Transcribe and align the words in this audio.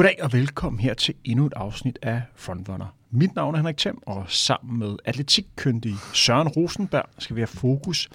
Goddag 0.00 0.22
og 0.22 0.32
velkommen 0.32 0.80
her 0.80 0.94
til 0.94 1.14
endnu 1.24 1.46
et 1.46 1.52
afsnit 1.56 1.98
af 2.02 2.22
Frontrunner. 2.34 2.96
Mit 3.10 3.34
navn 3.34 3.54
er 3.54 3.58
Henrik 3.58 3.76
Thiem, 3.76 3.98
og 4.06 4.24
sammen 4.28 4.78
med 4.78 4.96
atletikkyndig 5.04 5.94
Søren 6.14 6.48
Rosenberg 6.48 7.04
skal 7.18 7.36
vi 7.36 7.40
have 7.40 7.46
fokus 7.46 8.08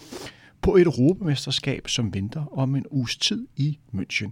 på 0.62 0.76
et 0.76 0.82
europamesterskab, 0.82 1.88
som 1.88 2.14
venter 2.14 2.58
om 2.58 2.76
en 2.76 2.86
uges 2.92 3.18
tid 3.18 3.48
i 3.56 3.80
München. 3.94 4.32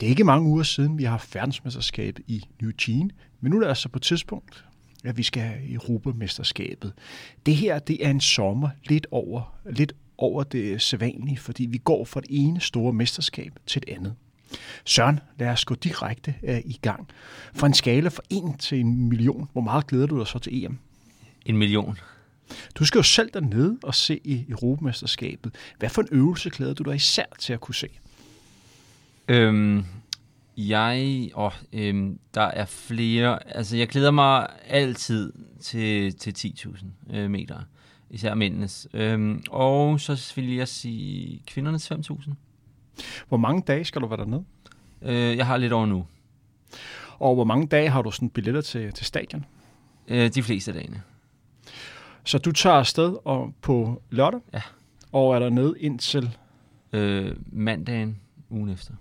Det 0.00 0.06
er 0.06 0.10
ikke 0.10 0.24
mange 0.24 0.48
uger 0.48 0.62
siden, 0.62 0.98
vi 0.98 1.04
har 1.04 1.10
haft 1.10 1.34
verdensmesterskabet 1.34 2.24
i 2.26 2.44
Eugene, 2.62 3.10
men 3.40 3.50
nu 3.50 3.56
er 3.56 3.60
det 3.60 3.68
altså 3.68 3.88
på 3.88 3.98
tidspunkt, 3.98 4.64
at 5.04 5.16
vi 5.16 5.22
skal 5.22 5.42
have 5.42 5.72
Europamesterskabet. 5.72 6.92
Det 7.46 7.56
her, 7.56 7.78
det 7.78 8.06
er 8.06 8.10
en 8.10 8.20
sommer 8.20 8.68
lidt 8.88 9.06
over, 9.10 9.58
lidt 9.70 9.92
over 10.18 10.42
det 10.42 10.82
sædvanlige, 10.82 11.38
fordi 11.38 11.66
vi 11.66 11.78
går 11.78 12.04
fra 12.04 12.20
det 12.20 12.28
ene 12.30 12.60
store 12.60 12.92
mesterskab 12.92 13.52
til 13.66 13.82
et 13.86 13.94
andet. 13.94 14.14
Søren, 14.84 15.20
lad 15.38 15.48
os 15.48 15.64
gå 15.64 15.74
direkte 15.74 16.34
uh, 16.42 16.58
i 16.58 16.78
gang. 16.82 17.08
Fra 17.54 17.66
en 17.66 17.74
skala 17.74 18.08
fra 18.08 18.22
1 18.30 18.42
til 18.58 18.80
en 18.80 19.08
million, 19.08 19.48
hvor 19.52 19.60
meget 19.62 19.86
glæder 19.86 20.06
du 20.06 20.18
dig 20.18 20.26
så 20.26 20.38
til 20.38 20.64
EM? 20.64 20.78
En 21.46 21.56
million. 21.56 21.98
Du 22.74 22.84
skal 22.84 22.98
jo 22.98 23.02
selv 23.02 23.30
dernede 23.34 23.78
og 23.82 23.94
se 23.94 24.20
i 24.24 24.44
Europamesterskabet. 24.48 25.54
Hvad 25.78 25.88
for 25.88 26.02
en 26.02 26.08
øvelse 26.12 26.50
glæder 26.50 26.74
du 26.74 26.82
dig 26.82 26.94
især 26.94 27.24
til 27.38 27.52
at 27.52 27.60
kunne 27.60 27.74
se? 27.74 27.88
Øhm, 29.28 29.84
jeg, 30.56 31.30
åh, 31.34 31.52
øhm, 31.72 32.18
der 32.34 32.42
er 32.42 32.64
flere, 32.64 33.56
altså 33.56 33.76
jeg 33.76 33.88
glæder 33.88 34.10
mig 34.10 34.48
altid 34.66 35.32
til, 35.60 36.14
til 36.14 36.54
10.000 36.66 37.16
øh, 37.16 37.30
meter, 37.30 37.60
især 38.10 38.34
mændenes. 38.34 38.88
Øhm, 38.94 39.42
og 39.50 40.00
så 40.00 40.32
vil 40.36 40.54
jeg 40.54 40.68
sige 40.68 41.42
kvindernes 41.46 41.92
5.000. 41.92 42.32
Hvor 43.28 43.36
mange 43.36 43.62
dage 43.62 43.84
skal 43.84 44.02
du 44.02 44.06
være 44.06 44.18
dernede? 44.18 44.44
Øh, 45.02 45.36
jeg 45.36 45.46
har 45.46 45.56
lidt 45.56 45.72
over 45.72 45.86
nu. 45.86 46.06
Og 47.18 47.34
hvor 47.34 47.44
mange 47.44 47.66
dage 47.66 47.88
har 47.88 48.02
du 48.02 48.10
sådan 48.10 48.30
billetter 48.30 48.60
til, 48.60 48.92
til 48.92 49.06
stadion? 49.06 49.44
Øh, 50.08 50.34
de 50.34 50.42
fleste 50.42 50.72
dagene. 50.72 51.02
Så 52.24 52.38
du 52.38 52.52
tager 52.52 52.76
afsted 52.76 53.16
og 53.24 53.54
på 53.60 54.02
lørdag? 54.10 54.40
Ja. 54.54 54.62
Og 55.12 55.34
er 55.34 55.38
der 55.38 55.48
nede 55.48 55.74
indtil? 55.78 56.36
Øh, 56.92 57.36
mandagen 57.46 58.20
ugen 58.50 58.68
efter. 58.68 58.94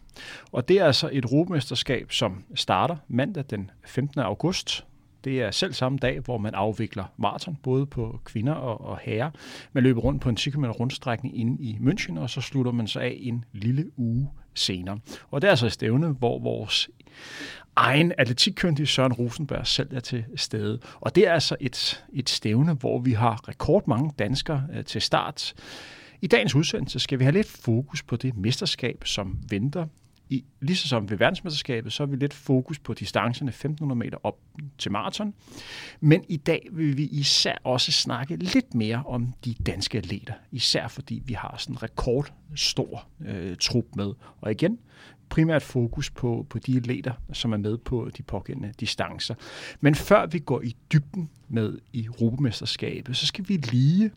Og 0.52 0.68
det 0.68 0.80
er 0.80 0.86
altså 0.86 1.09
et 1.12 1.23
europamesterskab, 1.23 2.12
som 2.12 2.44
starter 2.56 2.95
mandag 3.08 3.44
den 3.50 3.72
15. 3.86 4.20
august. 4.20 4.86
Det 5.28 5.42
er 5.42 5.52
selv 5.52 5.73
samme 5.73 5.97
dag, 5.97 6.20
hvor 6.20 6.38
man 6.38 6.53
afvikler 6.53 7.03
maraton, 7.17 7.58
både 7.64 7.86
på 7.86 8.20
kvinder 8.25 8.53
og, 8.53 8.86
og 8.86 8.97
herrer. 9.02 9.31
Man 9.73 9.84
løber 9.84 10.02
rundt 10.02 10.22
på 10.22 10.30
en 10.30 10.36
10 10.36 10.50
km 10.50 10.66
rundstrækning 10.66 11.39
inde 11.39 11.64
i 11.64 11.78
München, 11.81 12.19
og 12.19 12.30
så 12.30 12.42
slutter 12.42 12.72
man 12.72 12.88
sig 12.88 13.03
af 13.03 13.17
en 13.19 13.45
lille 13.53 13.92
uge 13.97 14.30
senere. 14.53 15.00
Og 15.31 15.42
det 15.42 15.47
er 15.47 15.52
altså 15.52 15.66
et 15.66 15.72
stævne, 15.72 16.08
hvor 16.08 16.39
vores 16.39 16.89
egen 17.75 18.14
atletikkyndige 18.17 18.88
Søren 18.88 19.14
Rosenberg 19.14 19.67
selv 19.67 19.95
er 19.95 20.00
til 20.00 20.25
stede. 20.36 20.80
Og 20.95 21.16
det 21.16 21.28
er 21.28 21.34
altså 21.34 21.56
et, 21.59 22.06
et 22.14 22.30
stævne, 22.30 22.73
hvor 22.73 23.00
vi 23.00 23.12
har 23.12 23.50
rekordmange 23.50 24.12
danskere 24.19 24.64
øh, 24.73 24.86
til 24.86 25.02
start. 25.02 25.53
I 26.22 26.28
dagens 26.28 26.56
udsendelse 26.56 27.00
skal 27.00 27.19
vi 27.19 27.23
have 27.23 27.34
lidt 27.34 27.47
fokus 27.47 28.03
på 28.03 28.16
det 28.16 28.38
mesterskab, 28.38 29.02
som 29.06 29.39
venter 29.50 29.86
i, 30.30 30.44
lige 30.61 30.78
så 30.78 30.88
som 30.88 31.09
ved 31.09 31.17
verdensmesterskabet, 31.17 31.94
så 31.94 32.03
har 32.03 32.07
vi 32.07 32.16
lidt 32.16 32.34
fokus 32.34 32.79
på 32.79 32.94
distancerne 32.94 33.50
1500 33.50 34.00
meter 34.00 34.18
op 34.24 34.38
til 34.78 34.91
maraton. 34.91 35.34
Men 36.00 36.24
i 36.28 36.38
dag 36.38 36.68
vil 36.72 36.97
vi 36.97 37.03
især 37.03 37.56
også 37.63 37.91
snakke 37.91 38.35
lidt 38.35 38.75
mere 38.75 39.03
om 39.06 39.34
de 39.46 39.53
danske 39.53 39.97
atleter. 39.97 40.34
Især 40.51 40.88
fordi 40.88 41.22
vi 41.25 41.34
har 41.34 41.56
sådan 41.57 41.75
en 41.75 41.84
rekordstor 41.84 43.07
øh, 43.25 43.57
trup 43.59 43.85
med. 43.96 44.13
Og 44.41 44.51
igen, 44.51 44.79
primært 45.29 45.63
fokus 45.63 46.09
på, 46.09 46.46
på 46.50 46.59
de 46.59 46.78
atleter, 46.78 47.13
som 47.34 47.53
er 47.53 47.57
med 47.57 47.78
på 47.78 48.09
de 48.18 48.24
pågældende 48.24 48.74
distancer. 48.80 49.35
Men 49.80 49.96
før 49.96 50.25
vi 50.25 50.40
går 50.40 50.62
i 50.62 50.75
dybden 50.94 51.30
med 51.47 51.78
i 51.94 52.06
Europamesterskabet, 52.06 53.18
så 53.18 53.25
skal 53.25 53.46
vi 53.47 53.57
lige 53.57 54.12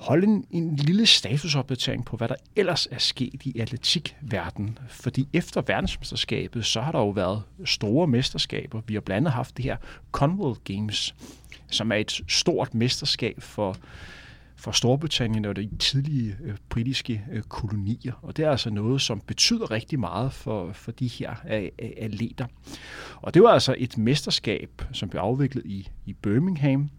holde 0.00 0.26
en, 0.26 0.44
en 0.50 0.76
lille 0.76 1.06
statusopdatering 1.06 2.04
på, 2.04 2.16
hvad 2.16 2.28
der 2.28 2.34
ellers 2.56 2.88
er 2.90 2.98
sket 2.98 3.42
i 3.44 3.58
atletikverdenen. 3.58 4.78
Fordi 4.88 5.28
efter 5.32 5.62
verdensmesterskabet, 5.66 6.64
så 6.66 6.80
har 6.80 6.92
der 6.92 6.98
jo 6.98 7.08
været 7.08 7.42
store 7.64 8.06
mesterskaber. 8.06 8.80
Vi 8.86 8.94
har 8.94 9.00
blandt 9.00 9.16
andet 9.16 9.32
haft 9.32 9.56
det 9.56 9.64
her 9.64 9.76
Commonwealth 10.12 10.60
Games, 10.64 11.14
som 11.70 11.92
er 11.92 11.96
et 11.96 12.20
stort 12.28 12.74
mesterskab 12.74 13.42
for, 13.42 13.76
for 14.56 14.70
Storbritannien 14.70 15.44
og 15.44 15.56
de 15.56 15.70
tidlige 15.78 16.36
øh, 16.42 16.56
britiske 16.68 17.24
øh, 17.32 17.42
kolonier. 17.42 18.12
Og 18.22 18.36
det 18.36 18.44
er 18.44 18.50
altså 18.50 18.70
noget, 18.70 19.00
som 19.00 19.20
betyder 19.20 19.70
rigtig 19.70 20.00
meget 20.00 20.32
for, 20.32 20.72
for 20.72 20.92
de 20.92 21.06
her 21.06 21.34
øh, 21.50 21.68
atleter. 21.98 22.46
Og 23.16 23.34
det 23.34 23.42
var 23.42 23.50
altså 23.50 23.74
et 23.78 23.98
mesterskab, 23.98 24.82
som 24.92 25.08
blev 25.08 25.20
afviklet 25.20 25.66
i, 25.66 25.88
i 26.06 26.12
Birmingham, 26.12 26.90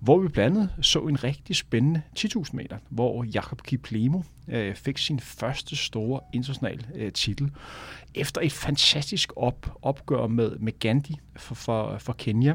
hvor 0.00 0.18
vi 0.18 0.28
blandt 0.28 0.56
andet 0.56 0.70
så 0.82 0.98
en 0.98 1.24
rigtig 1.24 1.56
spændende 1.56 2.02
10.000 2.18 2.50
meter, 2.52 2.76
hvor 2.88 3.24
Jakob 3.24 3.62
Kiplemo 3.62 4.22
øh, 4.48 4.74
fik 4.74 4.98
sin 4.98 5.20
første 5.20 5.76
store 5.76 6.20
internationale 6.32 6.82
øh, 6.94 7.12
titel 7.12 7.50
efter 8.14 8.40
et 8.40 8.52
fantastisk 8.52 9.32
op, 9.36 9.78
opgør 9.82 10.26
med, 10.26 10.56
med 10.58 10.78
Gandhi 10.78 11.16
for, 11.36 11.54
for, 11.54 11.98
for 11.98 12.12
Kenya. 12.12 12.54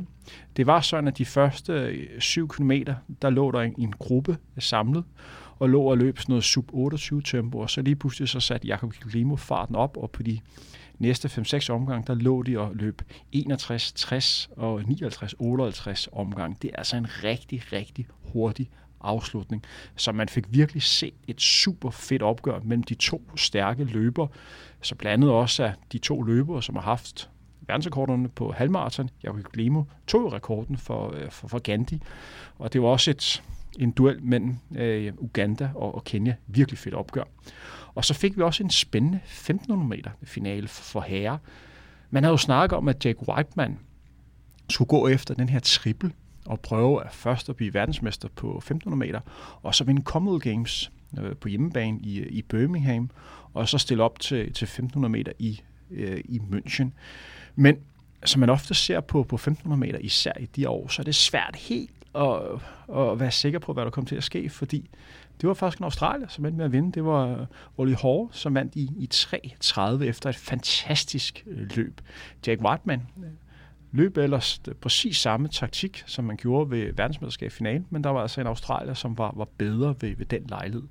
Det 0.58 0.68
var 0.68 0.82
sådan, 0.82 1.08
at 1.08 1.18
de 1.18 1.26
første 1.26 1.74
øh, 1.74 2.22
7 2.22 2.48
km, 2.48 2.72
der 3.22 3.30
lå 3.30 3.52
der 3.52 3.60
en, 3.60 3.76
en 3.78 3.92
gruppe 3.92 4.38
samlet, 4.60 5.04
og 5.60 5.70
lå 5.70 5.82
og 5.82 5.98
løb 5.98 6.20
sådan 6.20 6.34
noget 6.34 6.44
sub 6.44 6.70
28 6.74 7.22
tempo, 7.22 7.60
og 7.60 7.70
så 7.70 7.82
lige 7.82 7.96
pludselig 7.96 8.30
så 8.30 8.40
satte 8.40 8.68
Jakob 8.68 8.94
Kiplemo 8.94 9.36
farten 9.36 9.76
op, 9.76 9.98
og 9.98 10.12
på 10.12 10.24
de 10.24 10.40
næste 11.02 11.28
5-6 11.28 11.70
omgang, 11.70 12.08
der 12.08 12.14
lå 12.14 12.44
de 12.44 12.60
og 12.60 12.72
løb 12.76 13.02
61, 13.32 13.92
60 13.92 14.50
og 14.58 14.84
59, 14.84 15.36
58 15.40 16.10
omgang. 16.12 16.62
Det 16.62 16.70
er 16.74 16.76
altså 16.76 16.98
en 16.98 17.08
rigtig, 17.24 17.74
rigtig 17.74 18.08
hurtig 18.34 18.70
afslutning. 19.02 19.64
Så 19.96 20.12
man 20.12 20.30
fik 20.30 20.46
virkelig 20.50 20.84
set 20.84 21.14
et 21.28 21.42
super 21.42 21.90
fedt 21.90 22.22
opgør 22.22 22.60
mellem 22.64 22.84
de 22.84 22.94
to 22.94 23.22
stærke 23.36 23.84
løber, 23.84 24.28
så 24.82 24.96
blandt 24.96 25.14
andet 25.14 25.30
også 25.30 25.64
af 25.64 25.74
de 25.92 25.98
to 25.98 26.22
løbere, 26.22 26.64
som 26.64 26.76
har 26.76 26.82
haft 26.82 27.30
verdensrekorderne 27.68 28.30
på 28.30 28.52
halvmarathon. 28.52 29.10
Jakob 29.24 29.44
Glemo 29.54 29.84
tog 30.08 30.34
rekorden 30.34 30.78
for, 30.78 31.16
øh, 31.16 31.32
for, 31.32 31.48
for 31.48 31.60
Gandhi, 31.60 32.02
og 32.60 32.74
det 32.74 32.82
var 32.82 32.88
også 32.88 33.12
et, 33.12 33.44
en 33.80 33.92
duel 33.92 34.24
mellem 34.24 34.58
øh, 34.76 35.14
Uganda 35.18 35.70
og, 35.76 35.96
og 35.96 36.04
Kenya. 36.04 36.36
Virkelig 36.48 36.78
fedt 36.78 36.96
opgør. 36.96 37.24
Og 37.96 38.06
så 38.06 38.14
fik 38.14 38.38
vi 38.38 38.42
også 38.42 38.64
en 38.64 38.70
spændende 38.70 39.20
1500 39.26 39.90
meter 39.90 40.12
finale 40.24 40.68
for 40.68 41.02
herrer. 41.02 41.38
Man 42.10 42.24
havde 42.24 42.34
jo 42.34 42.38
snakket 42.38 42.78
om, 42.78 42.88
at 42.88 43.06
Jake 43.06 43.30
Whiteman 43.30 43.80
skulle 44.70 44.88
gå 44.88 45.08
efter 45.08 45.34
den 45.34 45.50
her 45.50 45.60
triple 45.60 46.12
og 46.46 46.60
prøve 46.60 47.06
at 47.06 47.14
først 47.14 47.50
at 47.50 47.56
blive 47.56 47.74
verdensmester 47.74 48.28
på 48.36 48.58
1500 48.58 49.00
meter, 49.00 49.20
og 49.62 49.76
så 49.76 49.84
vinde 49.84 50.02
Commonwealth 50.02 50.50
Games 50.50 50.92
øh, 51.20 51.36
på 51.36 51.48
hjemmebane 51.48 52.00
i, 52.00 52.20
øh, 52.20 52.28
i 52.32 52.42
Birmingham, 52.42 53.10
og 53.54 53.70
så 53.70 53.78
stille 53.78 54.04
op 54.04 54.20
til, 54.20 54.54
til 54.54 54.66
1500 54.66 55.12
meter 55.12 55.32
i, 55.40 55.62
øh, 55.92 56.22
i 56.26 56.40
München. 56.40 56.88
Men 57.56 57.78
som 58.26 58.40
man 58.40 58.50
ofte 58.50 58.74
ser 58.74 59.00
på, 59.00 59.24
på 59.24 59.36
1500 59.36 59.80
meter, 59.80 60.00
især 60.00 60.34
i 60.40 60.46
de 60.46 60.70
år, 60.70 60.88
så 60.88 61.02
er 61.02 61.04
det 61.04 61.16
svært 61.16 61.56
helt 61.56 61.92
at, 62.16 62.42
at 62.98 63.20
være 63.20 63.32
sikker 63.32 63.60
på, 63.60 63.74
hvad 63.74 63.86
der 63.86 63.92
kommer 63.92 64.08
til 64.08 64.16
at 64.16 64.24
ske, 64.24 64.50
fordi 64.50 64.90
det 65.42 65.48
var 65.48 65.54
faktisk 65.54 65.80
en 65.80 65.84
Australier, 65.84 66.28
som 66.28 66.46
endte 66.46 66.58
med 66.58 66.66
at 66.66 66.72
vinde. 66.72 66.92
Det 66.92 67.06
var 67.06 67.48
Ollie 67.78 67.96
Hall, 67.96 68.28
som 68.32 68.56
vandt 68.56 68.76
i, 68.76 68.90
i 68.98 69.10
3.30 69.14 70.04
efter 70.04 70.30
et 70.30 70.36
fantastisk 70.36 71.44
øh, 71.48 71.70
løb. 71.76 72.02
Jack 72.48 72.62
Whiteman 72.62 73.02
øh, 73.18 73.30
løb 73.92 74.18
ellers 74.18 74.62
præcis 74.82 75.18
samme 75.18 75.48
taktik, 75.48 76.04
som 76.06 76.26
man 76.26 76.38
gjorde 76.38 76.72
ved 76.72 76.94
verdensmesterskabsfinalen, 76.94 77.86
men 77.90 78.04
der 78.04 78.10
var 78.10 78.22
altså 78.22 78.42
en 78.42 78.48
Australier, 78.48 78.94
som 78.94 79.18
var, 79.18 79.34
var 79.38 79.48
bedre 79.58 79.96
ved, 80.02 80.16
ved 80.16 80.26
den 80.26 80.42
lejlighed. 80.50 80.84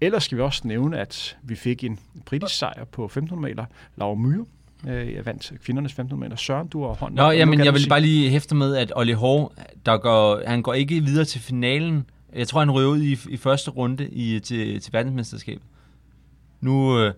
Ellers 0.00 0.24
skal 0.24 0.38
vi 0.38 0.42
også 0.42 0.68
nævne, 0.68 0.98
at 0.98 1.36
vi 1.42 1.54
fik 1.54 1.84
en 1.84 1.98
britisk 2.26 2.58
sejr 2.58 2.84
på 2.84 3.04
1500 3.04 3.50
meter. 3.50 3.64
Laura 3.96 4.14
Myhre, 4.14 4.44
øh, 4.88 5.14
jeg 5.14 5.26
vandt 5.26 5.52
kvindernes 5.64 5.92
1500 5.92 6.28
meter. 6.28 6.36
Søren, 6.36 6.68
du 6.68 6.82
har 6.82 6.94
hånden. 6.94 7.16
Nå, 7.16 7.30
jamen, 7.30 7.64
jeg 7.64 7.72
vil 7.72 7.80
sige. 7.80 7.88
bare 7.88 8.00
lige 8.00 8.30
hæfte 8.30 8.54
med, 8.54 8.76
at 8.76 8.92
Olli 8.96 9.12
Hår, 9.12 9.54
der 9.86 9.96
går, 9.96 10.42
han 10.46 10.62
går 10.62 10.74
ikke 10.74 11.00
videre 11.00 11.24
til 11.24 11.40
finalen, 11.40 12.06
jeg 12.34 12.48
tror, 12.48 12.60
han 12.60 12.70
røver 12.70 12.90
ud 12.90 13.02
i, 13.02 13.16
i 13.28 13.36
første 13.36 13.70
runde 13.70 14.08
i, 14.08 14.40
til, 14.40 14.80
til 14.80 14.92
verdensmesterskabet. 14.92 15.62
Nu, 16.60 16.98
øh, 16.98 17.14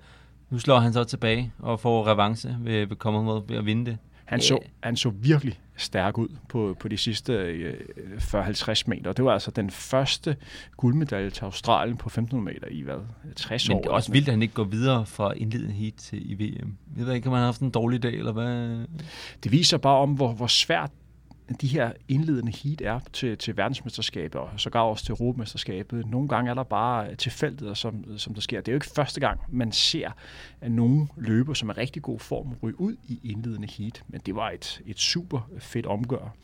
nu 0.51 0.59
slår 0.59 0.79
han 0.79 0.93
så 0.93 1.05
tilbage 1.05 1.53
og 1.59 1.81
får 1.81 2.07
revanche 2.07 2.57
ved, 2.61 2.87
ved 2.87 2.97
Commonwealth 2.97 3.51
ved 3.51 3.57
at 3.57 3.67
vinde 3.67 3.91
det. 3.91 3.99
Han 4.25 4.41
så, 4.41 4.59
han 4.83 4.97
så 4.97 5.11
virkelig 5.11 5.61
stærk 5.77 6.19
ud 6.19 6.29
på, 6.49 6.77
på 6.81 6.89
de 6.89 6.97
sidste 6.97 7.33
øh, 7.33 7.75
40-50 8.19 8.83
meter. 8.87 9.13
Det 9.13 9.25
var 9.25 9.33
altså 9.33 9.51
den 9.51 9.71
første 9.71 10.37
guldmedalje 10.77 11.31
til 11.31 11.45
Australien 11.45 11.97
på 11.97 12.09
1500 12.09 12.55
meter 12.55 12.67
i 12.71 12.83
hvad, 12.83 12.95
60 13.37 13.69
år. 13.69 13.75
Men 13.75 13.83
det 13.83 13.89
er 13.89 13.93
også 13.93 14.13
vildt, 14.13 14.29
at 14.29 14.33
han 14.33 14.43
ikke 14.43 14.55
går 14.55 14.65
videre 14.65 15.07
fra 15.07 15.33
indledende 15.33 15.75
heat 15.75 15.95
til 15.95 16.31
i 16.31 16.35
VM. 16.35 16.77
Jeg 16.97 17.07
ved 17.07 17.15
ikke, 17.15 17.27
om 17.27 17.33
han 17.33 17.41
har 17.41 17.47
haft 17.47 17.61
en 17.61 17.71
dårlig 17.71 18.03
dag, 18.03 18.15
eller 18.15 18.33
hvad? 18.33 18.87
Det 19.45 19.53
viser 19.53 19.79
bare 19.79 19.97
om, 19.97 20.13
hvor, 20.13 20.33
hvor 20.33 20.47
svært 20.47 20.91
de 21.61 21.67
her 21.67 21.93
indledende 22.09 22.53
heat 22.53 22.81
er 22.81 23.01
til, 23.13 23.39
til 23.39 23.57
verdensmesterskabet 23.57 24.41
og 24.41 24.51
sågar 24.57 24.81
også 24.81 25.05
til 25.05 25.13
europamesterskabet. 25.13 26.07
Nogle 26.07 26.29
gange 26.29 26.51
er 26.51 26.55
der 26.55 26.63
bare 26.63 27.15
tilfældigheder, 27.15 27.75
som, 27.75 28.19
som 28.19 28.35
der 28.35 28.41
sker. 28.41 28.61
Det 28.61 28.69
er 28.69 28.73
jo 28.73 28.77
ikke 28.77 28.91
første 28.95 29.21
gang, 29.21 29.41
man 29.49 29.73
ser, 29.73 30.11
at 30.61 30.73
nogle 30.73 31.09
løber, 31.17 31.55
som 31.55 31.69
er 31.69 31.79
rigtig 31.79 32.03
god 32.03 32.19
form, 32.19 32.55
ryge 32.63 32.81
ud 32.81 32.97
i 33.09 33.21
indledende 33.25 33.69
heat. 33.71 34.03
Men 34.09 34.21
det 34.27 34.35
var 34.35 34.51
et, 34.51 34.81
et 34.87 34.99
super 34.99 35.51
fedt 35.59 35.87
omgør. 35.87 36.35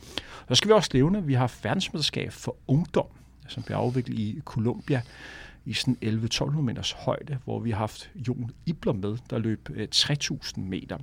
Så 0.47 0.55
skal 0.55 0.67
vi 0.67 0.73
også 0.73 0.89
nævne, 0.93 1.17
at 1.17 1.27
vi 1.27 1.33
har 1.33 1.53
verdensmesterskab 1.63 2.31
for 2.31 2.55
ungdom, 2.67 3.07
som 3.47 3.63
bliver 3.63 3.77
afviklet 3.77 4.19
i 4.19 4.41
Colombia 4.45 5.01
i 5.65 5.73
sådan 5.73 5.97
11-1200 6.05 6.61
meters 6.61 6.91
højde, 6.91 7.37
hvor 7.43 7.59
vi 7.59 7.71
har 7.71 7.77
haft 7.77 8.11
Jon 8.27 8.51
Ibler 8.65 8.93
med, 8.93 9.17
der 9.29 9.39
løb 9.39 9.69
øh, 9.73 9.87
3000 9.91 10.65
meter. 10.65 10.97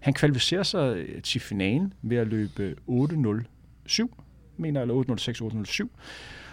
Han 0.00 0.14
kvalificerer 0.14 0.62
sig 0.62 0.96
øh, 0.96 1.22
til 1.22 1.40
finalen 1.40 1.92
ved 2.02 2.16
at 2.16 2.26
løbe 2.26 2.62
øh, 2.88 3.44
8.07, 3.88 4.08
mener 4.56 4.82
eller 4.82 5.64
8.06, 5.64 5.82
8.07, 5.82 5.88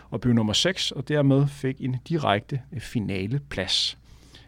og 0.10 0.22
blev 0.22 0.34
nummer 0.34 0.54
6, 0.54 0.92
og 0.92 1.08
dermed 1.08 1.48
fik 1.48 1.82
en 1.82 1.96
direkte 2.10 2.62
finaleplads. 2.80 3.98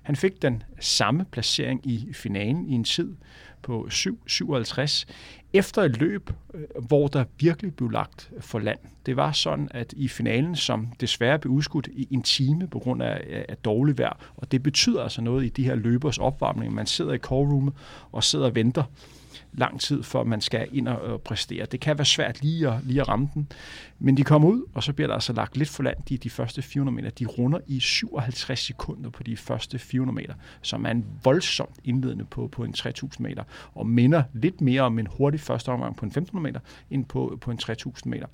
Han 0.04 0.16
fik 0.16 0.42
den 0.42 0.64
samme 0.80 1.26
placering 1.32 1.88
i 1.88 2.14
finalen 2.14 2.70
i 2.70 2.74
en 2.74 2.84
tid 2.84 3.16
på 3.62 3.88
7.57, 3.92 5.06
efter 5.54 5.82
et 5.82 5.98
løb, 5.98 6.30
øh, 6.54 6.62
hvor 6.88 7.08
der 7.08 7.26
virkelig 7.40 7.76
blev 7.76 7.90
lagt 7.90 8.32
for 8.40 8.60
land. 8.60 8.80
Det 9.06 9.16
var 9.16 9.32
sådan, 9.32 9.68
at 9.72 9.94
i 9.98 10.08
finalen, 10.08 10.56
som 10.56 10.88
desværre 11.00 11.40
blev 11.40 11.54
udskudt 11.54 11.88
i 11.88 12.08
en 12.12 12.24
time 12.24 12.68
på 12.68 12.80
grund 12.80 13.04
af, 13.04 13.46
af 13.50 13.58
dårligt 13.58 13.98
vejr, 13.98 14.18
og 14.36 14.52
det 14.52 14.64
betyder 14.64 15.04
altså 15.04 15.22
noget 15.22 15.46
i 15.46 15.50
de 15.50 15.64
her 15.64 15.76
løbers 15.76 16.18
opvarmning. 16.18 16.74
Man 16.74 16.86
sidder 16.86 17.14
i 17.14 17.18
callroomet 17.18 17.74
og 18.12 18.24
sidder 18.24 18.46
og 18.46 18.56
venter 18.56 18.84
lang 19.54 19.80
tid, 19.80 20.04
før 20.04 20.24
man 20.24 20.42
skal 20.42 20.68
ind 20.72 20.88
og 20.88 21.22
præstere. 21.22 21.66
Det 21.66 21.80
kan 21.80 21.98
være 21.98 22.06
svært 22.06 22.42
lige 22.42 22.70
at, 22.70 22.84
lige 22.84 23.02
at 23.02 23.08
ramme 23.08 23.30
den, 23.34 23.48
men 24.00 24.18
de 24.18 24.24
kommer 24.24 24.50
ud, 24.50 24.62
og 24.74 24.84
så 24.84 24.94
bliver 24.94 25.08
der 25.08 25.14
altså 25.14 25.34
lagt 25.34 25.58
lidt 25.58 25.70
for 25.70 25.84
land 25.84 25.98
de, 26.10 26.18
de 26.18 26.30
første 26.30 26.62
400 26.62 26.96
meter. 26.96 27.10
De 27.10 27.26
runder 27.26 27.60
i 27.68 27.80
57 27.80 28.60
sekunder 28.60 29.10
på 29.10 29.24
de 29.24 29.38
første 29.38 29.80
400 29.80 30.16
meter, 30.16 30.34
som 30.62 30.86
er 30.86 30.92
en 30.92 31.06
voldsomt 31.24 31.76
indledende 31.84 32.26
på, 32.26 32.48
på 32.48 32.64
en 32.64 32.74
3000 32.74 33.28
meter, 33.28 33.44
og 33.76 33.88
minder 33.88 34.24
lidt 34.34 34.62
mere 34.62 34.82
om 34.82 35.00
en 35.00 35.08
hurtig 35.08 35.40
første 35.40 35.70
omgang 35.70 35.96
på 35.96 36.06
en 36.06 36.10
1500 36.10 36.54
meter, 36.54 36.60
end 36.92 37.06
på, 37.06 37.38
på 37.42 37.52
en 37.52 37.58
3000 37.58 38.12
meter 38.12 38.28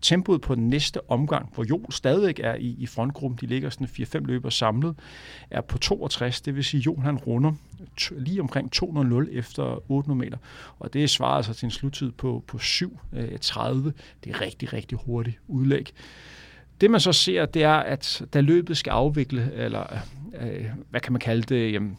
tempoet 0.00 0.40
på 0.40 0.54
den 0.54 0.68
næste 0.68 1.10
omgang, 1.10 1.50
hvor 1.54 1.64
Jol 1.64 1.92
stadig 1.92 2.40
er 2.40 2.54
i, 2.54 2.76
i 2.78 2.86
frontgruppen, 2.86 3.38
de 3.40 3.46
ligger 3.46 3.70
sådan 3.70 3.86
4-5 3.86 4.18
løber 4.18 4.50
samlet, 4.50 4.94
er 5.50 5.60
på 5.60 5.78
62. 5.78 6.40
Det 6.40 6.56
vil 6.56 6.64
sige, 6.64 6.78
at 6.78 6.86
Jon 6.86 7.02
han 7.02 7.16
runder 7.16 7.52
lige 8.10 8.40
omkring 8.40 8.72
200 8.72 9.32
efter 9.32 9.90
800 9.90 10.18
meter. 10.18 10.38
Og 10.78 10.92
det 10.92 11.10
svarer 11.10 11.36
altså 11.36 11.54
til 11.54 11.66
en 11.66 11.70
sluttid 11.70 12.10
på, 12.10 12.44
på 12.46 12.56
7.30. 12.56 12.88
Øh, 13.16 13.32
det 14.24 14.30
er 14.30 14.40
rigtig, 14.40 14.72
rigtig 14.72 14.98
hurtigt 14.98 15.38
udlæg. 15.48 15.92
Det 16.80 16.90
man 16.90 17.00
så 17.00 17.12
ser, 17.12 17.46
det 17.46 17.62
er, 17.62 17.74
at 17.74 18.22
da 18.34 18.40
løbet 18.40 18.76
skal 18.76 18.90
afvikle, 18.90 19.52
eller 19.54 19.96
øh, 20.40 20.58
øh 20.58 20.66
hvad 20.90 21.00
kan 21.00 21.12
man 21.12 21.20
kalde 21.20 21.42
det, 21.42 21.72
jamen, 21.72 21.98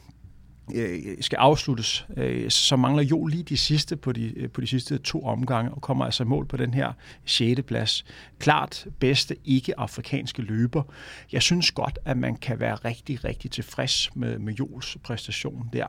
øh, 0.76 1.18
skal 1.22 1.36
afsluttes, 1.36 2.06
øh, 2.18 2.50
så 2.50 2.76
mangler 2.76 3.04
jo 3.04 3.26
lige 3.26 3.44
de 3.44 3.58
sidste 3.58 3.96
på 3.96 4.12
de, 4.12 4.40
øh, 4.40 4.50
på 4.50 4.62
de 4.62 4.68
sidste 4.68 4.98
to 4.98 5.26
omgange, 5.26 5.72
og 5.72 5.82
kommer 5.82 6.06
altså 6.06 6.24
mål 6.24 6.46
på 6.46 6.58
den 6.58 6.74
her 6.74 6.94
6. 7.26 7.62
plads. 7.62 8.06
Klart 8.40 8.88
bedste 9.00 9.36
ikke-afrikanske 9.46 10.42
løber. 10.42 10.84
Jeg 11.32 11.42
synes 11.42 11.72
godt, 11.72 12.00
at 12.06 12.18
man 12.18 12.36
kan 12.36 12.60
være 12.60 12.76
rigtig, 12.76 13.24
rigtig 13.24 13.52
tilfreds 13.52 14.16
med, 14.16 14.40
med 14.40 14.54
Jols 14.54 14.98
præstation 15.04 15.70
der. 15.74 15.88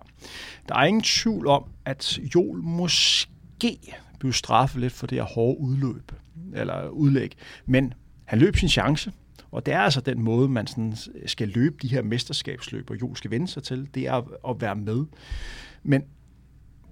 Der 0.68 0.74
er 0.74 0.84
ingen 0.84 1.02
tvivl 1.02 1.46
om, 1.46 1.64
at 1.84 2.18
Jol 2.34 2.62
måske 2.62 3.78
blev 4.18 4.32
straffet 4.32 4.80
lidt 4.80 4.92
for 4.92 5.06
det 5.06 5.18
her 5.18 5.24
hårde 5.24 5.60
udløb, 5.60 6.12
eller 6.54 6.88
udlæg, 6.88 7.32
men 7.66 7.94
han 8.24 8.38
løb 8.38 8.56
sin 8.56 8.68
chance, 8.68 9.12
og 9.54 9.66
det 9.66 9.74
er 9.74 9.80
altså 9.80 10.00
den 10.00 10.22
måde, 10.22 10.48
man 10.48 10.66
sådan 10.66 10.96
skal 11.26 11.48
løbe 11.48 11.76
de 11.82 11.88
her 11.88 12.02
mesterskabsløb, 12.02 12.90
og 12.90 13.00
jo 13.00 13.14
skal 13.14 13.30
vende 13.30 13.48
sig 13.48 13.62
til, 13.62 13.88
det 13.94 14.06
er 14.06 14.48
at 14.48 14.60
være 14.60 14.76
med. 14.76 15.04
Men 15.82 16.04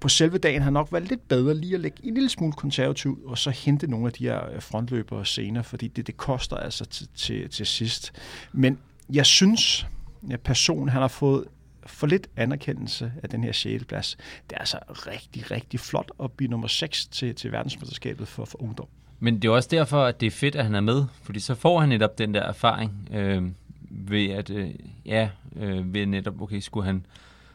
på 0.01 0.09
selve 0.09 0.39
dagen 0.39 0.63
har 0.63 0.71
nok 0.71 0.93
været 0.93 1.09
lidt 1.09 1.29
bedre 1.29 1.55
lige 1.55 1.75
at 1.75 1.81
lægge 1.81 2.07
en 2.07 2.15
lille 2.15 2.29
smule 2.29 2.53
konservativ, 2.53 3.23
og 3.27 3.39
så 3.39 3.51
hente 3.51 3.87
nogle 3.87 4.07
af 4.07 4.13
de 4.13 4.25
her 4.25 4.51
øh, 4.51 4.63
frontløbere 4.63 5.27
senere, 5.27 5.65
fordi 5.65 5.89
det, 5.89 6.07
det 6.07 6.17
koster 6.17 6.57
altså 6.57 6.85
til, 6.85 7.09
til, 7.15 7.51
til 7.51 7.67
sidst. 7.67 8.13
Men 8.53 8.79
jeg 9.13 9.27
synes, 9.27 9.87
at 10.31 10.41
personen 10.41 10.89
han 10.89 11.01
har 11.01 11.09
fået 11.09 11.45
for 11.87 12.07
lidt 12.07 12.29
anerkendelse 12.37 13.13
af 13.23 13.29
den 13.29 13.45
her 13.45 13.53
6. 13.53 13.85
plads. 13.85 14.17
Det 14.51 14.57
er 14.57 14.61
altså 14.61 14.79
rigtig, 14.91 15.51
rigtig 15.51 15.81
flot 15.81 16.11
at 16.23 16.33
blive 16.33 16.51
nummer 16.51 16.69
6 16.69 17.07
til, 17.07 17.35
til 17.35 17.53
verdensmesterskabet 17.53 18.29
for, 18.29 18.45
for 18.45 18.63
ungdom. 18.63 18.89
Men 19.23 19.39
det 19.39 19.49
er 19.49 19.53
også 19.53 19.69
derfor, 19.73 20.05
at 20.05 20.21
det 20.21 20.27
er 20.27 20.31
fedt, 20.31 20.57
at 20.57 20.65
han 20.65 20.75
er 20.75 20.81
med, 20.81 21.05
fordi 21.23 21.41
så 21.41 21.55
får 21.55 21.81
han 21.81 21.89
netop 21.89 22.19
den 22.19 22.35
der 22.35 22.43
erfaring 22.43 23.09
øh, 23.15 23.43
ved 23.91 24.31
at, 24.31 24.51
øh, 24.51 24.71
ja, 25.07 25.29
øh, 25.57 25.95
ved 25.95 26.07
netop, 26.07 26.43
okay, 26.43 26.61
skulle 26.61 26.87
han 26.87 27.07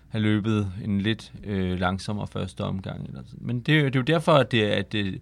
have 0.09 0.21
løbet 0.21 0.71
en 0.83 1.01
lidt 1.01 1.31
øh, 1.43 1.79
langsommere 1.79 2.27
første 2.27 2.63
omgang. 2.63 3.07
Eller 3.07 3.21
sådan. 3.25 3.39
Men 3.47 3.59
det, 3.59 3.65
det 3.67 3.95
er 3.95 3.99
jo 3.99 4.01
derfor, 4.01 4.33
at 4.33 4.51
det, 4.51 4.63
at, 4.63 4.91
det, 4.91 5.21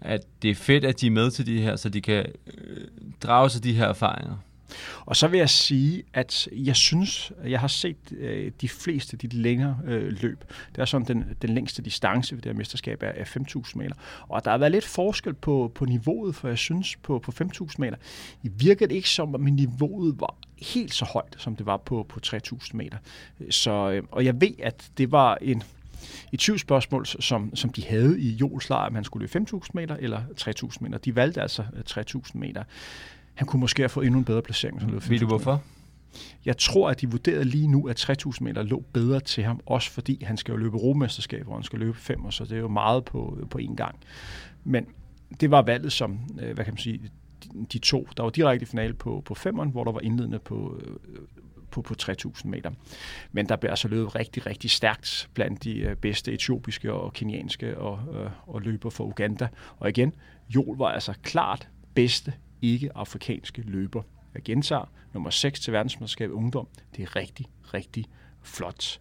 at 0.00 0.20
det 0.42 0.50
er 0.50 0.54
fedt, 0.54 0.84
at 0.84 1.00
de 1.00 1.06
er 1.06 1.10
med 1.10 1.30
til 1.30 1.46
de 1.46 1.60
her, 1.60 1.76
så 1.76 1.88
de 1.88 2.00
kan 2.00 2.26
øh, 2.46 2.86
drage 3.22 3.50
sig 3.50 3.64
de 3.64 3.72
her 3.72 3.86
erfaringer. 3.86 4.36
Og 5.06 5.16
så 5.16 5.28
vil 5.28 5.38
jeg 5.38 5.50
sige, 5.50 6.02
at 6.14 6.48
jeg 6.52 6.76
synes, 6.76 7.32
jeg 7.44 7.60
har 7.60 7.68
set 7.68 8.12
øh, 8.12 8.52
de 8.60 8.68
fleste 8.68 9.14
af 9.14 9.18
de 9.18 9.36
længere 9.36 9.78
øh, 9.86 10.22
løb. 10.22 10.44
Det 10.74 10.80
er 10.80 10.84
sådan, 10.84 11.06
den, 11.06 11.24
den 11.42 11.54
længste 11.54 11.82
distance 11.82 12.34
ved 12.34 12.42
det 12.42 12.52
her 12.52 12.56
mesterskab 12.58 13.02
er, 13.02 13.08
er 13.08 13.24
5.000 13.24 13.78
meter. 13.78 13.94
Og 14.28 14.44
der 14.44 14.50
har 14.50 14.58
været 14.58 14.72
lidt 14.72 14.84
forskel 14.84 15.34
på, 15.34 15.72
på 15.74 15.84
niveauet, 15.84 16.34
for 16.34 16.48
jeg 16.48 16.58
synes, 16.58 16.96
på, 16.96 17.18
på 17.18 17.32
5.000 17.42 17.74
meter, 17.78 17.96
i 18.42 18.48
virkede 18.48 18.88
det 18.88 18.94
ikke 18.94 19.10
som, 19.10 19.34
at 19.34 19.40
niveauet 19.40 20.20
var 20.20 20.34
helt 20.58 20.94
så 20.94 21.04
højt, 21.04 21.34
som 21.38 21.56
det 21.56 21.66
var 21.66 21.76
på, 21.76 22.06
på 22.08 22.20
3.000 22.26 22.70
meter. 22.72 22.98
Så, 23.50 23.90
øh, 23.90 24.02
og 24.10 24.24
jeg 24.24 24.40
ved, 24.40 24.54
at 24.62 24.90
det 24.98 25.12
var 25.12 25.38
en, 25.40 25.62
et 26.32 26.40
tvivlsspørgsmål, 26.40 27.06
som, 27.06 27.56
som 27.56 27.70
de 27.70 27.84
havde 27.84 28.20
i 28.20 28.30
Jols 28.30 28.68
lejr, 28.68 28.86
om 28.86 28.94
han 28.94 29.04
skulle 29.04 29.28
løbe 29.34 29.46
5.000 29.50 29.68
meter 29.74 29.96
eller 29.96 30.20
3.000 30.40 30.76
meter. 30.80 30.98
De 30.98 31.16
valgte 31.16 31.42
altså 31.42 31.64
øh, 31.76 32.04
3.000 32.04 32.30
meter 32.34 32.64
han 33.36 33.46
kunne 33.46 33.60
måske 33.60 33.82
have 33.82 33.88
fået 33.88 34.06
endnu 34.06 34.18
en 34.18 34.24
bedre 34.24 34.42
placering. 34.42 34.80
Som 34.80 34.92
Ved 35.08 35.18
du 35.18 35.26
hvorfor? 35.26 35.62
Jeg 36.44 36.56
tror, 36.58 36.90
at 36.90 37.00
de 37.00 37.10
vurderede 37.10 37.44
lige 37.44 37.68
nu, 37.68 37.88
at 37.88 37.96
3000 37.96 38.48
meter 38.48 38.62
lå 38.62 38.84
bedre 38.92 39.20
til 39.20 39.44
ham, 39.44 39.60
også 39.66 39.90
fordi 39.90 40.24
han 40.24 40.36
skal 40.36 40.52
jo 40.52 40.58
løbe 40.58 40.76
romesterskab, 40.76 41.44
hvor 41.44 41.54
han 41.54 41.62
skal 41.62 41.78
løbe 41.78 41.96
fem, 41.96 42.24
og 42.24 42.32
så 42.32 42.44
det 42.44 42.52
er 42.52 42.60
jo 42.60 42.68
meget 42.68 43.04
på, 43.04 43.38
på 43.50 43.58
én 43.58 43.74
gang. 43.74 43.98
Men 44.64 44.86
det 45.40 45.50
var 45.50 45.62
valget 45.62 45.92
som, 45.92 46.18
øh, 46.40 46.54
hvad 46.54 46.64
kan 46.64 46.74
man 46.74 46.78
sige, 46.78 47.00
de 47.72 47.78
to. 47.78 48.08
Der 48.16 48.22
var 48.22 48.30
direkte 48.30 48.62
i 48.62 48.66
finale 48.66 48.94
på, 48.94 49.22
på 49.24 49.34
femmeren, 49.34 49.70
hvor 49.70 49.84
der 49.84 49.92
var 49.92 50.00
indledende 50.00 50.38
på, 50.38 50.80
øh, 50.84 50.96
på, 51.70 51.82
på 51.82 51.94
3000 51.94 52.50
meter. 52.50 52.70
Men 53.32 53.48
der 53.48 53.56
blev 53.56 53.70
altså 53.70 53.88
løbet 53.88 54.14
rigtig, 54.14 54.46
rigtig 54.46 54.70
stærkt 54.70 55.28
blandt 55.34 55.64
de 55.64 55.78
øh, 55.78 55.96
bedste 55.96 56.32
etiopiske 56.32 56.92
og 56.92 57.12
kenianske 57.12 57.78
og, 57.78 58.00
og 58.46 58.62
løber 58.62 58.90
for 58.90 59.04
Uganda. 59.04 59.48
Og 59.78 59.88
igen, 59.88 60.14
Jol 60.54 60.78
var 60.78 60.88
altså 60.88 61.14
klart 61.22 61.68
bedste 61.94 62.32
ikke-afrikanske 62.62 63.62
løber. 63.62 64.02
Jeg 64.34 64.42
gentager, 64.42 64.90
nummer 65.12 65.30
6 65.30 65.60
til 65.60 65.72
verdensmesterskabet 65.72 66.34
ungdom. 66.34 66.68
Det 66.96 67.02
er 67.02 67.16
rigtig, 67.16 67.46
rigtig 67.74 68.04
flot. 68.42 69.00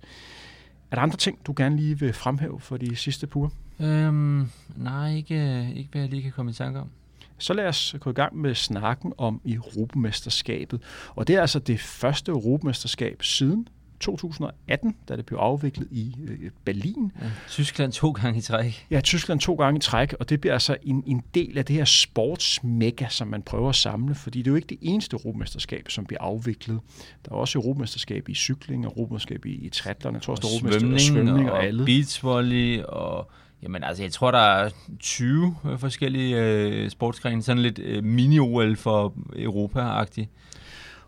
Er 0.91 0.95
der 0.95 1.01
andre 1.01 1.17
ting, 1.17 1.39
du 1.47 1.53
gerne 1.57 1.75
lige 1.75 1.99
vil 1.99 2.13
fremhæve 2.13 2.59
for 2.59 2.77
de 2.77 2.95
sidste 2.95 3.27
puger? 3.27 3.49
Øhm, 3.79 4.49
nej, 4.75 5.15
ikke, 5.15 5.69
ikke 5.75 5.89
hvad 5.91 6.01
jeg 6.01 6.09
lige 6.09 6.21
kan 6.21 6.31
komme 6.31 6.51
i 6.51 6.53
tanke 6.53 6.79
om. 6.79 6.89
Så 7.37 7.53
lad 7.53 7.67
os 7.67 7.95
gå 7.99 8.09
i 8.09 8.13
gang 8.13 8.37
med 8.37 8.55
snakken 8.55 9.13
om 9.17 9.41
Europamesterskabet. 9.45 10.81
Og 11.15 11.27
det 11.27 11.35
er 11.35 11.41
altså 11.41 11.59
det 11.59 11.79
første 11.79 12.31
Europamesterskab 12.31 13.23
siden 13.23 13.67
2018, 14.05 14.95
da 15.09 15.15
det 15.15 15.25
blev 15.25 15.39
afviklet 15.39 15.87
i 15.91 16.15
øh, 16.27 16.49
Berlin. 16.65 17.11
Ja, 17.21 17.27
Tyskland 17.49 17.91
to 17.91 18.11
gange 18.11 18.37
i 18.37 18.41
træk. 18.41 18.85
Ja, 18.91 19.01
Tyskland 19.01 19.39
to 19.39 19.55
gange 19.55 19.77
i 19.77 19.81
træk, 19.81 20.13
og 20.13 20.29
det 20.29 20.41
bliver 20.41 20.53
altså 20.53 20.77
en, 20.83 21.03
en 21.07 21.23
del 21.33 21.57
af 21.57 21.65
det 21.65 21.75
her 21.75 21.85
sportsmega, 21.85 23.07
som 23.09 23.27
man 23.27 23.41
prøver 23.41 23.69
at 23.69 23.75
samle, 23.75 24.15
fordi 24.15 24.39
det 24.39 24.47
er 24.47 24.51
jo 24.51 24.55
ikke 24.55 24.67
det 24.67 24.77
eneste 24.81 25.13
europamesterskab, 25.13 25.89
som 25.89 26.05
bliver 26.05 26.21
afviklet. 26.21 26.79
Der 27.25 27.31
er 27.31 27.35
også 27.35 27.59
europamesterskab 27.59 28.29
i 28.29 28.33
cykling, 28.33 28.85
og 28.85 28.91
europamesterskab 28.91 29.45
i, 29.45 29.53
i 29.53 29.69
triathlon, 29.69 30.13
jeg 30.13 30.21
tror 30.21 30.31
også, 30.31 30.47
der 30.61 30.67
er 30.67 30.79
svømning, 30.79 31.01
svømning 31.01 31.51
og, 31.51 31.57
og 31.57 31.65
alle. 31.65 31.85
beachvolley 31.85 32.83
og 32.83 33.31
Jamen 33.63 33.83
altså, 33.83 34.03
jeg 34.03 34.11
tror, 34.11 34.31
der 34.31 34.37
er 34.37 34.69
20 34.99 35.55
forskellige 35.77 36.41
øh, 36.41 36.89
sportsgrene, 36.89 37.43
sådan 37.43 37.61
lidt 37.61 37.79
øh, 37.79 38.03
mini-OL 38.03 38.75
for 38.75 39.13
Europa-agtigt. 39.35 40.27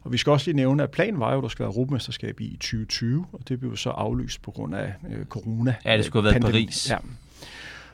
Og 0.07 0.13
vi 0.13 0.17
skal 0.17 0.31
også 0.31 0.45
lige 0.47 0.55
nævne, 0.55 0.83
at 0.83 0.91
planen 0.91 1.19
var 1.19 1.31
jo, 1.31 1.37
at 1.37 1.43
der 1.43 1.49
skal 1.49 1.63
være 1.63 1.73
Europamesterskab 1.73 2.41
i 2.41 2.57
2020, 2.59 3.25
og 3.33 3.39
det 3.47 3.59
blev 3.59 3.77
så 3.77 3.89
aflyst 3.89 4.41
på 4.41 4.51
grund 4.51 4.75
af 4.75 4.93
øh, 5.09 5.25
corona. 5.25 5.75
Ja, 5.85 5.97
det 5.97 6.05
skulle 6.05 6.31
have 6.31 6.43
været 6.43 6.51
Paris. 6.51 6.89
Ja. 6.89 6.97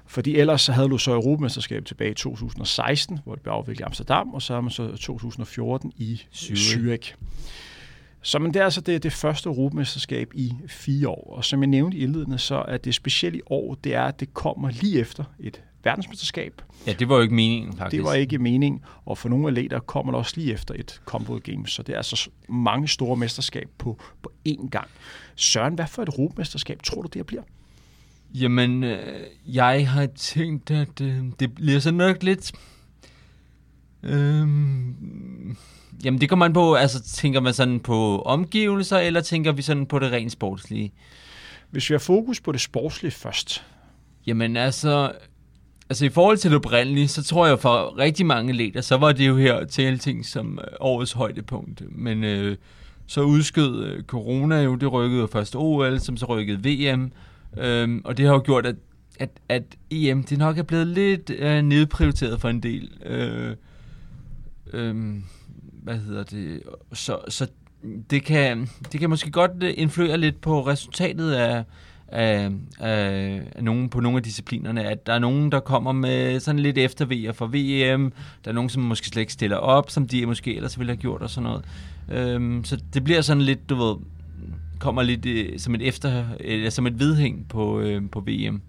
Fordi 0.05 0.36
ellers 0.36 0.62
så 0.62 0.72
havde 0.72 0.89
du 0.89 0.98
så 0.98 1.12
Europamesterskab 1.12 1.86
tilbage 1.86 2.12
i 2.12 2.13
2016, 2.13 3.20
hvor 3.24 3.36
det 3.36 3.43
blev 3.43 3.53
afviklet 3.53 3.79
i 3.79 3.84
Amsterdam, 3.84 4.34
og 4.34 4.41
så 4.41 4.53
har 4.53 4.62
man 4.62 4.72
så 4.72 4.88
2014 4.88 5.93
i 5.98 6.22
Zürich. 6.34 7.13
Så 8.22 8.39
men 8.39 8.53
det 8.53 8.60
er 8.60 8.63
altså 8.63 8.82
det, 8.82 9.03
det 9.03 9.13
første 9.13 9.48
Europamesterskab 9.48 10.32
i 10.34 10.53
fire 10.67 11.10
år. 11.10 11.34
Og 11.38 11.46
som 11.46 11.62
jeg 11.62 11.67
nævnte 11.67 11.98
i 11.98 12.03
indledende, 12.03 12.38
så 12.38 12.65
er 12.67 12.77
det 12.77 12.96
specielle 12.96 13.38
i 13.39 13.41
år, 13.46 13.75
det 13.84 13.96
er, 13.96 14.03
at 14.03 14.20
det 14.20 14.34
kommer 14.34 14.70
lige 14.70 15.00
efter 15.00 15.24
et 15.39 15.62
verdensmesterskab. 15.83 16.61
Ja, 16.87 16.93
det 16.93 17.09
var 17.09 17.15
jo 17.15 17.21
ikke 17.21 17.35
meningen, 17.35 17.77
faktisk. 17.77 17.99
Det 17.99 18.05
var 18.05 18.13
ikke 18.13 18.37
meningen, 18.37 18.81
og 19.05 19.17
for 19.17 19.29
nogle 19.29 19.47
atleter 19.47 19.79
kommer 19.79 20.11
der 20.11 20.19
også 20.19 20.33
lige 20.35 20.53
efter 20.53 20.75
et 20.77 21.01
Commonwealth 21.05 21.51
Games, 21.51 21.71
så 21.71 21.83
det 21.83 21.93
er 21.93 21.97
altså 21.97 22.29
mange 22.49 22.87
store 22.87 23.17
mesterskab 23.17 23.69
på, 23.77 23.99
på 24.23 24.31
én 24.49 24.69
gang. 24.69 24.87
Søren, 25.35 25.73
hvad 25.73 25.87
for 25.87 26.01
et 26.01 26.09
Europamesterskab 26.09 26.83
tror 26.83 27.01
du, 27.01 27.07
det 27.07 27.25
bliver? 27.25 27.41
Jamen, 28.33 28.83
øh, 28.83 29.19
jeg 29.47 29.89
har 29.89 30.05
tænkt, 30.05 30.71
at 30.71 31.01
øh, 31.01 31.23
det 31.39 31.55
bliver 31.55 31.79
så 31.79 31.91
nok 31.91 32.23
lidt... 32.23 32.51
Øh, 34.03 34.47
jamen, 36.03 36.21
det 36.21 36.29
kommer 36.29 36.45
man 36.45 36.53
på, 36.53 36.73
altså 36.73 37.03
tænker 37.03 37.39
man 37.39 37.53
sådan 37.53 37.79
på 37.79 38.21
omgivelser, 38.21 38.97
eller 38.97 39.21
tænker 39.21 39.51
vi 39.51 39.61
sådan 39.61 39.85
på 39.85 39.99
det 39.99 40.11
rent 40.11 40.31
sportslige? 40.31 40.93
Hvis 41.71 41.89
vi 41.89 41.93
har 41.93 41.99
fokus 41.99 42.41
på 42.41 42.51
det 42.51 42.61
sportslige 42.61 43.11
først. 43.11 43.65
Jamen 44.27 44.57
altså, 44.57 45.11
altså 45.93 46.05
i 46.05 46.09
forhold 46.09 46.38
til 46.38 46.51
det 46.51 46.57
oprindelige, 46.57 47.07
så 47.07 47.23
tror 47.23 47.47
jeg 47.47 47.59
for 47.59 47.97
rigtig 47.97 48.25
mange 48.25 48.53
leder, 48.53 48.81
så 48.81 48.97
var 48.97 49.12
det 49.12 49.27
jo 49.27 49.38
her 49.38 49.65
til 49.65 50.00
ting 50.00 50.25
som 50.25 50.59
øh, 50.62 50.67
årets 50.79 51.12
højdepunkt. 51.12 51.83
Men 51.89 52.23
øh, 52.23 52.57
så 53.07 53.21
udskød 53.21 53.85
øh, 53.85 54.03
corona 54.03 54.62
jo, 54.62 54.75
det 54.75 54.91
rykkede 54.91 55.27
først 55.27 55.55
OL, 55.55 56.00
som 56.00 56.17
så 56.17 56.25
rykkede 56.25 56.59
VM. 56.63 57.12
Øh, 57.57 58.01
og 58.03 58.17
det 58.17 58.25
har 58.25 58.33
jo 58.33 58.41
gjort, 58.45 58.65
at, 58.65 58.75
at, 59.19 59.29
at 59.50 59.63
EM 59.91 60.23
det 60.23 60.38
nok 60.38 60.57
er 60.57 60.63
blevet 60.63 60.88
lidt 60.88 61.29
øh, 61.29 61.62
nedprioriteret 61.62 62.41
for 62.41 62.50
en 62.50 62.63
del. 62.63 62.89
Øh, 63.05 63.55
øh, 64.73 65.15
hvad 65.83 65.97
hedder 65.97 66.23
det? 66.23 66.63
Så, 66.93 67.17
så 67.27 67.47
det, 68.09 68.23
kan, 68.23 68.69
det 68.91 69.00
kan 69.00 69.09
måske 69.09 69.31
godt 69.31 69.63
øh, 69.63 69.73
influere 69.77 70.17
lidt 70.17 70.41
på 70.41 70.67
resultatet 70.67 71.31
af, 71.31 71.63
af, 72.13 72.51
af, 72.79 73.41
af 73.55 73.63
nogen, 73.63 73.89
på 73.89 74.00
nogle 74.00 74.17
af 74.17 74.24
disciplinerne, 74.24 74.84
at 74.84 75.05
der 75.08 75.13
er 75.13 75.20
nogen, 75.20 75.51
der 75.51 75.60
kommer 75.60 75.91
med 75.91 76.39
sådan 76.39 76.60
lidt 76.60 76.77
eftervejer 76.77 77.32
for 77.32 77.48
VM, 77.48 78.13
der 78.46 78.51
er 78.51 78.53
nogen, 78.53 78.70
som 78.70 78.84
måske 78.84 79.08
slet 79.08 79.22
ikke 79.22 79.34
stiller 79.34 79.58
op, 79.58 79.89
som 79.89 80.08
de 80.08 80.25
måske 80.25 80.55
ellers 80.55 80.79
ville 80.79 80.91
have 80.91 81.01
gjort 81.01 81.22
og 81.22 81.29
sådan 81.29 81.50
noget. 81.50 81.65
Øhm, 82.12 82.63
så 82.63 82.82
det 82.93 83.03
bliver 83.03 83.22
sådan 83.22 83.43
lidt, 83.43 83.70
du 83.70 83.75
ved, 83.75 83.96
kommer 84.79 85.01
lidt 85.01 85.25
øh, 85.25 85.60
som 85.60 85.75
et 85.75 85.82
efter, 85.82 86.25
øh, 86.39 86.72
som 86.72 86.88
et 86.88 87.00
vedhæng 87.00 87.48
på, 87.50 87.79
øh, 87.79 88.10
på 88.12 88.20
VM. 88.20 88.62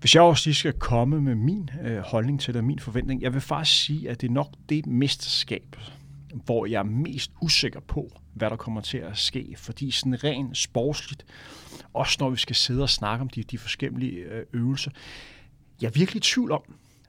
Hvis 0.00 0.14
jeg 0.14 0.22
også 0.22 0.48
lige 0.48 0.54
skal 0.54 0.72
komme 0.72 1.20
med 1.20 1.34
min 1.34 1.70
øh, 1.84 1.98
holdning 1.98 2.40
til 2.40 2.54
det, 2.54 2.64
min 2.64 2.78
forventning, 2.78 3.22
jeg 3.22 3.32
vil 3.32 3.40
faktisk 3.40 3.84
sige, 3.84 4.10
at 4.10 4.20
det 4.20 4.28
er 4.28 4.32
nok 4.32 4.48
det 4.68 4.86
mesterskab, 4.86 5.76
hvor 6.44 6.66
jeg 6.66 6.78
er 6.78 6.84
mest 6.84 7.30
usikker 7.42 7.80
på, 7.80 8.12
hvad 8.36 8.50
der 8.50 8.56
kommer 8.56 8.80
til 8.80 8.98
at 8.98 9.18
ske. 9.18 9.54
Fordi 9.56 9.90
sådan 9.90 10.24
rent 10.24 10.56
sportsligt, 10.56 11.26
også 11.94 12.16
når 12.20 12.30
vi 12.30 12.36
skal 12.36 12.56
sidde 12.56 12.82
og 12.82 12.90
snakke 12.90 13.22
om 13.22 13.28
de, 13.28 13.42
de 13.42 13.58
forskellige 13.58 14.16
øh, 14.16 14.44
øvelser, 14.52 14.90
jeg 15.80 15.86
er 15.86 15.92
virkelig 15.92 16.20
i 16.20 16.22
tvivl 16.22 16.52
om, 16.52 16.62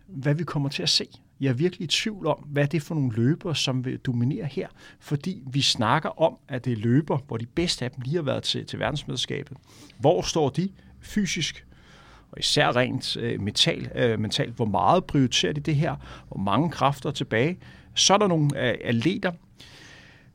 hvad 0.07 0.35
vi 0.35 0.43
kommer 0.43 0.69
til 0.69 0.83
at 0.83 0.89
se. 0.89 1.07
Jeg 1.39 1.49
er 1.49 1.53
virkelig 1.53 1.83
i 1.83 1.87
tvivl 1.87 2.27
om, 2.27 2.37
hvad 2.37 2.67
det 2.67 2.77
er 2.77 2.81
for 2.81 2.95
nogle 2.95 3.15
løbere, 3.15 3.55
som 3.55 3.85
vil 3.85 3.97
dominere 3.97 4.45
her. 4.45 4.67
Fordi 4.99 5.43
vi 5.51 5.61
snakker 5.61 6.21
om, 6.21 6.37
at 6.47 6.65
det 6.65 6.73
er 6.73 6.77
løber, 6.77 7.17
hvor 7.27 7.37
de 7.37 7.45
bedste 7.45 7.85
af 7.85 7.91
dem 7.91 8.01
lige 8.01 8.15
har 8.15 8.23
været 8.23 8.43
til, 8.43 8.65
til 8.65 8.79
verdensmesterskabet. 8.79 9.57
Hvor 9.99 10.21
står 10.21 10.49
de 10.49 10.69
fysisk? 11.01 11.65
Og 12.31 12.39
især 12.39 12.75
rent 12.75 13.17
øh, 13.17 13.41
mental, 13.41 13.91
øh, 13.95 14.19
mentalt, 14.19 14.55
hvor 14.55 14.65
meget 14.65 15.05
prioriterer 15.05 15.53
de 15.53 15.61
det 15.61 15.75
her? 15.75 15.95
Hvor 16.27 16.37
mange 16.37 16.71
kræfter 16.71 17.11
tilbage? 17.11 17.57
Så 17.93 18.13
er 18.13 18.17
der 18.17 18.27
nogle 18.27 18.69
øh, 18.69 18.77
atleter, 18.83 19.31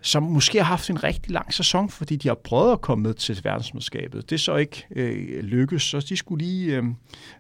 som 0.03 0.23
måske 0.23 0.59
har 0.59 0.65
haft 0.65 0.91
en 0.91 1.05
rigtig 1.05 1.33
lang 1.33 1.55
sæson, 1.55 1.89
fordi 1.89 2.17
de 2.17 2.29
har 2.29 2.35
prøvet 2.35 2.73
at 2.73 2.81
komme 2.81 3.03
med 3.03 3.15
til 3.15 3.41
verdensmesterskabet. 3.45 4.31
Det 4.31 4.37
er 4.37 4.41
så 4.41 4.57
ikke 4.57 4.87
øh, 4.91 5.45
lykkes, 5.45 5.83
så 5.83 6.01
de 6.01 6.17
skulle 6.17 6.45
lige 6.45 6.77
øh, 6.77 6.85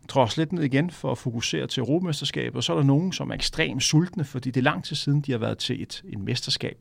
drosle 0.08 0.40
lidt 0.40 0.52
ned 0.52 0.62
igen 0.62 0.90
for 0.90 1.10
at 1.10 1.18
fokusere 1.18 1.66
til 1.66 1.80
Europamesterskabet. 1.80 2.56
Og 2.56 2.64
så 2.64 2.72
er 2.72 2.76
der 2.76 2.84
nogen, 2.84 3.12
som 3.12 3.30
er 3.30 3.34
ekstremt 3.34 3.82
sultne, 3.82 4.24
fordi 4.24 4.50
det 4.50 4.60
er 4.60 4.64
lang 4.64 4.84
tid 4.84 4.96
siden, 4.96 5.20
de 5.20 5.32
har 5.32 5.38
været 5.38 5.58
til 5.58 5.82
et, 5.82 6.02
et 6.08 6.18
mesterskab. 6.18 6.76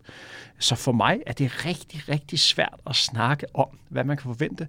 Så 0.60 0.76
for 0.76 0.92
mig 0.92 1.20
er 1.28 1.34
det 1.34 1.66
rigtig, 1.66 2.10
rigtig 2.10 2.40
svært 2.40 2.80
at 2.88 2.96
snakke 2.96 3.46
om, 3.54 3.68
hvad 3.90 4.04
man 4.04 4.18
kan 4.18 4.24
forvente. 4.24 4.68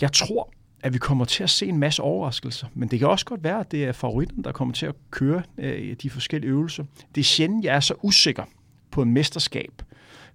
Jeg 0.00 0.12
tror, 0.12 0.52
at 0.82 0.92
vi 0.92 0.98
kommer 0.98 1.24
til 1.24 1.42
at 1.42 1.50
se 1.50 1.66
en 1.66 1.78
masse 1.78 2.02
overraskelser, 2.02 2.66
men 2.74 2.88
det 2.88 2.98
kan 2.98 3.08
også 3.08 3.24
godt 3.24 3.44
være, 3.44 3.60
at 3.60 3.72
det 3.72 3.84
er 3.84 3.92
favoritten, 3.92 4.44
der 4.44 4.52
kommer 4.52 4.74
til 4.74 4.86
at 4.86 4.94
køre 5.10 5.42
øh, 5.58 5.96
de 6.02 6.10
forskellige 6.10 6.50
øvelser. 6.50 6.84
Det 7.14 7.20
er 7.20 7.24
sjældent, 7.24 7.64
jeg 7.64 7.76
er 7.76 7.80
så 7.80 7.94
usikker 8.02 8.44
på 8.90 9.02
en 9.02 9.12
mesterskab, 9.12 9.82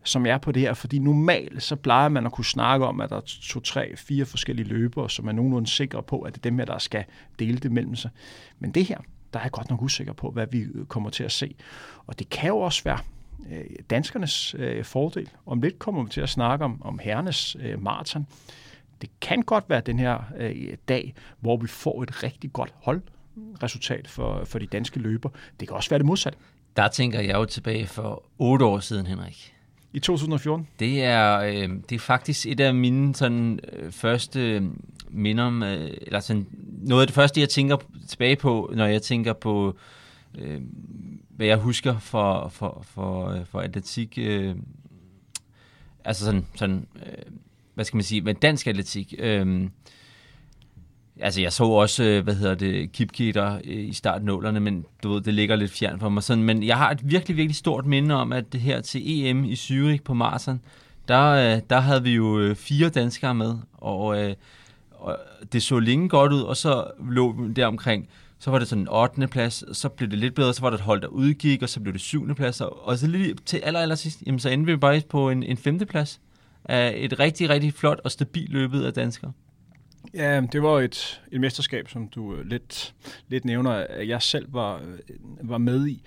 som 0.06 0.26
er 0.26 0.38
på 0.38 0.52
det 0.52 0.62
her, 0.62 0.74
fordi 0.74 1.00
normalt 1.00 1.64
så 1.64 1.76
plejer 1.76 2.10
man 2.10 2.26
at 2.26 2.32
kunne 2.32 2.46
snakke 2.46 2.86
om, 2.86 3.02
at 3.02 3.10
der 3.10 3.16
er 3.16 3.22
to, 3.42 3.60
tre, 3.60 3.96
fire 3.96 4.26
forskellige 4.26 4.68
løbere, 4.68 5.10
som 5.10 5.28
er 5.28 5.32
nogenlunde 5.32 5.70
sikre 5.70 6.04
på, 6.04 6.22
at 6.22 6.34
det 6.34 6.40
er 6.40 6.50
dem 6.50 6.58
her, 6.58 6.66
der 6.66 6.78
skal 6.78 7.04
dele 7.40 7.58
det 7.58 7.72
mellem 7.72 7.96
sig. 7.96 8.12
Men 8.60 8.72
det 8.72 8.86
her, 8.86 8.98
der 9.34 9.40
er 9.40 9.44
jeg 9.44 9.52
godt 9.52 9.70
nok 9.70 9.82
usikker 9.82 10.14
på, 10.14 10.32
hvad 10.32 10.48
vi 10.52 10.60
øh, 10.60 10.86
kommer 10.86 11.10
til 11.10 11.24
at 11.24 11.32
se. 11.32 11.56
Og 12.08 12.20
det 12.20 12.30
kan 12.30 12.48
jo 12.48 12.58
også 12.58 12.84
være 12.84 13.00
øh, 13.52 13.66
danskernes 13.90 14.56
øh, 14.58 14.84
fordel. 14.84 15.30
Om 15.46 15.62
lidt 15.62 15.80
kommer 15.80 16.04
vi 16.04 16.10
til 16.10 16.22
at 16.22 16.30
snakke 16.30 16.66
om, 16.66 16.82
om 16.82 17.00
herrenes 17.00 17.58
øh, 17.60 17.84
maraton. 17.84 18.28
Det 19.02 19.10
kan 19.22 19.42
godt 19.42 19.66
være 19.70 19.82
den 19.82 20.00
her 20.00 20.20
øh, 20.38 20.74
dag, 20.88 21.14
hvor 21.40 21.58
vi 21.58 21.68
får 21.68 22.04
et 22.04 22.24
rigtig 22.24 22.54
godt 22.54 22.74
holdresultat 22.82 24.08
for, 24.08 24.46
for 24.46 24.60
de 24.60 24.66
danske 24.66 25.00
løber. 25.00 25.30
Det 25.60 25.68
kan 25.68 25.78
også 25.78 25.90
være 25.90 26.00
det 26.00 26.06
modsatte. 26.06 26.40
Der 26.78 26.88
tænker 26.88 27.20
jeg 27.20 27.36
jo 27.36 27.46
tilbage 27.46 27.88
for 27.88 28.24
otte 28.38 28.66
år 28.66 28.80
siden, 28.80 29.08
Henrik. 29.08 29.55
I 29.96 30.00
2014? 30.00 30.68
Det 30.80 31.04
er, 31.04 31.40
øh, 31.40 31.70
det 31.90 31.96
er 31.96 32.00
faktisk 32.00 32.46
et 32.48 32.60
af 32.60 32.74
mine 32.76 33.16
sådan, 33.16 33.60
øh, 33.74 33.92
første 33.92 34.70
minder, 35.10 35.50
med, 35.50 35.90
øh, 35.90 35.98
eller 36.02 36.20
sådan, 36.20 36.48
noget 36.82 37.02
af 37.02 37.08
det 37.08 37.16
første, 37.16 37.42
jeg 37.42 37.50
tænker 37.50 37.78
tilbage 38.08 38.36
på, 38.36 38.72
når 38.76 38.86
jeg 38.86 39.02
tænker 39.02 39.34
på, 39.34 39.76
øh, 40.38 40.62
hvad 41.30 41.48
jeg 41.48 41.58
husker 41.58 42.00
for, 42.00 42.48
for, 42.50 42.86
for, 42.88 43.30
øh, 43.30 43.46
for 43.46 43.60
atletik. 43.60 44.18
Øh, 44.18 44.56
altså 46.06 46.26
sådan, 46.26 46.46
sådan 46.56 46.88
øh, 46.96 47.34
hvad 47.74 47.86
skal 47.86 47.98
man 47.98 48.04
sige, 48.04 48.22
med 48.22 48.34
dansk 48.34 48.68
atletik. 48.68 49.14
Øh, 49.20 49.70
Altså, 51.20 51.42
jeg 51.42 51.54
så 51.54 51.64
også, 51.64 52.04
øh, 52.04 52.24
hvad 52.24 52.36
hedder 52.36 52.56
det, 52.56 52.92
Kipketer 52.92 53.56
øh, 53.56 53.90
i 53.90 53.94
starten 53.94 54.26
nålerne, 54.26 54.60
men 54.60 54.86
du 55.04 55.14
ved, 55.14 55.22
det 55.22 55.34
ligger 55.34 55.56
lidt 55.56 55.72
fjern 55.72 56.00
for 56.00 56.10
mig. 56.10 56.24
Sådan, 56.24 56.44
men 56.44 56.64
jeg 56.64 56.78
har 56.78 56.92
et 56.92 57.00
virkelig, 57.04 57.38
virkelig 57.38 57.56
stort 57.56 57.86
minde 57.86 58.16
om, 58.16 58.34
at 58.34 58.54
det 58.54 58.62
her 58.62 58.82
til 58.82 59.02
EM 59.06 59.46
i 59.46 59.54
Zürich 59.54 60.02
på 60.04 60.14
Marsen, 60.14 60.62
der, 61.08 61.30
øh, 61.32 61.62
der 61.70 61.80
havde 61.80 62.04
vi 62.04 62.12
jo 62.12 62.56
fire 62.58 62.90
danskere 62.90 63.36
med, 63.36 63.56
og, 63.74 64.36
og 64.92 65.18
det 65.54 65.64
så 65.64 65.80
længe 65.80 66.10
godt 66.10 66.34
ud, 66.34 66.42
og 66.42 66.58
så 66.58 66.88
lå 67.10 67.32
vi 67.32 67.54
der 67.54 67.68
omkring, 67.68 68.08
så 68.40 68.52
var 68.52 68.60
det 68.60 68.68
sådan 68.68 68.82
en 68.82 68.90
8. 68.90 69.28
plads, 69.28 69.78
så 69.78 69.90
blev 69.90 70.10
det 70.10 70.20
lidt 70.20 70.36
bedre, 70.36 70.54
så 70.54 70.62
var 70.62 70.70
der 70.70 70.78
et 70.78 70.84
hold, 70.84 71.02
der 71.02 71.08
udgik, 71.08 71.64
og 71.64 71.70
så 71.70 71.80
blev 71.80 71.94
det 71.94 72.02
7. 72.02 72.36
plads, 72.36 72.62
og 72.62 72.98
så 72.98 73.08
lige 73.08 73.36
til 73.46 73.62
aller, 73.64 73.80
aller 73.80 73.96
sidst, 73.96 74.24
jamen, 74.26 74.40
så 74.40 74.50
endte 74.50 74.72
vi 74.72 74.78
bare 74.78 75.02
på 75.10 75.30
en, 75.30 75.44
en 75.44 75.58
5. 75.58 75.80
plads 75.80 76.22
af 76.66 76.94
et 76.98 77.20
rigtig, 77.20 77.50
rigtig 77.50 77.74
flot 77.74 78.00
og 78.04 78.12
stabilt 78.12 78.52
løbet 78.52 78.84
af 78.86 78.94
danskere. 78.94 79.32
Ja, 80.14 80.42
det 80.42 80.64
var 80.64 80.80
et, 80.80 81.22
et 81.32 81.42
mesterskab, 81.42 81.90
som 81.90 82.08
du 82.08 82.36
øh, 82.36 82.46
lidt, 82.46 82.94
lidt 83.28 83.46
nævner, 83.46 83.72
at 83.72 84.08
jeg 84.08 84.22
selv 84.22 84.54
var, 84.54 84.76
øh, 84.76 85.50
var 85.50 85.58
med 85.58 85.88
i. 85.88 86.04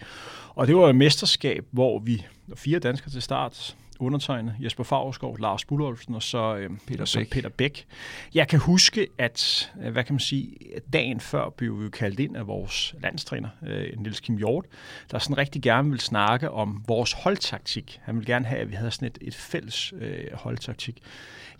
Og 0.55 0.67
det 0.67 0.77
var 0.77 0.89
et 0.89 0.97
mesterskab, 0.97 1.65
hvor 1.71 1.99
vi 1.99 2.27
fire 2.57 2.79
danskere 2.79 3.11
til 3.11 3.23
start, 3.23 3.77
undertegnet 3.99 4.55
Jesper 4.61 4.85
Favreskov, 4.85 5.39
Lars 5.39 5.65
Budolfsen 5.65 6.15
og 6.15 6.23
så, 6.23 6.57
øh, 6.57 6.71
Peter, 6.87 7.05
så 7.05 7.19
Bæk. 7.19 7.31
Peter 7.31 7.49
Bæk. 7.49 7.87
Jeg 8.35 8.49
kan 8.49 8.59
huske, 8.59 9.07
at 9.19 9.73
hvad 9.93 10.05
kan 10.05 10.15
man 10.15 10.21
sige, 10.21 10.57
dagen 10.93 11.21
før 11.21 11.51
blev 11.51 11.85
vi 11.85 11.91
kaldt 11.91 12.21
ind 12.21 12.37
af 12.37 12.47
vores 12.47 12.95
landstræner, 13.03 13.49
øh, 13.67 13.87
Niels 13.97 14.21
Kim 14.21 14.37
Hjort, 14.37 14.65
der 15.11 15.19
sådan 15.19 15.39
rigtig 15.39 15.63
gerne 15.63 15.91
vil 15.91 16.01
snakke 16.01 16.51
om 16.51 16.85
vores 16.89 17.13
holdtaktik. 17.13 18.01
Han 18.03 18.17
vil 18.17 18.27
gerne 18.27 18.47
have, 18.47 18.61
at 18.61 18.71
vi 18.71 18.75
havde 18.75 18.91
sådan 18.91 19.09
et, 19.09 19.19
et 19.21 19.35
fælles 19.35 19.93
øh, 20.01 20.25
holdtaktik. 20.35 21.03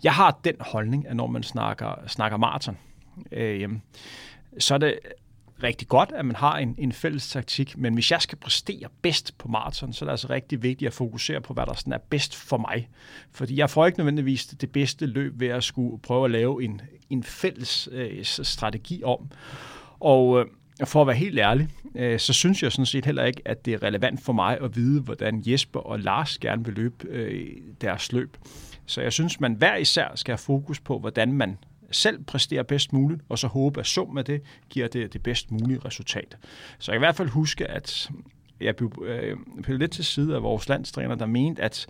Jeg 0.03 0.13
har 0.13 0.39
den 0.43 0.55
holdning, 0.59 1.07
at 1.07 1.15
når 1.15 1.27
man 1.27 1.43
snakker, 1.43 2.07
snakker 2.07 2.37
maraton, 2.37 2.77
øh, 3.31 3.69
så 4.59 4.73
er 4.73 4.77
det 4.77 4.99
rigtig 5.63 5.87
godt, 5.87 6.11
at 6.15 6.25
man 6.25 6.35
har 6.35 6.57
en, 6.57 6.75
en 6.77 6.91
fælles 6.91 7.29
taktik, 7.29 7.77
men 7.77 7.93
hvis 7.93 8.11
jeg 8.11 8.21
skal 8.21 8.37
præstere 8.37 8.87
bedst 9.01 9.37
på 9.37 9.47
maraton, 9.47 9.93
så 9.93 10.05
er 10.05 10.07
det 10.07 10.11
altså 10.11 10.29
rigtig 10.29 10.63
vigtigt 10.63 10.87
at 10.87 10.93
fokusere 10.93 11.41
på, 11.41 11.53
hvad 11.53 11.65
der 11.65 11.73
sådan 11.73 11.93
er 11.93 11.97
bedst 12.09 12.35
for 12.35 12.57
mig. 12.57 12.89
Fordi 13.31 13.57
jeg 13.57 13.69
får 13.69 13.85
ikke 13.85 13.99
nødvendigvis 13.99 14.45
det 14.45 14.71
bedste 14.71 15.05
løb 15.05 15.39
ved 15.39 15.47
at 15.47 15.63
skulle 15.63 16.01
prøve 16.01 16.25
at 16.25 16.31
lave 16.31 16.63
en, 16.63 16.81
en 17.09 17.23
fælles 17.23 17.89
øh, 17.91 18.23
strategi 18.23 19.03
om. 19.03 19.31
Og 19.99 20.39
øh, 20.39 20.45
for 20.85 21.01
at 21.01 21.07
være 21.07 21.15
helt 21.15 21.39
ærlig, 21.39 21.67
øh, 21.95 22.19
så 22.19 22.33
synes 22.33 22.63
jeg 22.63 22.71
sådan 22.71 22.85
set 22.85 23.05
heller 23.05 23.23
ikke, 23.23 23.41
at 23.45 23.65
det 23.65 23.73
er 23.73 23.83
relevant 23.83 24.21
for 24.21 24.33
mig 24.33 24.57
at 24.61 24.75
vide, 24.75 25.01
hvordan 25.01 25.43
Jesper 25.45 25.79
og 25.79 25.99
Lars 25.99 26.37
gerne 26.37 26.65
vil 26.65 26.73
løbe 26.73 27.07
øh, 27.07 27.57
deres 27.81 28.11
løb. 28.11 28.37
Så 28.89 29.01
jeg 29.01 29.13
synes, 29.13 29.39
man 29.39 29.53
hver 29.53 29.75
især 29.75 30.15
skal 30.15 30.31
have 30.31 30.37
fokus 30.37 30.79
på, 30.79 30.99
hvordan 30.99 31.33
man 31.33 31.57
selv 31.91 32.23
præsterer 32.23 32.63
bedst 32.63 32.93
muligt, 32.93 33.21
og 33.29 33.39
så 33.39 33.47
håbe, 33.47 33.79
at 33.79 33.85
sum 33.85 34.17
af 34.17 34.25
det 34.25 34.41
giver 34.69 34.87
det 34.87 35.13
det 35.13 35.23
bedst 35.23 35.51
mulige 35.51 35.79
resultat. 35.85 36.37
Så 36.79 36.91
jeg 36.91 36.95
kan 36.95 37.01
i 37.01 37.05
hvert 37.05 37.15
fald 37.15 37.29
huske, 37.29 37.67
at 37.67 38.09
jeg 38.61 38.75
blev 38.75 39.03
øh, 39.05 39.37
blev 39.63 39.77
lidt 39.77 39.91
til 39.91 40.05
side 40.05 40.35
af 40.35 40.43
vores 40.43 40.69
landstræner, 40.69 41.15
der 41.15 41.25
mente, 41.25 41.61
at 41.61 41.87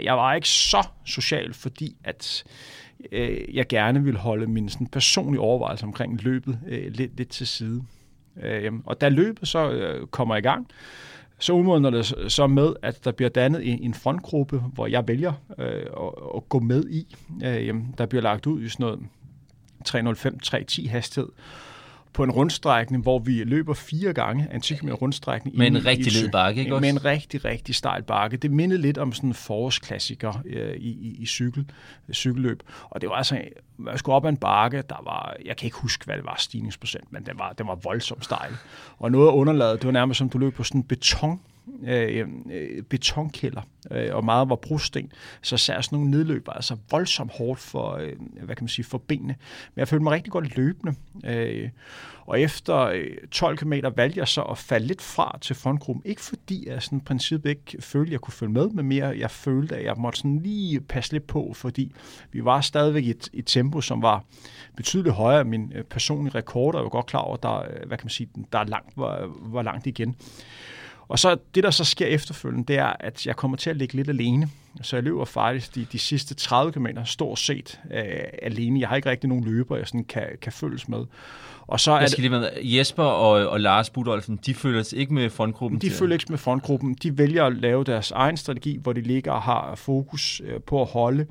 jeg 0.00 0.16
var 0.16 0.34
ikke 0.34 0.48
så 0.48 0.88
social, 1.04 1.54
fordi 1.54 1.96
at 2.04 2.44
øh, 3.12 3.54
jeg 3.54 3.68
gerne 3.68 4.04
ville 4.04 4.18
holde 4.18 4.46
min 4.46 4.68
sådan, 4.68 4.86
personlige 4.86 5.40
overvejelse 5.40 5.84
omkring 5.84 6.22
løbet 6.22 6.58
øh, 6.68 6.92
lidt, 6.92 7.16
lidt 7.16 7.28
til 7.28 7.46
side. 7.46 7.82
Øh, 8.42 8.72
og 8.86 9.00
da 9.00 9.08
løbet 9.08 9.48
så 9.48 9.70
øh, 9.70 10.06
kommer 10.06 10.36
i 10.36 10.40
gang, 10.40 10.68
så 11.42 11.52
udmåler 11.52 11.90
det 11.90 12.32
så 12.32 12.46
med, 12.46 12.74
at 12.82 13.04
der 13.04 13.12
bliver 13.12 13.28
dannet 13.28 13.72
en, 13.72 13.78
en 13.82 13.94
frontgruppe, 13.94 14.58
hvor 14.58 14.86
jeg 14.86 15.08
vælger 15.08 15.32
øh, 15.58 15.66
at, 15.66 16.12
at 16.36 16.48
gå 16.48 16.58
med 16.58 16.84
i. 16.88 17.16
Øh, 17.44 17.74
der 17.98 18.06
bliver 18.06 18.22
lagt 18.22 18.46
ud 18.46 18.62
i 18.62 18.68
sådan 18.68 18.84
noget 18.84 19.00
305-310 19.88 20.88
hastighed 20.88 21.28
på 22.12 22.24
en 22.24 22.30
rundstrækning, 22.30 23.02
hvor 23.02 23.18
vi 23.18 23.44
løber 23.44 23.74
fire 23.74 24.12
gange 24.12 24.48
en 24.54 24.60
10 24.60 24.74
km 24.74 24.88
rundstrækning. 24.88 25.56
Med 25.56 25.66
en 25.66 25.86
rigtig 25.86 26.12
led 26.12 26.30
bakke, 26.30 26.60
ikke 26.60 26.74
også? 26.74 26.80
Med 26.80 26.88
en 26.88 27.04
rigtig, 27.04 27.44
rigtig 27.44 27.74
stejl 27.74 28.02
bakke. 28.02 28.36
Det 28.36 28.50
mindede 28.50 28.80
lidt 28.80 28.98
om 28.98 29.12
sådan 29.12 29.30
en 29.30 29.34
forårsklassiker 29.34 30.42
øh, 30.46 30.74
i, 30.76 30.90
i, 30.90 31.16
i 31.18 31.26
cykel, 31.26 31.66
cykelløb. 32.12 32.62
Og 32.90 33.00
det 33.00 33.08
var 33.08 33.14
altså, 33.14 33.40
jeg 33.90 33.98
skulle 33.98 34.16
op 34.16 34.24
ad 34.24 34.30
en 34.30 34.36
bakke, 34.36 34.82
der 34.88 35.02
var, 35.04 35.36
jeg 35.44 35.56
kan 35.56 35.66
ikke 35.66 35.76
huske, 35.76 36.04
hvad 36.04 36.16
det 36.16 36.24
var 36.24 36.36
stigningsprocent, 36.38 37.12
men 37.12 37.26
den 37.26 37.38
var, 37.38 37.52
den 37.52 37.66
var 37.66 37.74
voldsomt 37.74 38.24
stejl. 38.24 38.52
Og 38.98 39.12
noget 39.12 39.28
af 39.28 39.32
underlaget, 39.32 39.78
det 39.78 39.86
var 39.86 39.92
nærmest 39.92 40.18
som 40.18 40.28
du 40.28 40.38
løb 40.38 40.54
på 40.54 40.62
sådan 40.62 40.80
en 40.80 40.84
beton 40.84 41.40
øh, 41.86 42.28
øh, 42.50 42.82
betonkælder, 42.82 43.62
øh, 43.90 44.14
og 44.14 44.24
meget 44.24 44.48
var 44.48 44.56
brosten, 44.56 45.12
så 45.42 45.56
ser 45.56 45.80
sådan 45.80 45.96
nogle 45.98 46.10
nedløb 46.10 46.46
var 46.46 46.52
altså 46.52 46.76
voldsomt 46.90 47.32
hårdt 47.38 47.60
for, 47.60 47.92
øh, 47.92 48.12
hvad 48.42 48.56
kan 48.56 48.64
man 48.64 48.68
sige, 48.68 48.84
for 48.84 48.98
benene. 48.98 49.36
Men 49.74 49.80
jeg 49.80 49.88
følte 49.88 50.02
mig 50.02 50.12
rigtig 50.12 50.32
godt 50.32 50.56
løbende, 50.56 50.94
øh, 51.24 51.68
og 52.26 52.40
efter 52.40 52.78
øh, 52.78 53.16
12 53.30 53.56
km 53.56 53.72
valgte 53.96 54.20
jeg 54.20 54.28
så 54.28 54.42
at 54.42 54.58
falde 54.58 54.86
lidt 54.86 55.02
fra 55.02 55.38
til 55.40 55.56
frontgruppen. 55.56 56.02
Ikke 56.04 56.20
fordi 56.20 56.68
jeg 56.68 56.82
sådan 56.82 56.98
i 56.98 57.02
princippet 57.02 57.50
ikke 57.50 57.82
følte, 57.82 58.08
at 58.08 58.12
jeg 58.12 58.20
kunne 58.20 58.32
følge 58.32 58.52
med, 58.52 58.68
men 58.68 58.86
mere 58.86 59.18
jeg 59.18 59.30
følte, 59.30 59.76
at 59.76 59.84
jeg 59.84 59.94
måtte 59.98 60.18
sådan 60.18 60.38
lige 60.38 60.80
passe 60.80 61.12
lidt 61.12 61.26
på, 61.26 61.52
fordi 61.54 61.92
vi 62.32 62.44
var 62.44 62.60
stadigvæk 62.60 63.04
i 63.04 63.10
et, 63.10 63.28
et 63.32 63.46
tempo, 63.46 63.80
som 63.80 64.02
var 64.02 64.24
betydeligt 64.76 65.14
højere 65.14 65.40
end 65.40 65.48
min 65.48 65.72
øh, 65.74 65.84
personlige 65.84 66.34
rekord, 66.34 66.74
og 66.74 66.78
jeg 66.78 66.84
var 66.84 66.90
godt 66.90 67.06
klar 67.06 67.20
over, 67.20 67.36
der, 67.36 67.58
øh, 67.58 67.86
hvad 67.86 67.98
kan 67.98 68.04
man 68.04 68.10
sige, 68.10 68.28
der 68.52 68.58
er 68.58 68.64
langt, 68.64 68.96
var, 68.96 69.30
var 69.40 69.62
langt 69.62 69.86
igen. 69.86 70.16
Og 71.12 71.18
så 71.18 71.36
det, 71.54 71.64
der 71.64 71.70
så 71.70 71.84
sker 71.84 72.06
efterfølgende, 72.06 72.64
det 72.68 72.78
er, 72.78 72.92
at 73.00 73.26
jeg 73.26 73.36
kommer 73.36 73.56
til 73.56 73.70
at 73.70 73.76
ligge 73.76 73.94
lidt 73.94 74.08
alene. 74.08 74.48
Så 74.82 74.96
jeg 74.96 75.02
løber 75.02 75.24
faktisk 75.24 75.74
de, 75.74 75.86
de 75.92 75.98
sidste 75.98 76.34
30 76.34 76.72
km 76.72 76.86
stort 77.04 77.38
set 77.38 77.80
øh, 77.94 78.04
alene. 78.42 78.80
Jeg 78.80 78.88
har 78.88 78.96
ikke 78.96 79.10
rigtig 79.10 79.28
nogen 79.28 79.44
løber, 79.44 79.76
jeg 79.76 79.86
sådan 79.86 80.04
kan, 80.04 80.26
kan 80.42 80.52
følges 80.52 80.88
med. 80.88 81.04
Og 81.66 81.80
så 81.80 81.92
er 81.92 82.06
skal 82.06 82.22
det, 82.22 82.30
med, 82.30 82.48
Jesper 82.62 83.02
og, 83.02 83.48
og 83.48 83.60
Lars 83.60 83.90
Budolfen, 83.90 84.38
de 84.46 84.54
følger 84.54 84.94
ikke 84.96 85.14
med 85.14 85.30
frontgruppen? 85.30 85.80
De 85.80 85.90
følger 85.90 86.14
ikke 86.14 86.26
med 86.28 86.38
frontgruppen. 86.38 86.94
De 86.94 87.18
vælger 87.18 87.44
at 87.44 87.56
lave 87.56 87.84
deres 87.84 88.10
egen 88.10 88.36
strategi, 88.36 88.78
hvor 88.82 88.92
de 88.92 89.00
ligger 89.00 89.32
og 89.32 89.42
har 89.42 89.74
fokus 89.74 90.42
øh, 90.44 90.60
på 90.60 90.82
at 90.82 90.88
holde 90.88 91.26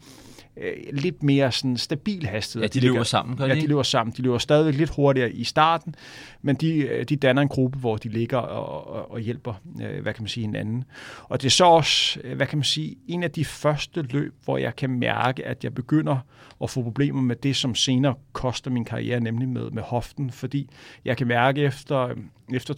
øh, 0.57 0.73
lidt 0.93 1.23
mere 1.23 1.51
sådan 1.51 1.77
stabil 1.77 2.25
hastighed. 2.25 2.63
Ja, 2.63 2.67
de, 2.67 2.73
de 2.73 2.79
løber 2.79 2.93
ligger, 2.93 3.03
sammen, 3.03 3.37
gør 3.37 3.45
de 3.47 3.53
Ja, 3.53 3.59
de 3.59 3.67
løber 3.67 3.83
sammen. 3.83 4.13
De 4.17 4.21
løber 4.21 4.37
stadigvæk 4.37 4.75
lidt 4.75 4.89
hurtigere 4.89 5.31
i 5.31 5.43
starten, 5.43 5.95
men 6.41 6.55
de, 6.55 6.77
øh, 6.77 7.05
de 7.05 7.15
danner 7.15 7.41
en 7.41 7.47
gruppe, 7.47 7.79
hvor 7.79 7.97
de 7.97 8.09
ligger 8.09 8.37
og, 8.37 8.87
og, 8.87 9.11
og 9.11 9.19
hjælper, 9.19 9.53
øh, 9.81 10.01
hvad 10.01 10.13
kan 10.13 10.23
man 10.23 10.27
sige, 10.27 10.45
hinanden. 10.45 10.83
Og 11.23 11.41
det 11.41 11.47
er 11.47 11.51
så 11.51 11.65
også, 11.65 12.19
øh, 12.23 12.35
hvad 12.35 12.47
kan 12.47 12.57
man 12.57 12.63
sige, 12.63 12.95
en 13.07 13.23
af 13.23 13.31
de 13.31 13.45
første 13.45 14.01
løb, 14.01 14.33
hvor 14.43 14.57
jeg 14.57 14.75
kan 14.75 14.89
mærke, 14.89 15.45
at 15.45 15.63
jeg 15.63 15.73
begynder 15.73 16.17
at 16.63 16.69
få 16.69 16.81
problemer 16.81 17.21
med 17.21 17.35
det, 17.35 17.55
som 17.55 17.75
senere 17.75 18.15
koster 18.33 18.71
min 18.71 18.85
karriere, 18.85 19.19
nemlig 19.19 19.49
med, 19.49 19.71
med 19.71 19.83
hoften, 19.83 20.31
fordi 20.31 20.69
jeg 21.05 21.17
kan 21.17 21.27
mærke, 21.27 21.61
efter, 21.61 22.09
efter 22.53 22.73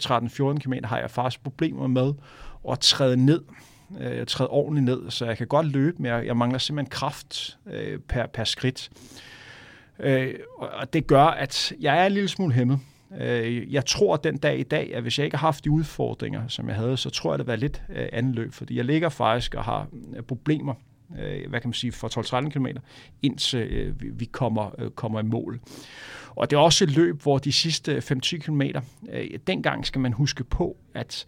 13-14 0.54 0.58
km 0.58 0.72
har 0.84 0.98
jeg 0.98 1.10
faktisk 1.10 1.42
problemer 1.42 1.86
med 1.86 2.12
at 2.70 2.80
træde 2.80 3.16
ned 3.16 3.40
øh, 4.00 4.26
træde 4.26 4.50
ordentligt 4.50 4.84
ned, 4.84 5.10
så 5.10 5.26
jeg 5.26 5.38
kan 5.38 5.46
godt 5.46 5.66
løbe, 5.66 6.02
men 6.02 6.06
jeg, 6.12 6.26
jeg 6.26 6.36
mangler 6.36 6.58
simpelthen 6.58 6.90
kraft 6.90 7.58
øh, 7.66 7.98
per, 7.98 8.26
per 8.26 8.44
skridt. 8.44 8.90
Øh, 9.98 10.34
og 10.58 10.92
det 10.92 11.06
gør, 11.06 11.24
at 11.24 11.72
jeg 11.80 12.02
er 12.02 12.06
en 12.06 12.12
lille 12.12 12.28
smule 12.28 12.54
hæmmet. 12.54 12.78
Øh, 13.20 13.72
jeg 13.72 13.86
tror 13.86 14.16
den 14.16 14.36
dag 14.36 14.58
i 14.58 14.62
dag, 14.62 14.94
at 14.94 15.02
hvis 15.02 15.18
jeg 15.18 15.24
ikke 15.24 15.36
har 15.36 15.46
haft 15.46 15.64
de 15.64 15.70
udfordringer, 15.70 16.48
som 16.48 16.68
jeg 16.68 16.76
havde, 16.76 16.96
så 16.96 17.10
tror 17.10 17.32
jeg, 17.32 17.38
det 17.38 17.46
var 17.46 17.56
lidt 17.56 17.82
øh, 17.88 18.08
anden 18.12 18.32
løb, 18.32 18.52
fordi 18.52 18.76
jeg 18.76 18.84
ligger 18.84 19.08
faktisk 19.08 19.54
og 19.54 19.64
har 19.64 19.86
øh, 20.16 20.22
problemer 20.22 20.74
øh, 21.18 21.50
hvad 21.50 21.60
kan 21.60 21.68
man 21.68 21.74
sige, 21.74 21.92
for 21.92 22.42
12-13 22.44 22.50
km, 22.50 22.66
indtil 23.22 23.60
øh, 23.60 23.94
vi 24.20 24.24
kommer, 24.24 24.70
øh, 24.78 24.90
kommer 24.90 25.20
i 25.20 25.22
mål. 25.22 25.60
Og 26.36 26.50
det 26.50 26.56
er 26.56 26.60
også 26.60 26.84
et 26.84 26.90
løb, 26.90 27.22
hvor 27.22 27.38
de 27.38 27.52
sidste 27.52 27.98
5-10 27.98 28.36
km, 28.38 28.62
øh, 29.12 29.38
dengang 29.46 29.86
skal 29.86 30.00
man 30.00 30.12
huske 30.12 30.44
på, 30.44 30.76
at 30.94 31.26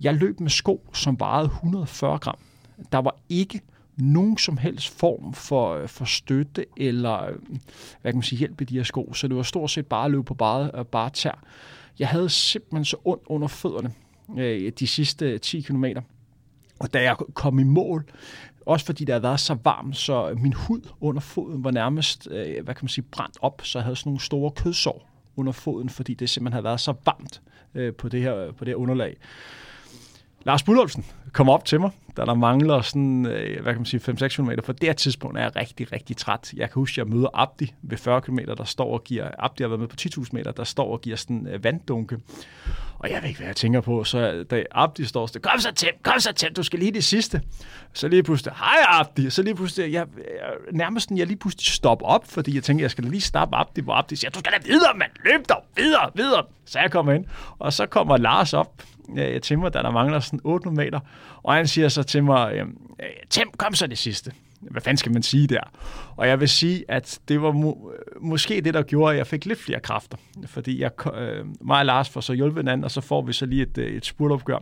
jeg 0.00 0.14
løb 0.14 0.40
med 0.40 0.50
sko, 0.50 0.86
som 0.94 1.20
vejede 1.20 1.46
140 1.46 2.18
gram. 2.18 2.38
Der 2.92 2.98
var 2.98 3.16
ikke 3.28 3.60
nogen 3.96 4.38
som 4.38 4.56
helst 4.56 4.98
form 4.98 5.34
for, 5.34 5.74
øh, 5.74 5.88
for 5.88 6.04
støtte 6.04 6.66
eller 6.76 7.24
øh, 7.24 7.36
hvad 8.02 8.12
kan 8.12 8.16
man 8.16 8.22
sige, 8.22 8.38
hjælp 8.38 8.60
i 8.60 8.64
de 8.64 8.76
her 8.76 8.82
sko. 8.82 9.12
Så 9.12 9.28
det 9.28 9.36
var 9.36 9.42
stort 9.42 9.70
set 9.70 9.86
bare 9.86 10.04
at 10.04 10.10
løbe 10.10 10.24
på 10.24 10.34
bare, 10.34 10.70
øh, 10.74 10.84
bare 10.84 11.10
tær. 11.10 11.44
Jeg 11.98 12.08
havde 12.08 12.28
simpelthen 12.28 12.84
så 12.84 12.96
ondt 13.04 13.22
under 13.26 13.48
fødderne 13.48 13.92
øh, 14.38 14.72
de 14.78 14.86
sidste 14.86 15.38
10 15.38 15.60
km. 15.60 15.84
Og 16.78 16.94
da 16.94 17.02
jeg 17.02 17.16
kom 17.34 17.58
i 17.58 17.62
mål, 17.62 18.04
også 18.68 18.86
fordi 18.86 19.04
det 19.04 19.12
havde 19.12 19.22
været 19.22 19.40
så 19.40 19.56
varmt, 19.64 19.96
så 19.96 20.36
min 20.42 20.52
hud 20.52 20.80
under 21.00 21.20
foden 21.20 21.64
var 21.64 21.70
nærmest, 21.70 22.28
øh, 22.30 22.64
hvad 22.64 22.74
kan 22.74 22.84
man 22.84 22.88
sige, 22.88 23.04
brændt 23.12 23.38
op, 23.40 23.60
så 23.64 23.78
jeg 23.78 23.84
havde 23.84 23.96
sådan 23.96 24.10
nogle 24.10 24.20
store 24.20 24.50
kødsår 24.50 25.10
under 25.36 25.52
foden, 25.52 25.88
fordi 25.88 26.14
det 26.14 26.30
simpelthen 26.30 26.52
havde 26.52 26.64
været 26.64 26.80
så 26.80 26.94
varmt 27.04 27.42
øh, 27.74 27.94
på, 27.94 28.08
det 28.08 28.20
her, 28.20 28.52
på 28.52 28.64
det 28.64 28.70
her 28.70 28.76
underlag. 28.76 29.16
Lars 30.44 30.62
Budolfsen 30.62 31.04
kom 31.32 31.48
op 31.48 31.64
til 31.64 31.80
mig, 31.80 31.90
da 32.16 32.24
der 32.24 32.34
mangler 32.34 32.80
sådan, 32.80 33.26
øh, 33.26 33.62
hvad 33.62 33.72
kan 33.72 33.80
man 33.80 33.86
sige, 33.86 34.00
5-6 34.00 34.28
km. 34.28 34.50
For 34.64 34.72
det 34.72 34.88
her 34.88 34.92
tidspunkt 34.92 35.38
er 35.38 35.42
jeg 35.42 35.56
rigtig, 35.56 35.92
rigtig 35.92 36.16
træt. 36.16 36.52
Jeg 36.56 36.70
kan 36.70 36.74
huske, 36.74 37.00
at 37.00 37.06
jeg 37.06 37.16
møder 37.16 37.28
Abdi 37.34 37.74
ved 37.82 37.98
40 37.98 38.20
km, 38.20 38.38
der 38.56 38.64
står 38.64 38.92
og 38.92 39.04
giver, 39.04 39.30
Abdi 39.38 39.62
har 39.62 39.68
været 39.68 39.80
med 39.80 39.88
på 39.88 39.96
10.000 40.00 40.28
meter, 40.32 40.52
der 40.52 40.64
står 40.64 40.92
og 40.92 41.00
giver 41.00 41.16
sådan 41.16 41.36
en 41.36 41.64
vanddunke. 41.64 42.18
Og 42.98 43.10
jeg 43.10 43.22
ved 43.22 43.28
ikke, 43.28 43.38
hvad 43.38 43.48
jeg 43.48 43.56
tænker 43.56 43.80
på. 43.80 44.04
Så 44.04 44.44
da 44.50 44.64
Abdi 44.70 45.04
står 45.04 45.26
så, 45.26 45.40
kom 45.40 45.60
så 45.60 45.72
tæt, 45.72 45.94
kom 46.02 46.20
så 46.20 46.32
tæt, 46.32 46.56
du 46.56 46.62
skal 46.62 46.78
lige 46.78 46.92
det 46.92 47.04
sidste. 47.04 47.42
Så 47.92 48.08
lige 48.08 48.22
pludselig, 48.22 48.54
hej 48.54 49.00
Abdi. 49.00 49.30
Så 49.30 49.42
lige 49.42 49.54
pludselig, 49.54 49.92
jeg, 49.92 50.06
jeg, 50.16 50.52
nærmest 50.72 51.10
jeg 51.10 51.26
lige 51.26 51.38
pludselig 51.38 51.64
stopper 51.64 52.06
op, 52.06 52.26
fordi 52.26 52.54
jeg 52.54 52.62
tænker, 52.62 52.84
jeg 52.84 52.90
skal 52.90 53.04
lige 53.04 53.20
stoppe 53.20 53.56
Abdi, 53.56 53.80
hvor 53.80 53.94
Abdi 53.94 54.16
siger, 54.16 54.30
du 54.30 54.38
skal 54.38 54.52
da 54.52 54.58
videre, 54.64 54.94
mand, 54.96 55.10
løb 55.24 55.48
dog, 55.48 55.62
videre, 55.76 56.10
videre. 56.14 56.42
Så 56.64 56.78
jeg 56.78 56.90
kommer 56.90 57.12
ind, 57.12 57.24
og 57.58 57.72
så 57.72 57.86
kommer 57.86 58.16
Lars 58.16 58.54
op 58.54 58.82
øh, 59.16 59.40
til 59.40 59.58
mig, 59.58 59.74
da 59.74 59.78
der 59.78 59.90
mangler 59.90 60.20
sådan 60.20 60.40
800 60.44 60.84
meter, 60.84 61.00
og 61.42 61.54
han 61.54 61.66
siger 61.66 61.88
så 61.88 62.02
til 62.02 62.24
mig, 62.24 62.54
øhm, 62.54 62.76
øh, 63.00 63.06
Tim, 63.30 63.50
kom 63.58 63.74
så 63.74 63.86
det 63.86 63.98
sidste 63.98 64.32
hvad 64.60 64.82
fanden 64.82 64.96
skal 64.96 65.12
man 65.12 65.22
sige 65.22 65.46
der? 65.46 65.60
Og 66.16 66.28
jeg 66.28 66.40
vil 66.40 66.48
sige, 66.48 66.84
at 66.88 67.18
det 67.28 67.42
var 67.42 67.52
mu- 67.52 68.18
måske 68.20 68.60
det, 68.60 68.74
der 68.74 68.82
gjorde, 68.82 69.12
at 69.12 69.18
jeg 69.18 69.26
fik 69.26 69.46
lidt 69.46 69.58
flere 69.58 69.80
kræfter. 69.80 70.16
Fordi 70.46 70.80
jeg, 70.80 71.06
øh, 71.14 71.46
mig 71.60 71.78
og 71.78 71.86
Lars 71.86 72.08
får 72.08 72.20
så 72.20 72.32
hjulpet 72.32 72.62
hinanden, 72.62 72.84
og 72.84 72.90
så 72.90 73.00
får 73.00 73.22
vi 73.22 73.32
så 73.32 73.46
lige 73.46 73.62
et, 73.62 73.78
øh, 73.78 73.96
et 73.96 74.06
spurtopgør. 74.06 74.58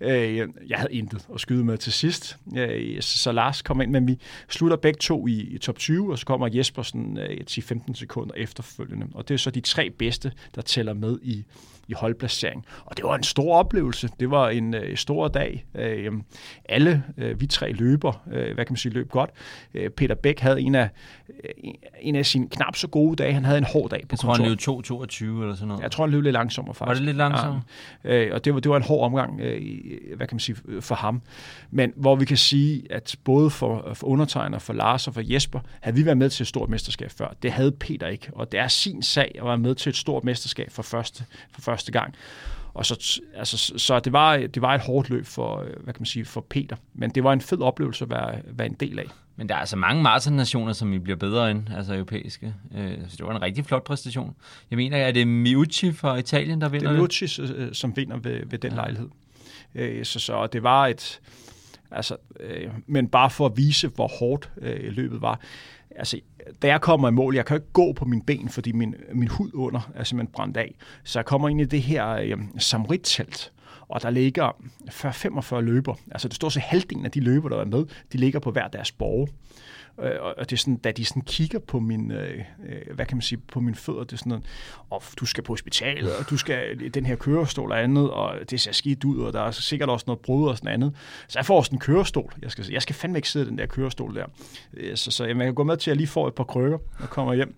Øh, 0.00 0.36
jeg 0.68 0.78
havde 0.78 0.92
intet 0.92 1.26
at 1.34 1.40
skyde 1.40 1.64
med 1.64 1.78
til 1.78 1.92
sidst, 1.92 2.36
øh, 2.56 3.00
så 3.00 3.32
Lars 3.32 3.62
kom 3.62 3.80
ind, 3.80 3.90
men 3.90 4.06
vi 4.06 4.18
slutter 4.48 4.76
begge 4.76 4.98
to 4.98 5.26
i, 5.26 5.40
i 5.40 5.58
top 5.58 5.78
20, 5.78 6.12
og 6.12 6.18
så 6.18 6.26
kommer 6.26 6.48
Jesper 6.52 6.82
sådan 6.82 7.18
øh, 7.18 7.40
10-15 7.50 7.94
sekunder 7.94 8.34
efterfølgende. 8.36 9.06
Og 9.14 9.28
det 9.28 9.34
er 9.34 9.38
så 9.38 9.50
de 9.50 9.60
tre 9.60 9.90
bedste, 9.90 10.32
der 10.54 10.62
tæller 10.62 10.92
med 10.92 11.18
i, 11.22 11.44
i 11.92 11.94
holdplacering. 11.94 12.66
Og 12.84 12.96
det 12.96 13.04
var 13.04 13.14
en 13.14 13.22
stor 13.22 13.54
oplevelse. 13.54 14.08
Det 14.20 14.30
var 14.30 14.48
en 14.48 14.74
øh, 14.74 14.96
stor 14.96 15.28
dag. 15.28 15.64
Øh, 15.74 16.12
alle 16.68 17.02
øh, 17.18 17.40
vi 17.40 17.46
tre 17.46 17.72
løber, 17.72 18.22
øh, 18.32 18.54
hvad 18.54 18.64
kan 18.64 18.72
man 18.72 18.76
sige, 18.76 18.92
løb 18.92 19.10
godt. 19.10 19.30
Øh, 19.74 19.90
Peter 19.90 20.14
Bæk 20.14 20.40
havde 20.40 20.60
en 20.60 20.74
af, 20.74 20.88
øh, 21.28 21.72
en 22.00 22.16
af 22.16 22.26
sine 22.26 22.48
knap 22.48 22.76
så 22.76 22.88
gode 22.88 23.16
dage. 23.16 23.32
Han 23.32 23.44
havde 23.44 23.58
en 23.58 23.64
hård 23.64 23.90
dag 23.90 24.00
på 24.00 24.06
Jeg 24.10 24.18
tror, 24.18 24.34
han 24.34 24.46
løb 24.48 24.58
2.22 24.58 25.24
eller 25.24 25.54
sådan 25.54 25.68
noget. 25.68 25.82
Jeg 25.82 25.90
tror, 25.90 26.04
han 26.04 26.10
løb 26.10 26.22
lidt 26.22 26.32
langsommere 26.32 26.74
faktisk. 26.74 26.88
Var 26.88 26.94
det 26.94 27.04
lidt 27.04 27.16
langsommere? 27.16 27.62
Ja. 28.04 28.14
Øh, 28.14 28.34
og 28.34 28.44
det 28.44 28.54
var, 28.54 28.60
det 28.60 28.70
var 28.70 28.76
en 28.76 28.82
hård 28.82 29.04
omgang, 29.04 29.40
øh, 29.40 30.16
hvad 30.16 30.26
kan 30.26 30.34
man 30.34 30.40
sige, 30.40 30.56
for 30.80 30.94
ham. 30.94 31.22
Men 31.70 31.92
hvor 31.96 32.16
vi 32.16 32.24
kan 32.24 32.36
sige, 32.36 32.82
at 32.90 33.16
både 33.24 33.50
for, 33.50 33.90
for 33.94 34.06
undertegner, 34.06 34.58
for 34.58 34.72
Lars 34.72 35.08
og 35.08 35.14
for 35.14 35.22
Jesper, 35.24 35.60
havde 35.80 35.96
vi 35.96 36.04
været 36.04 36.18
med 36.18 36.30
til 36.30 36.44
et 36.44 36.48
stort 36.48 36.68
mesterskab 36.68 37.10
før. 37.10 37.34
Det 37.42 37.52
havde 37.52 37.72
Peter 37.72 38.06
ikke. 38.06 38.30
Og 38.32 38.52
det 38.52 38.60
er 38.60 38.68
sin 38.68 39.02
sag 39.02 39.34
at 39.38 39.44
være 39.44 39.58
med 39.58 39.74
til 39.74 39.90
et 39.90 39.96
stort 39.96 40.24
mesterskab 40.24 40.70
for 40.70 40.82
første, 40.82 41.24
for 41.52 41.60
første 41.60 41.81
gang. 41.90 42.14
Og 42.74 42.86
så, 42.86 43.20
altså, 43.34 43.72
så 43.76 44.00
det, 44.00 44.12
var, 44.12 44.36
det 44.36 44.62
var 44.62 44.74
et 44.74 44.80
hårdt 44.80 45.10
løb 45.10 45.26
for, 45.26 45.60
øh, 45.60 45.66
hvad 45.84 45.94
kan 45.94 46.00
man 46.00 46.06
sige, 46.06 46.24
for 46.24 46.40
Peter. 46.40 46.76
Men 46.94 47.10
det 47.10 47.24
var 47.24 47.32
en 47.32 47.40
fed 47.40 47.60
oplevelse 47.60 48.04
at 48.04 48.10
være, 48.10 48.40
være 48.46 48.66
en 48.66 48.76
del 48.80 48.98
af. 48.98 49.06
Men 49.36 49.48
der 49.48 49.54
er 49.54 49.58
altså 49.58 49.76
mange 49.76 50.02
maratonnationer, 50.02 50.72
som 50.72 50.92
vi 50.92 50.98
bliver 50.98 51.16
bedre 51.16 51.50
end, 51.50 51.62
altså 51.76 51.94
europæiske. 51.94 52.54
Øh, 52.74 52.98
så 53.08 53.16
det 53.16 53.26
var 53.26 53.36
en 53.36 53.42
rigtig 53.42 53.64
flot 53.64 53.84
præstation. 53.84 54.34
Jeg 54.70 54.76
mener, 54.76 54.96
er 54.96 55.12
det 55.12 55.28
Miucci 55.28 55.92
fra 55.92 56.16
Italien, 56.16 56.60
der 56.60 56.68
vinder 56.68 56.88
det? 56.88 56.96
er 56.96 57.00
Miucci, 57.00 57.42
øh, 57.42 57.74
som 57.74 57.96
vinder 57.96 58.16
ved, 58.16 58.40
ved 58.46 58.58
den 58.58 58.70
ja. 58.70 58.76
lejlighed. 58.76 59.08
Så, 60.04 60.18
så 60.18 60.46
det 60.46 60.62
var 60.62 60.86
et... 60.86 61.20
Altså, 61.90 62.16
øh, 62.40 62.70
men 62.86 63.08
bare 63.08 63.30
for 63.30 63.46
at 63.46 63.56
vise, 63.56 63.88
hvor 63.88 64.08
hårdt 64.18 64.50
øh, 64.60 64.92
løbet 64.92 65.22
var 65.22 65.40
altså, 65.96 66.20
da 66.62 66.68
jeg 66.68 66.80
kommer 66.80 67.08
i 67.08 67.12
mål, 67.12 67.34
jeg 67.34 67.46
kan 67.46 67.56
ikke 67.56 67.72
gå 67.72 67.92
på 67.92 68.04
mine 68.04 68.22
ben, 68.22 68.48
fordi 68.48 68.72
min, 68.72 68.94
min 69.12 69.28
hud 69.28 69.50
under 69.54 69.90
er 69.94 70.04
simpelthen 70.04 70.32
brændt 70.32 70.56
af. 70.56 70.74
Så 71.04 71.18
jeg 71.18 71.26
kommer 71.26 71.48
ind 71.48 71.60
i 71.60 71.64
det 71.64 71.82
her 71.82 72.08
øh, 72.08 72.38
samrittelt, 72.58 73.52
og 73.88 74.02
der 74.02 74.10
ligger 74.10 74.56
40-45 74.90 75.60
løber. 75.60 75.94
Altså 76.10 76.28
det 76.28 76.36
står 76.36 76.48
så 76.48 76.60
halvdelen 76.60 77.04
af 77.04 77.10
de 77.10 77.20
løber, 77.20 77.48
der 77.48 77.60
er 77.60 77.64
med, 77.64 77.84
de 78.12 78.18
ligger 78.18 78.40
på 78.40 78.50
hver 78.50 78.68
deres 78.68 78.92
borg. 78.92 79.28
Øh, 80.02 80.16
og 80.20 80.50
det 80.50 80.52
er 80.52 80.60
sådan, 80.60 80.76
da 80.76 80.92
de 80.92 81.04
sådan 81.04 81.22
kigger 81.22 81.58
på 81.58 81.80
min, 81.80 82.10
øh, 82.10 82.38
øh 82.68 82.94
hvad 82.94 83.06
kan 83.06 83.16
man 83.16 83.22
sige, 83.22 83.38
på 83.38 83.60
mine 83.60 83.76
fødder, 83.76 84.04
det 84.04 84.12
er 84.12 84.16
sådan 84.16 84.44
og 84.90 85.02
du 85.20 85.26
skal 85.26 85.44
på 85.44 85.52
hospitalet, 85.52 86.16
og 86.16 86.30
du 86.30 86.36
skal 86.36 86.90
den 86.94 87.06
her 87.06 87.16
kørestol 87.16 87.72
og 87.72 87.82
andet, 87.82 88.10
og 88.10 88.34
det 88.50 88.60
ser 88.60 88.72
skidt 88.72 89.04
ud, 89.04 89.18
og 89.18 89.32
der 89.32 89.40
er 89.40 89.50
sikkert 89.50 89.88
også 89.88 90.04
noget 90.06 90.20
brud 90.20 90.48
og 90.48 90.56
sådan 90.56 90.74
andet. 90.74 90.94
Så 91.28 91.38
jeg 91.38 91.46
får 91.46 91.56
også 91.56 91.70
en 91.72 91.78
kørestol. 91.78 92.32
Jeg 92.42 92.50
skal, 92.50 92.64
jeg 92.70 92.82
skal 92.82 92.94
fandme 92.94 93.18
ikke 93.18 93.28
sidde 93.28 93.46
i 93.46 93.48
den 93.48 93.58
der 93.58 93.66
kørestol 93.66 94.14
der. 94.14 94.26
Øh, 94.74 94.96
så, 94.96 95.10
så 95.10 95.24
jeg 95.24 95.36
kan 95.36 95.54
gå 95.54 95.64
med 95.64 95.76
til, 95.76 95.90
at 95.90 95.94
jeg 95.94 95.96
lige 95.96 96.08
får 96.08 96.28
et 96.28 96.34
par 96.34 96.44
krykker, 96.44 96.78
og 96.98 97.10
kommer 97.10 97.34
hjem. 97.34 97.54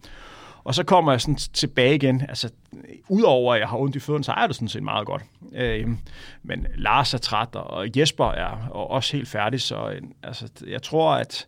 Og 0.65 0.75
så 0.75 0.85
kommer 0.85 1.13
jeg 1.13 1.21
sådan 1.21 1.35
tilbage 1.35 1.95
igen. 1.95 2.23
Altså, 2.29 2.51
udover 3.09 3.55
at 3.55 3.61
jeg 3.61 3.69
har 3.69 3.79
ondt 3.79 3.97
i 3.97 4.01
fødderne, 4.01 4.25
så 4.25 4.33
er 4.33 4.47
det 4.47 4.57
sådan 4.57 4.69
set 4.69 4.83
meget 4.83 5.07
godt. 5.07 5.23
Øh, 5.53 5.89
men 6.43 6.67
Lars 6.77 7.15
er 7.15 7.19
træt, 7.19 7.49
og 7.55 7.89
Jesper 7.97 8.25
er 8.25 8.69
også 8.71 9.17
helt 9.17 9.29
færdig, 9.29 9.61
så 9.61 9.91
øh, 9.91 10.03
altså, 10.23 10.49
jeg 10.67 10.83
tror, 10.83 11.15
at, 11.15 11.47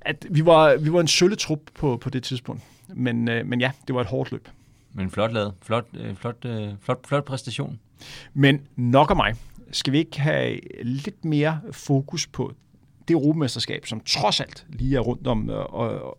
at 0.00 0.26
vi, 0.30 0.46
var, 0.46 0.76
vi 0.76 0.92
var 0.92 1.00
en 1.00 1.08
sølletrup 1.08 1.60
på, 1.74 1.96
på 1.96 2.10
det 2.10 2.22
tidspunkt. 2.22 2.62
Men, 2.88 3.28
øh, 3.28 3.46
men 3.46 3.60
ja, 3.60 3.70
det 3.86 3.94
var 3.94 4.00
et 4.00 4.06
hårdt 4.06 4.32
løb. 4.32 4.48
Men 4.92 5.10
flot 5.10 5.32
lavet. 5.32 5.54
Flot, 5.62 5.84
øh, 5.94 6.16
flot, 6.16 6.44
øh, 6.44 6.68
flot, 6.80 7.06
flot 7.06 7.24
præstation. 7.24 7.78
Men 8.34 8.60
nok 8.76 9.10
af 9.10 9.16
mig. 9.16 9.34
Skal 9.72 9.92
vi 9.92 9.98
ikke 9.98 10.20
have 10.20 10.60
lidt 10.82 11.24
mere 11.24 11.60
fokus 11.72 12.26
på 12.26 12.52
det 13.08 13.14
europamesterskab, 13.14 13.86
som 13.86 14.00
trods 14.00 14.40
alt 14.40 14.66
lige 14.68 14.96
er 14.96 15.00
rundt 15.00 15.26
om, 15.26 15.50
øh, 15.50 15.64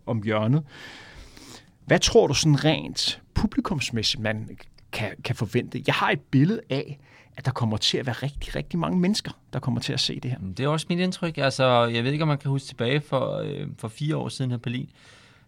om 0.06 0.22
hjørnet? 0.22 0.62
Hvad 1.90 1.98
tror 1.98 2.26
du 2.26 2.34
sådan 2.34 2.64
rent 2.64 3.22
publikumsmæssigt, 3.34 4.22
man 4.22 4.48
kan, 4.92 5.10
kan 5.24 5.36
forvente? 5.36 5.82
Jeg 5.86 5.94
har 5.94 6.10
et 6.10 6.20
billede 6.20 6.60
af, 6.70 6.98
at 7.36 7.44
der 7.44 7.50
kommer 7.50 7.76
til 7.76 7.98
at 7.98 8.06
være 8.06 8.14
rigtig, 8.14 8.56
rigtig 8.56 8.78
mange 8.78 8.98
mennesker, 8.98 9.30
der 9.52 9.58
kommer 9.58 9.80
til 9.80 9.92
at 9.92 10.00
se 10.00 10.20
det 10.20 10.30
her. 10.30 10.38
Det 10.56 10.64
er 10.64 10.68
også 10.68 10.86
mit 10.88 10.98
indtryk. 10.98 11.38
Altså, 11.38 11.84
jeg 11.84 12.04
ved 12.04 12.12
ikke, 12.12 12.22
om 12.22 12.28
man 12.28 12.38
kan 12.38 12.50
huske 12.50 12.68
tilbage 12.68 13.00
for, 13.00 13.36
øh, 13.36 13.66
for 13.78 13.88
fire 13.88 14.16
år 14.16 14.28
siden 14.28 14.50
her 14.50 14.58
i 14.58 14.60
Berlin. 14.60 14.90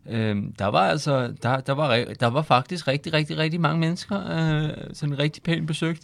Øh, 0.07 0.37
der 0.59 0.67
var 0.67 0.89
altså, 0.89 1.35
der, 1.43 1.61
der, 1.61 1.73
var, 1.73 2.05
der 2.21 2.27
var 2.27 2.43
faktisk 2.43 2.89
rigtig, 2.89 3.13
rigtig, 3.13 3.39
rigtig 3.39 3.61
mange 3.61 3.81
mennesker, 3.81 4.21
øh, 4.31 4.71
sådan 4.93 5.19
rigtig 5.19 5.43
pænt 5.43 5.67
besøgt. 5.67 6.03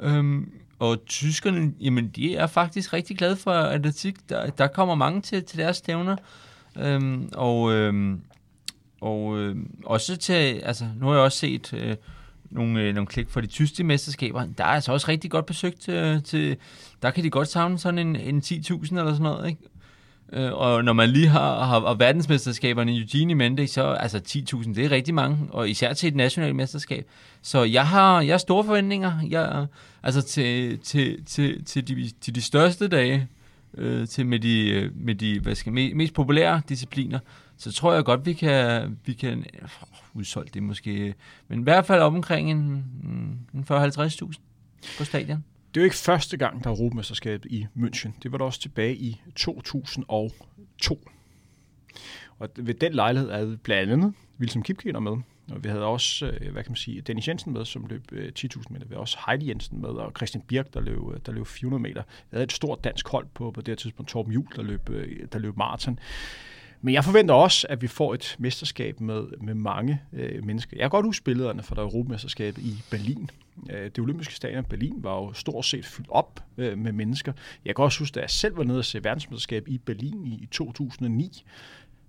Øh, 0.00 0.42
og 0.78 1.04
tyskerne, 1.06 1.72
jamen, 1.80 2.08
de 2.08 2.36
er 2.36 2.46
faktisk 2.46 2.92
rigtig 2.92 3.18
glade 3.18 3.36
for 3.36 3.52
atletik. 3.52 4.28
Der, 4.28 4.50
der 4.50 4.66
kommer 4.66 4.94
mange 4.94 5.20
til, 5.20 5.44
til 5.44 5.58
deres 5.58 5.76
stævner. 5.76 6.16
Øh, 6.76 7.22
og, 7.32 7.72
øh, 7.72 8.18
og 9.00 9.38
øh, 9.38 9.56
også 9.84 10.16
til, 10.16 10.60
altså 10.64 10.84
nu 11.00 11.06
har 11.06 11.14
jeg 11.14 11.22
også 11.22 11.38
set 11.38 11.72
øh, 11.72 11.96
nogle, 12.50 12.80
øh, 12.80 12.94
nogle 12.94 13.06
klik 13.06 13.30
for 13.30 13.40
de 13.40 13.46
tyske 13.46 13.84
mesterskaber. 13.84 14.46
Der 14.58 14.64
er 14.64 14.68
altså 14.68 14.92
også 14.92 15.08
rigtig 15.08 15.30
godt 15.30 15.46
besøgt 15.46 15.88
øh, 15.88 16.22
til, 16.22 16.56
der 17.02 17.10
kan 17.10 17.24
de 17.24 17.30
godt 17.30 17.48
savne 17.48 17.78
sådan 17.78 17.98
en, 17.98 18.16
en 18.16 18.38
10.000 18.38 18.98
eller 18.98 19.12
sådan 19.12 19.22
noget, 19.22 19.48
ikke? 19.48 19.60
Øh, 20.32 20.52
og 20.52 20.84
når 20.84 20.92
man 20.92 21.10
lige 21.10 21.28
har, 21.28 21.64
har, 21.64 21.80
har 21.80 21.94
verdensmesterskaberne 21.94 22.92
i 22.94 23.00
Eugene 23.00 23.30
i 23.30 23.34
mente, 23.34 23.66
så 23.66 23.82
altså 23.84 24.20
10.000, 24.28 24.74
det 24.74 24.84
er 24.84 24.90
rigtig 24.90 25.14
mange, 25.14 25.38
og 25.50 25.70
især 25.70 25.92
til 25.92 26.08
et 26.08 26.16
nationalt 26.16 26.56
mesterskab. 26.56 27.06
Så 27.42 27.62
jeg 27.62 27.86
har, 27.86 28.20
jeg 28.20 28.32
har 28.32 28.38
store 28.38 28.64
forventninger, 28.64 29.12
jeg, 29.30 29.66
altså 30.02 30.22
til, 30.22 30.78
til, 30.78 31.24
til, 31.24 31.64
til, 31.64 31.88
de, 31.88 32.10
til 32.20 32.34
de 32.34 32.42
største 32.42 32.88
dage, 32.88 33.28
øh, 33.78 34.08
til 34.08 34.26
med 34.26 34.38
de, 34.38 34.70
øh, 34.70 34.90
med 34.94 35.14
de 35.14 35.40
hvad 35.40 35.54
skal, 35.54 35.72
mest 35.72 36.14
populære 36.14 36.62
discipliner, 36.68 37.18
så 37.64 37.72
tror 37.72 37.94
jeg 37.94 38.04
godt, 38.04 38.26
vi 38.26 38.32
kan, 38.32 38.98
vi 39.04 39.12
kan 39.12 39.38
øh, 39.38 39.68
udsolgt 40.14 40.54
det 40.54 40.62
måske, 40.62 41.14
men 41.48 41.60
i 41.60 41.62
hvert 41.62 41.86
fald 41.86 42.00
omkring 42.00 42.50
en, 42.50 42.58
en 43.54 43.66
40-50.000 43.70 44.32
på 44.98 45.04
stadion. 45.04 45.44
Det 45.74 45.80
er 45.80 45.82
jo 45.82 45.84
ikke 45.84 45.96
første 45.96 46.36
gang, 46.36 46.64
der 46.64 46.70
er 46.70 46.74
Europamesterskabet 46.74 47.52
i 47.52 47.66
München. 47.76 48.10
Det 48.22 48.32
var 48.32 48.38
der 48.38 48.44
også 48.44 48.60
tilbage 48.60 48.96
i 48.96 49.20
2002. 49.36 51.08
Og 52.38 52.48
ved 52.56 52.74
den 52.74 52.92
lejlighed 52.92 53.30
er 53.30 53.56
blandt 53.56 53.92
andet 53.92 54.14
Wilson 54.40 54.62
Kipketer 54.62 55.00
med. 55.00 55.12
Og 55.52 55.64
vi 55.64 55.68
havde 55.68 55.84
også, 55.84 56.26
øh, 56.26 56.52
hvad 56.52 56.62
kan 56.62 56.70
man 56.70 56.76
sige, 56.76 57.00
Dennis 57.00 57.28
Jensen 57.28 57.52
med, 57.52 57.64
som 57.64 57.86
løb 57.86 58.12
øh, 58.12 58.32
10.000 58.38 58.62
meter. 58.70 58.86
Vi 58.86 58.88
havde 58.88 59.00
også 59.00 59.18
Heidi 59.26 59.48
Jensen 59.48 59.80
med, 59.80 59.88
og 59.88 60.12
Christian 60.16 60.42
Birk, 60.42 60.74
der 60.74 60.80
løb, 60.80 60.98
øh, 61.12 61.20
der 61.26 61.32
løb 61.32 61.46
400 61.46 61.82
meter. 61.82 62.02
Vi 62.02 62.34
havde 62.34 62.44
et 62.44 62.52
stort 62.52 62.84
dansk 62.84 63.08
hold 63.08 63.26
på, 63.34 63.50
på 63.50 63.60
det 63.60 63.68
her 63.68 63.76
tidspunkt. 63.76 64.10
Torben 64.10 64.32
Juhl, 64.32 64.48
der 64.56 64.62
løb, 64.62 64.88
der 65.32 65.38
løb 65.38 65.56
maraton. 65.56 65.98
Men 66.84 66.94
jeg 66.94 67.04
forventer 67.04 67.34
også, 67.34 67.66
at 67.70 67.82
vi 67.82 67.86
får 67.86 68.14
et 68.14 68.36
mesterskab 68.38 69.00
med, 69.00 69.22
med 69.40 69.54
mange 69.54 70.00
øh, 70.12 70.44
mennesker. 70.44 70.76
Jeg 70.76 70.84
kan 70.84 70.90
godt 70.90 71.06
huske 71.06 71.24
billederne 71.24 71.62
fra 71.62 71.74
der 71.74 71.82
Europamesterskabet 71.82 72.62
i 72.62 72.82
Berlin. 72.90 73.30
Øh, 73.70 73.84
det 73.84 73.98
olympiske 73.98 74.34
stadion 74.34 74.64
Berlin 74.64 74.94
var 74.96 75.14
jo 75.14 75.32
stort 75.32 75.64
set 75.64 75.86
fyldt 75.86 76.08
op 76.10 76.40
øh, 76.58 76.78
med 76.78 76.92
mennesker. 76.92 77.32
Jeg 77.64 77.76
kan 77.76 77.84
også 77.84 77.98
huske, 77.98 78.14
da 78.14 78.20
jeg 78.20 78.30
selv 78.30 78.56
var 78.56 78.64
nede 78.64 78.78
og 78.78 78.84
se 78.84 79.04
verdensmesterskab 79.04 79.68
i 79.68 79.78
Berlin 79.78 80.26
i 80.26 80.48
2009 80.50 81.44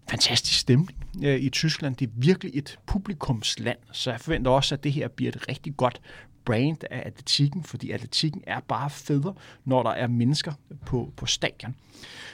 fantastisk 0.10 0.60
stemning 0.60 1.00
øh, 1.24 1.40
i 1.40 1.50
Tyskland. 1.50 1.96
Det 1.96 2.08
er 2.08 2.12
virkelig 2.16 2.52
et 2.58 2.80
publikumsland, 2.86 3.78
så 3.92 4.12
jeg 4.12 4.20
forventer 4.20 4.52
også, 4.52 4.76
at 4.76 4.84
det 4.84 4.92
her 4.92 5.08
bliver 5.08 5.32
et 5.32 5.50
rigtig 5.50 5.78
godt 5.78 6.02
brand 6.46 6.78
af 6.92 7.04
atletikken, 7.06 7.64
fordi 7.64 7.92
atletikken 7.92 8.44
er 8.48 8.60
bare 8.60 8.90
federe, 8.90 9.34
når 9.66 9.84
der 9.84 9.90
er 9.90 10.08
mennesker 10.08 10.54
på, 10.86 11.14
på 11.18 11.26
stadion. 11.26 11.76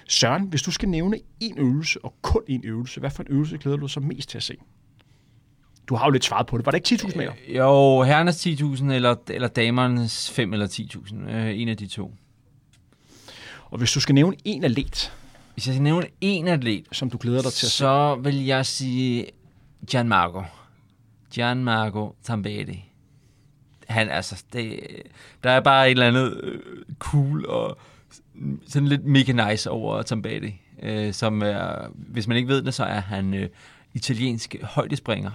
Søren, 0.07 0.43
hvis 0.43 0.61
du 0.61 0.71
skal 0.71 0.89
nævne 0.89 1.19
en 1.39 1.57
øvelse, 1.57 2.05
og 2.05 2.13
kun 2.21 2.41
en 2.47 2.61
øvelse, 2.63 2.99
hvad 2.99 3.09
for 3.09 3.23
en 3.23 3.27
øvelse 3.31 3.57
glæder 3.57 3.77
du 3.77 3.87
sig 3.87 4.03
mest 4.03 4.29
til 4.29 4.37
at 4.37 4.43
se? 4.43 4.55
Du 5.87 5.95
har 5.95 6.05
jo 6.05 6.11
lidt 6.11 6.25
svaret 6.25 6.47
på 6.47 6.57
det. 6.57 6.65
Var 6.65 6.71
det 6.71 6.91
ikke 6.91 7.03
10.000 7.03 7.17
meter? 7.17 7.33
Øh, 7.47 7.55
jo, 7.55 8.03
herrenes 8.03 8.47
10.000 8.47 8.91
eller, 8.91 9.15
eller 9.27 9.47
damernes 9.47 10.31
5 10.31 10.53
eller 10.53 10.67
10.000. 10.67 11.29
Øh, 11.29 11.59
en 11.59 11.69
af 11.69 11.77
de 11.77 11.87
to. 11.87 12.13
Og 13.65 13.77
hvis 13.77 13.91
du 13.91 13.99
skal 13.99 14.15
nævne 14.15 14.35
en 14.45 14.63
atlet, 14.63 15.13
hvis 15.53 15.67
jeg 15.67 15.75
skal 15.75 15.83
nævne 15.83 16.07
en 16.21 16.47
atlet, 16.47 16.87
som 16.91 17.09
du 17.09 17.17
glæder 17.21 17.41
dig 17.41 17.53
til 17.53 17.65
at 17.65 17.71
se, 17.71 17.77
så 17.77 18.15
vil 18.15 18.45
jeg 18.45 18.65
sige 18.65 19.25
Gianmarco. 19.87 20.43
Gianmarco 21.33 22.15
Tambedi 22.23 22.90
han 23.91 24.09
altså, 24.09 24.43
det, 24.53 24.79
der 25.43 25.49
er 25.49 25.59
bare 25.59 25.87
et 25.87 25.91
eller 25.91 26.07
andet 26.07 26.39
øh, 26.43 26.59
cool 26.99 27.45
og 27.45 27.77
sådan 28.67 28.87
lidt 28.87 29.05
mega 29.05 29.49
nice 29.49 29.69
over 29.69 30.01
Tom 30.01 30.25
øh, 30.83 31.13
som 31.13 31.41
er, 31.41 31.87
hvis 31.93 32.27
man 32.27 32.37
ikke 32.37 32.49
ved 32.49 32.61
det, 32.61 32.73
så 32.73 32.83
er 32.83 32.99
han 32.99 33.33
øh, 33.33 33.49
italiensk 33.93 34.55
højdespringer. 34.63 35.31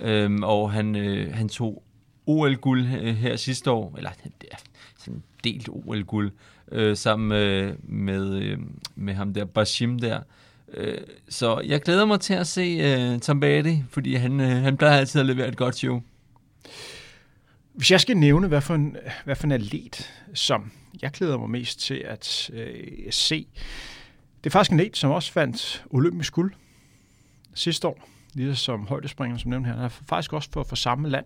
øh, 0.00 0.38
og 0.42 0.72
han, 0.72 0.96
øh, 0.96 1.34
han 1.34 1.48
tog 1.48 1.82
OL-guld 2.26 2.86
øh, 2.86 3.14
her 3.14 3.36
sidste 3.36 3.70
år, 3.70 3.94
eller 3.96 4.10
ja, 4.24 4.56
sådan 4.98 5.22
delt 5.44 5.68
OL-guld, 5.68 6.32
øh, 6.72 6.96
sammen 6.96 7.32
øh, 7.32 7.74
med, 7.82 8.34
øh, 8.34 8.58
med 8.94 9.14
ham 9.14 9.34
der, 9.34 9.44
Bashim 9.44 9.98
der. 9.98 10.20
Øh, 10.74 10.98
så 11.28 11.60
jeg 11.60 11.82
glæder 11.82 12.04
mig 12.04 12.20
til 12.20 12.34
at 12.34 12.46
se 12.46 12.60
øh, 12.60 13.20
Tom 13.20 13.42
fordi 13.90 14.14
han, 14.14 14.40
øh, 14.40 14.48
han 14.48 14.76
plejer 14.76 14.98
altid 14.98 15.20
at 15.20 15.26
levere 15.26 15.48
et 15.48 15.56
godt 15.56 15.76
show. 15.76 16.02
Hvis 17.78 17.90
jeg 17.90 18.00
skal 18.00 18.16
nævne, 18.16 18.48
hvad 18.48 18.60
for 18.60 18.74
en, 18.74 18.96
hvad 19.24 19.36
for 19.36 19.44
en 19.44 19.52
atlet, 19.52 20.12
som 20.34 20.72
jeg 21.02 21.10
glæder 21.10 21.38
mig 21.38 21.50
mest 21.50 21.80
til 21.80 21.94
at 21.94 22.50
øh, 22.52 22.86
se, 23.10 23.46
det 24.44 24.50
er 24.50 24.50
faktisk 24.50 24.72
en 24.72 24.80
atlet, 24.80 24.96
som 24.96 25.10
også 25.10 25.32
fandt 25.32 25.84
olympisk 25.90 26.32
guld 26.32 26.52
sidste 27.54 27.88
år, 27.88 28.08
ligesom 28.34 28.86
højdespringer, 28.86 29.38
som 29.38 29.50
nævnt 29.50 29.66
her. 29.66 29.74
Han 29.74 29.84
er 29.84 29.88
faktisk 29.88 30.32
også 30.32 30.50
for, 30.52 30.62
for 30.62 30.76
samme 30.76 31.08
land, 31.08 31.24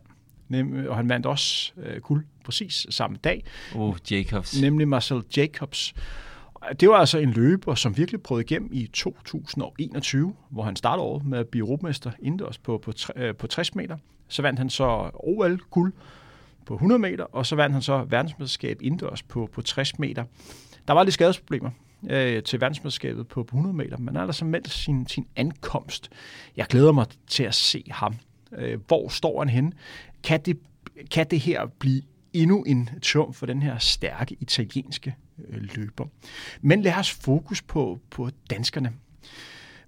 nem, 0.49 0.87
og 0.89 0.97
han 0.97 1.09
vandt 1.09 1.27
også 1.27 1.73
øh, 1.77 2.01
guld 2.01 2.27
præcis 2.45 2.87
samme 2.91 3.17
dag. 3.17 3.45
Oh, 3.75 3.97
Jacobs. 4.11 4.61
Nemlig 4.61 4.89
Marcel 4.89 5.23
Jacobs. 5.37 5.95
Det 6.81 6.89
var 6.89 6.97
altså 6.97 7.19
en 7.19 7.31
løber, 7.31 7.75
som 7.75 7.97
virkelig 7.97 8.23
prøvede 8.23 8.45
igennem 8.45 8.71
i 8.73 8.87
2021, 8.87 10.35
hvor 10.51 10.63
han 10.63 10.77
startede 10.77 11.05
året 11.05 11.25
med 11.25 11.39
at 11.39 11.49
blive 11.49 11.67
europamester 11.67 12.11
indendørs 12.23 12.59
på, 12.59 12.79
på, 12.79 12.93
øh, 13.17 13.37
på 13.37 13.47
60 13.47 13.75
meter. 13.75 13.97
Så 14.29 14.43
vandt 14.43 14.59
han 14.59 14.71
så 14.71 15.11
OL-guld, 15.15 15.93
på 16.67 16.75
100 16.75 16.99
meter, 16.99 17.25
og 17.25 17.47
så 17.47 17.57
vandt 17.57 17.73
han 17.73 17.83
så 17.83 18.05
verdensmesterskab 18.05 18.83
indendørs 18.83 19.23
på, 19.23 19.49
på 19.53 19.63
60 19.63 19.99
meter. 19.99 20.25
Der 20.89 20.95
var 20.95 21.03
lidt 21.03 21.15
skadesproblemer 21.15 21.71
øh, 22.11 22.43
til 22.43 22.61
verdensmesterskabet 22.61 23.29
på, 23.29 23.43
på 23.43 23.57
100 23.57 23.77
meter, 23.77 23.99
men 23.99 24.17
han 24.17 24.25
har 24.25 24.33
så 24.33 24.45
meldt 24.45 24.71
sin, 24.71 25.07
sin 25.07 25.27
ankomst. 25.37 26.11
Jeg 26.57 26.67
glæder 26.67 26.93
mig 26.93 27.07
til 27.27 27.45
at 27.45 27.55
se 27.55 27.85
ham. 27.91 28.15
Øh, 28.53 28.79
hvor 28.87 29.09
står 29.09 29.39
han 29.39 29.49
henne? 29.49 29.73
Kan 30.23 30.41
det, 30.43 30.59
kan 31.11 31.27
det 31.31 31.41
her 31.41 31.67
blive 31.79 32.03
endnu 32.33 32.63
en 32.63 32.91
triumf 33.03 33.37
for 33.37 33.47
den 33.47 33.63
her 33.63 33.79
stærke 33.79 34.37
italienske 34.41 35.15
øh, 35.49 35.63
løber? 35.77 36.05
Men 36.61 36.83
lad 36.83 36.95
os 36.95 37.11
fokus 37.11 37.63
på, 37.63 38.01
på 38.11 38.31
danskerne. 38.51 38.93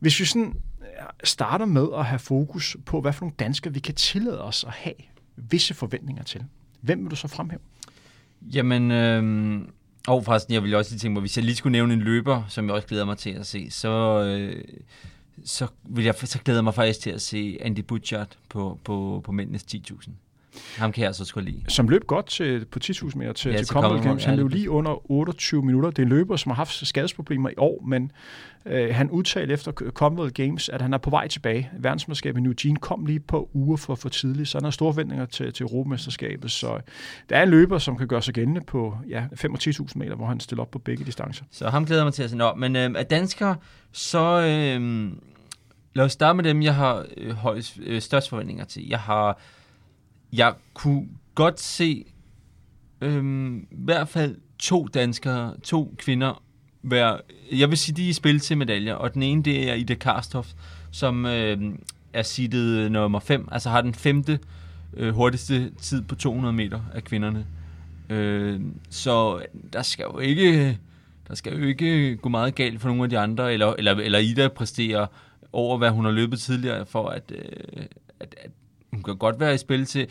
Hvis 0.00 0.20
vi 0.20 0.24
sådan 0.24 0.54
øh, 0.80 0.86
starter 1.24 1.66
med 1.66 1.88
at 1.94 2.04
have 2.04 2.18
fokus 2.18 2.76
på, 2.86 3.00
hvad 3.00 3.12
for 3.12 3.24
nogle 3.24 3.36
danskere 3.38 3.74
vi 3.74 3.80
kan 3.80 3.94
tillade 3.94 4.44
os 4.44 4.64
at 4.64 4.72
have 4.72 4.94
visse 5.36 5.74
forventninger 5.74 6.22
til. 6.22 6.44
Hvem 6.84 7.02
vil 7.02 7.10
du 7.10 7.16
så 7.16 7.28
fremhæve? 7.28 7.60
Jamen, 8.54 8.90
øh, 8.90 9.62
og 10.06 10.24
forresten, 10.24 10.54
jeg 10.54 10.62
vil 10.62 10.74
også 10.74 10.90
lige 10.90 10.98
tænke 10.98 11.12
mig, 11.12 11.20
hvis 11.20 11.36
jeg 11.36 11.44
lige 11.44 11.56
skulle 11.56 11.72
nævne 11.72 11.94
en 11.94 12.00
løber, 12.00 12.42
som 12.48 12.66
jeg 12.66 12.74
også 12.74 12.88
glæder 12.88 13.04
mig 13.04 13.18
til 13.18 13.30
at 13.30 13.46
se, 13.46 13.70
så, 13.70 14.22
øh, 14.24 14.64
så, 15.44 15.66
vil 15.84 16.04
jeg, 16.04 16.14
så 16.14 16.38
glæder 16.38 16.58
jeg 16.58 16.64
mig 16.64 16.74
faktisk 16.74 17.00
til 17.00 17.10
at 17.10 17.22
se 17.22 17.58
Andy 17.60 17.80
Butchart 17.80 18.38
på, 18.48 18.78
på, 18.84 19.20
på 19.24 19.32
mændenes 19.32 19.62
10.000. 19.62 20.10
Ham 20.78 20.92
kan 20.92 21.00
jeg 21.00 21.06
altså 21.06 21.24
sgu 21.24 21.40
lide. 21.40 21.62
Som 21.68 21.88
løb 21.88 22.06
godt 22.06 22.26
til, 22.26 22.64
på 22.64 22.78
10.000 22.84 23.18
meter 23.18 23.32
til, 23.32 23.50
Ja, 23.50 23.56
til 23.56 23.66
til 23.66 23.72
Commonwealth 23.72 24.08
Games. 24.08 24.24
Han 24.24 24.36
løb 24.36 24.48
lige 24.48 24.70
under 24.70 25.10
28 25.10 25.62
minutter. 25.62 25.90
Det 25.90 26.02
er 26.02 26.06
løber, 26.06 26.36
som 26.36 26.50
har 26.50 26.56
haft 26.56 26.86
skadesproblemer 26.86 27.48
i 27.48 27.54
år, 27.56 27.82
men 27.86 28.12
øh, 28.66 28.94
han 28.94 29.10
udtalte 29.10 29.54
efter 29.54 29.72
Commonwealth 29.72 30.34
Games, 30.34 30.68
at 30.68 30.82
han 30.82 30.94
er 30.94 30.98
på 30.98 31.10
vej 31.10 31.28
tilbage. 31.28 31.70
Verdensmesterskabet 31.78 32.40
i 32.40 32.42
New 32.42 32.52
Jean 32.64 32.76
kom 32.76 33.06
lige 33.06 33.20
på 33.20 33.50
uger 33.52 33.76
for 33.76 33.94
for 33.94 34.08
tidligt, 34.08 34.48
så 34.48 34.58
han 34.58 34.64
har 34.64 34.70
store 34.70 34.92
forventninger 34.92 35.26
til, 35.26 35.52
til 35.52 35.64
Europamesterskabet. 35.64 36.50
Så 36.50 36.80
der 37.28 37.36
er 37.36 37.42
en 37.42 37.48
løber, 37.48 37.78
som 37.78 37.96
kan 37.98 38.08
gøre 38.08 38.22
sig 38.22 38.34
gældende 38.34 38.60
på 38.60 38.96
ja, 39.08 39.24
5 39.34 39.54
og 39.54 39.60
10.000 39.62 39.86
meter, 39.94 40.14
hvor 40.14 40.26
han 40.26 40.40
stiller 40.40 40.62
op 40.62 40.70
på 40.70 40.78
begge 40.78 41.04
distancer. 41.04 41.44
Så 41.50 41.68
ham 41.68 41.86
glæder 41.86 42.04
mig 42.04 42.14
til 42.14 42.22
at 42.22 42.30
se. 42.30 42.36
Nå, 42.36 42.54
men 42.54 42.76
øh, 42.76 42.90
af 42.96 43.06
danskere, 43.06 43.56
så 43.92 44.40
øh, 44.40 45.10
lad 45.94 46.04
os 46.04 46.12
starte 46.12 46.36
med 46.36 46.44
dem, 46.44 46.62
jeg 46.62 46.74
har 46.74 47.04
øh, 47.16 47.32
højst, 47.32 47.78
øh, 47.82 48.00
størst 48.00 48.28
forventninger 48.28 48.64
til. 48.64 48.88
Jeg 48.88 48.98
har, 48.98 49.40
jeg 50.36 50.54
kunne 50.74 51.08
godt 51.34 51.60
se 51.60 52.04
øhm, 53.00 53.58
i 53.58 53.66
hvert 53.70 54.08
fald 54.08 54.36
to 54.58 54.86
danskere, 54.86 55.54
to 55.62 55.94
kvinder, 55.98 56.42
være, 56.82 57.20
jeg 57.52 57.70
vil 57.70 57.78
sige, 57.78 57.96
de 57.96 58.04
er 58.04 58.08
i 58.08 58.12
spil 58.12 58.40
til 58.40 58.58
medaljer, 58.58 58.94
og 58.94 59.14
den 59.14 59.22
ene, 59.22 59.42
det 59.42 59.70
er 59.70 59.74
Ida 59.74 59.94
Karstoft, 59.94 60.56
som 60.90 61.26
øh, 61.26 61.58
er 62.12 62.22
sittet 62.22 62.92
nummer 62.92 63.20
5, 63.20 63.48
altså 63.52 63.70
har 63.70 63.80
den 63.80 63.94
femte 63.94 64.38
øh, 64.96 65.14
hurtigste 65.14 65.70
tid 65.70 66.02
på 66.02 66.14
200 66.14 66.52
meter 66.52 66.80
af 66.94 67.04
kvinderne. 67.04 67.46
Øh, 68.10 68.60
så 68.90 69.42
der 69.72 69.82
skal 69.82 70.02
jo 70.02 70.18
ikke 70.18 70.78
der 71.28 71.34
skal 71.34 71.58
jo 71.58 71.66
ikke 71.66 72.16
gå 72.16 72.28
meget 72.28 72.54
galt 72.54 72.80
for 72.80 72.88
nogle 72.88 73.02
af 73.04 73.10
de 73.10 73.18
andre, 73.18 73.52
eller, 73.52 73.74
eller, 73.78 73.92
eller 73.92 74.18
Ida 74.18 74.48
præsterer 74.48 75.06
over, 75.52 75.78
hvad 75.78 75.90
hun 75.90 76.04
har 76.04 76.12
løbet 76.12 76.40
tidligere, 76.40 76.86
for 76.86 77.08
at, 77.08 77.32
øh, 77.34 77.84
at, 78.20 78.34
at 78.38 78.50
hun 78.94 79.02
kan 79.02 79.16
godt 79.16 79.40
være 79.40 79.54
i 79.54 79.58
spil 79.58 79.86
til. 79.86 80.06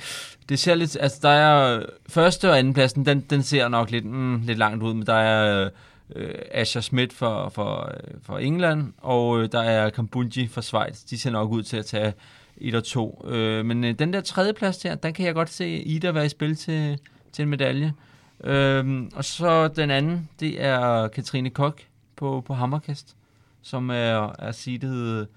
Det 0.50 0.60
ser 0.60 0.76
lidt, 0.76 0.98
altså 1.00 1.20
der 1.22 1.30
er 1.30 1.84
første 2.10 2.50
og 2.50 2.60
anden 2.60 2.74
pladsen, 2.74 3.06
den, 3.06 3.20
den 3.20 3.44
ser 3.44 3.68
nok 3.68 3.92
lidt, 3.92 4.06
mm, 4.06 4.42
lidt 4.42 4.58
langt 4.58 4.84
ud, 4.84 4.94
men 4.94 5.06
der 5.06 5.14
er 5.14 5.70
øh, 6.16 6.34
Asher 6.52 6.82
Schmidt 6.82 7.14
for, 7.14 7.50
for, 7.50 7.92
øh, 7.94 8.14
for 8.22 8.38
England, 8.38 8.94
og 8.98 9.42
øh, 9.42 9.52
der 9.52 9.62
er 9.62 9.90
Kambunji 9.90 10.48
for 10.48 10.62
Schweiz. 10.62 11.04
De 11.04 11.20
ser 11.20 11.32
nok 11.32 11.52
ud 11.52 11.64
til 11.64 11.78
at 11.78 11.86
tage 11.86 12.14
et 12.58 12.76
og 12.76 12.84
to. 12.84 13.26
Øh, 13.28 13.66
men 13.66 13.84
øh, 13.84 14.00
den 14.00 14.14
der 14.14 14.22
tredje 14.22 14.54
plads 14.54 14.78
der, 14.78 14.96
den 14.96 15.14
kan 15.14 15.26
jeg 15.26 15.34
godt 15.34 15.50
se 15.50 15.70
Ida 15.70 16.12
være 16.12 16.26
i 16.26 16.30
spil 16.30 16.56
til, 16.56 17.00
til 17.32 17.44
en 17.44 17.50
medalje. 17.50 17.94
Øh, 18.44 19.04
og 19.16 19.26
så 19.26 19.68
den 19.68 19.92
anden, 19.92 20.30
det 20.40 20.64
er 20.64 21.08
Katrine 21.08 21.50
Kok 21.50 21.82
på, 22.16 22.44
på 22.46 22.54
Hammerkast, 22.54 23.16
som 23.62 23.90
er, 23.90 24.36
er 24.40 24.52
seedet 24.52 25.28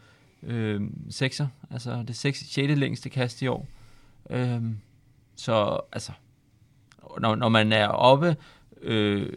øh, 0.42 0.80
sekser, 1.10 1.46
altså 1.70 2.04
det 2.08 2.16
6, 2.16 2.38
6. 2.38 2.78
længste 2.78 3.08
kast 3.08 3.42
i 3.42 3.46
år. 3.46 3.66
Øh, 4.30 4.62
så 5.36 5.80
altså, 5.92 6.12
når, 7.20 7.34
når 7.34 7.48
man 7.48 7.72
er 7.72 7.88
oppe 7.88 8.36
øh, 8.82 9.32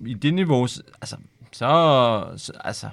i 0.00 0.14
det 0.14 0.34
niveau, 0.34 0.62
altså, 1.00 1.16
så, 1.52 2.32
så 2.36 2.52
altså, 2.64 2.88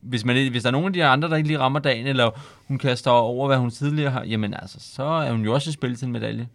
hvis, 0.00 0.24
man, 0.24 0.50
hvis 0.50 0.62
der 0.62 0.68
er 0.68 0.72
nogen 0.72 0.86
af 0.86 0.92
de 0.92 1.04
andre, 1.04 1.28
der 1.28 1.36
ikke 1.36 1.48
lige 1.48 1.58
rammer 1.58 1.80
dagen, 1.80 2.06
eller 2.06 2.30
hun 2.68 2.78
kaster 2.78 3.10
over, 3.10 3.46
hvad 3.46 3.56
hun 3.56 3.70
tidligere 3.70 4.10
har, 4.10 4.24
jamen 4.24 4.54
altså, 4.54 4.80
så 4.80 5.02
er 5.02 5.32
hun 5.32 5.44
jo 5.44 5.54
også 5.54 5.70
i 5.70 5.72
spil 5.72 5.96
til 5.96 6.06
en 6.06 6.12
medalje. 6.12 6.48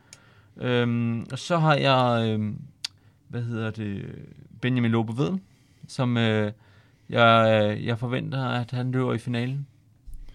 Øhm, 0.58 1.26
og 1.32 1.40
så 1.40 1.58
har 1.58 1.76
jeg, 1.76 2.30
øhm, 2.30 2.62
hvad 3.28 3.42
hedder 3.42 3.72
det, 3.72 4.06
Benjamin 4.62 4.92
Lobe 4.92 5.18
Ved, 5.18 5.38
som 5.88 6.18
øh, 6.18 6.52
jeg, 7.10 7.64
øh, 7.64 7.86
jeg 7.86 8.00
forventer, 8.00 8.46
at 8.46 8.72
han 8.72 8.92
løber 8.92 9.14
i 9.14 9.18
finalen. 9.18 9.68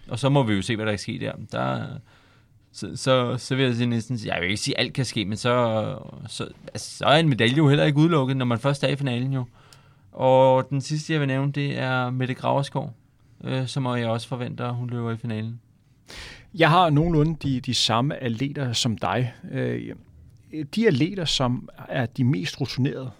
Og 0.09 0.19
så 0.19 0.29
må 0.29 0.43
vi 0.43 0.53
jo 0.53 0.61
se, 0.61 0.75
hvad 0.75 0.85
der 0.85 0.91
kan 0.91 0.99
ske 0.99 1.19
der. 1.19 1.31
der 1.51 1.87
så, 2.71 2.95
så, 2.95 3.37
så 3.37 3.55
vil 3.55 3.65
jeg 3.65 3.75
sige 3.75 3.87
næsten, 3.87 4.19
jeg 4.25 4.37
vil 4.41 4.49
ikke 4.49 4.61
sige, 4.61 4.77
at 4.77 4.85
alt 4.85 4.93
kan 4.93 5.05
ske, 5.05 5.25
men 5.25 5.37
så, 5.37 5.95
så, 6.27 6.47
altså, 6.73 6.97
så 6.97 7.05
er 7.05 7.19
en 7.19 7.29
medalje 7.29 7.57
jo 7.57 7.69
heller 7.69 7.85
ikke 7.85 7.97
udelukket, 7.97 8.37
når 8.37 8.45
man 8.45 8.59
først 8.59 8.83
er 8.83 8.87
i 8.87 8.95
finalen 8.95 9.33
jo. 9.33 9.45
Og 10.11 10.69
den 10.69 10.81
sidste, 10.81 11.13
jeg 11.13 11.19
vil 11.19 11.27
nævne, 11.27 11.51
det 11.51 11.79
er 11.79 12.09
Mette 12.09 12.33
Graverskov, 12.33 12.93
øh, 13.43 13.67
som 13.67 13.85
jeg 13.85 14.07
også 14.07 14.27
forventer, 14.27 14.71
hun 14.71 14.89
løber 14.89 15.11
i 15.11 15.17
finalen. 15.17 15.59
Jeg 16.53 16.69
har 16.69 16.89
nogenlunde 16.89 17.37
de, 17.43 17.59
de 17.59 17.73
samme 17.73 18.23
atleter 18.23 18.73
som 18.73 18.97
dig. 18.97 19.33
Øh, 19.51 19.95
de 20.75 20.87
atleter, 20.87 21.25
som 21.25 21.69
er 21.89 22.05
de 22.05 22.23
mest 22.23 22.61
rutinerede, 22.61 23.11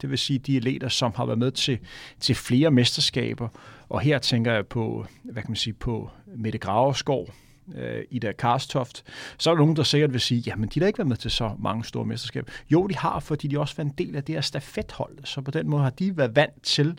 det 0.00 0.10
vil 0.10 0.18
sige 0.18 0.38
de 0.38 0.56
atleter, 0.56 0.88
som 0.88 1.12
har 1.16 1.26
været 1.26 1.38
med 1.38 1.50
til, 1.50 1.78
til 2.20 2.34
flere 2.34 2.70
mesterskaber, 2.70 3.48
og 3.88 4.00
her 4.00 4.18
tænker 4.18 4.52
jeg 4.52 4.66
på, 4.66 5.06
hvad 5.24 5.42
kan 5.42 5.50
man 5.50 5.56
sige, 5.56 5.74
på 5.74 6.10
Mette 6.36 6.58
Graverskov, 6.58 7.28
øh, 7.74 8.02
Ida 8.10 8.32
Karstoft, 8.32 9.04
så 9.38 9.50
er 9.50 9.54
der 9.54 9.58
nogen, 9.58 9.76
der 9.76 9.82
sikkert 9.82 10.12
vil 10.12 10.20
sige, 10.20 10.42
jamen 10.46 10.68
de 10.68 10.80
har 10.80 10.86
ikke 10.86 10.98
været 10.98 11.08
med 11.08 11.16
til 11.16 11.30
så 11.30 11.50
mange 11.58 11.84
store 11.84 12.04
mesterskaber. 12.04 12.52
Jo, 12.70 12.86
de 12.86 12.96
har, 12.96 13.20
fordi 13.20 13.48
de 13.48 13.60
også 13.60 13.74
var 13.76 13.84
en 13.84 13.94
del 13.98 14.16
af 14.16 14.24
det 14.24 14.34
her 14.34 14.42
stafethold, 14.42 15.18
så 15.24 15.40
på 15.40 15.50
den 15.50 15.68
måde 15.68 15.82
har 15.82 15.90
de 15.90 16.16
været 16.16 16.36
vant 16.36 16.62
til 16.62 16.98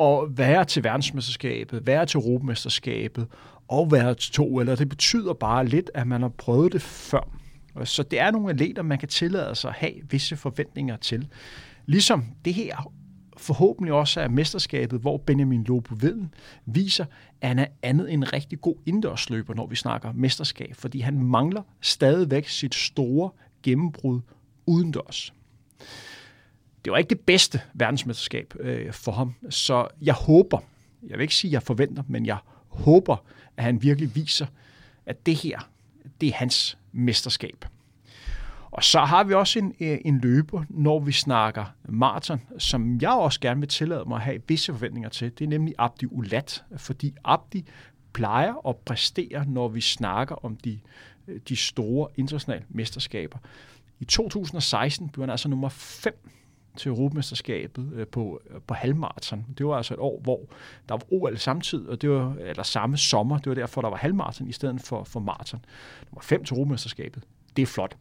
at 0.00 0.18
være 0.28 0.64
til 0.64 0.84
verdensmesterskabet, 0.84 1.86
være 1.86 2.06
til 2.06 2.18
Europamesterskabet 2.18 3.26
og 3.68 3.92
være 3.92 4.14
til 4.14 4.32
to, 4.32 4.60
eller 4.60 4.76
det 4.76 4.88
betyder 4.88 5.34
bare 5.34 5.66
lidt, 5.66 5.90
at 5.94 6.06
man 6.06 6.22
har 6.22 6.28
prøvet 6.28 6.72
det 6.72 6.82
før. 6.82 7.28
Så 7.84 8.02
det 8.02 8.20
er 8.20 8.30
nogle 8.30 8.50
atleter, 8.50 8.82
man 8.82 8.98
kan 8.98 9.08
tillade 9.08 9.54
sig 9.54 9.68
at 9.68 9.76
have 9.76 9.92
visse 10.10 10.36
forventninger 10.36 10.96
til. 10.96 11.28
Ligesom 11.86 12.24
det 12.44 12.54
her 12.54 12.92
forhåbentlig 13.38 13.92
også 13.92 14.20
er 14.20 14.28
mesterskabet, 14.28 15.00
hvor 15.00 15.16
Benjamin 15.16 15.64
Lobo 15.64 15.94
Veden 16.00 16.34
viser, 16.66 17.04
at 17.40 17.48
han 17.48 17.58
er 17.58 17.66
andet 17.82 18.12
end 18.12 18.24
en 18.24 18.32
rigtig 18.32 18.60
god 18.60 18.76
indendørsløber, 18.86 19.54
når 19.54 19.66
vi 19.66 19.76
snakker 19.76 20.12
mesterskab, 20.12 20.74
fordi 20.74 21.00
han 21.00 21.22
mangler 21.22 21.62
stadigvæk 21.80 22.48
sit 22.48 22.74
store 22.74 23.30
gennembrud 23.62 24.20
udendørs. 24.66 25.32
Det 26.84 26.90
var 26.90 26.98
ikke 26.98 27.08
det 27.08 27.20
bedste 27.20 27.60
verdensmesterskab 27.74 28.54
øh, 28.60 28.92
for 28.92 29.12
ham, 29.12 29.34
så 29.50 29.88
jeg 30.02 30.14
håber, 30.14 30.58
jeg 31.02 31.18
vil 31.18 31.22
ikke 31.22 31.34
sige, 31.34 31.48
at 31.48 31.52
jeg 31.52 31.62
forventer, 31.62 32.02
men 32.08 32.26
jeg 32.26 32.38
håber, 32.68 33.16
at 33.56 33.64
han 33.64 33.82
virkelig 33.82 34.14
viser, 34.14 34.46
at 35.06 35.26
det 35.26 35.34
her, 35.34 35.70
det 36.20 36.28
er 36.28 36.32
hans 36.32 36.78
mesterskab. 36.92 37.64
Og 38.70 38.84
så 38.84 39.00
har 39.00 39.24
vi 39.24 39.34
også 39.34 39.58
en, 39.58 39.74
øh, 39.80 39.98
en 40.04 40.20
løber, 40.20 40.64
når 40.68 41.00
vi 41.00 41.12
snakker 41.12 41.64
maraton, 41.88 42.40
som 42.58 42.98
jeg 43.02 43.10
også 43.10 43.40
gerne 43.40 43.60
vil 43.60 43.68
tillade 43.68 44.04
mig 44.06 44.16
at 44.16 44.22
have 44.22 44.40
visse 44.48 44.72
forventninger 44.72 45.08
til. 45.08 45.38
Det 45.38 45.44
er 45.44 45.48
nemlig 45.48 45.74
Abdi 45.78 46.06
Ulat, 46.06 46.64
fordi 46.76 47.14
Abdi 47.24 47.64
plejer 48.12 48.68
at 48.68 48.76
præstere, 48.76 49.44
når 49.46 49.68
vi 49.68 49.80
snakker 49.80 50.44
om 50.44 50.56
de, 50.56 50.80
øh, 51.28 51.40
de 51.48 51.56
store 51.56 52.08
internationale 52.16 52.64
mesterskaber. 52.68 53.38
I 54.00 54.04
2016 54.04 55.08
blev 55.08 55.22
han 55.22 55.30
altså 55.30 55.48
nummer 55.48 55.68
5 55.68 56.30
til 56.76 56.88
Europamesterskabet 56.88 57.92
øh, 57.94 58.06
på, 58.06 58.40
på 58.66 58.74
halvmarathon. 58.74 59.46
Det 59.58 59.66
var 59.66 59.76
altså 59.76 59.94
et 59.94 60.00
år, 60.00 60.20
hvor 60.20 60.40
der 60.88 60.94
var 60.94 61.02
OL 61.12 61.38
samtidig, 61.38 61.88
og 61.88 62.02
det 62.02 62.10
var 62.10 62.36
eller 62.40 62.62
samme 62.62 62.96
sommer. 62.96 63.38
Det 63.38 63.46
var 63.46 63.54
derfor, 63.54 63.80
der 63.80 63.88
var 63.88 63.96
halvmarathon 63.96 64.48
i 64.48 64.52
stedet 64.52 64.80
for, 64.80 65.04
for 65.04 65.20
maraton. 65.20 65.64
Nummer 66.10 66.22
5 66.22 66.44
til 66.44 66.54
Europamesterskabet. 66.54 67.22
Det 67.56 67.62
er 67.62 67.66
flot. 67.66 67.96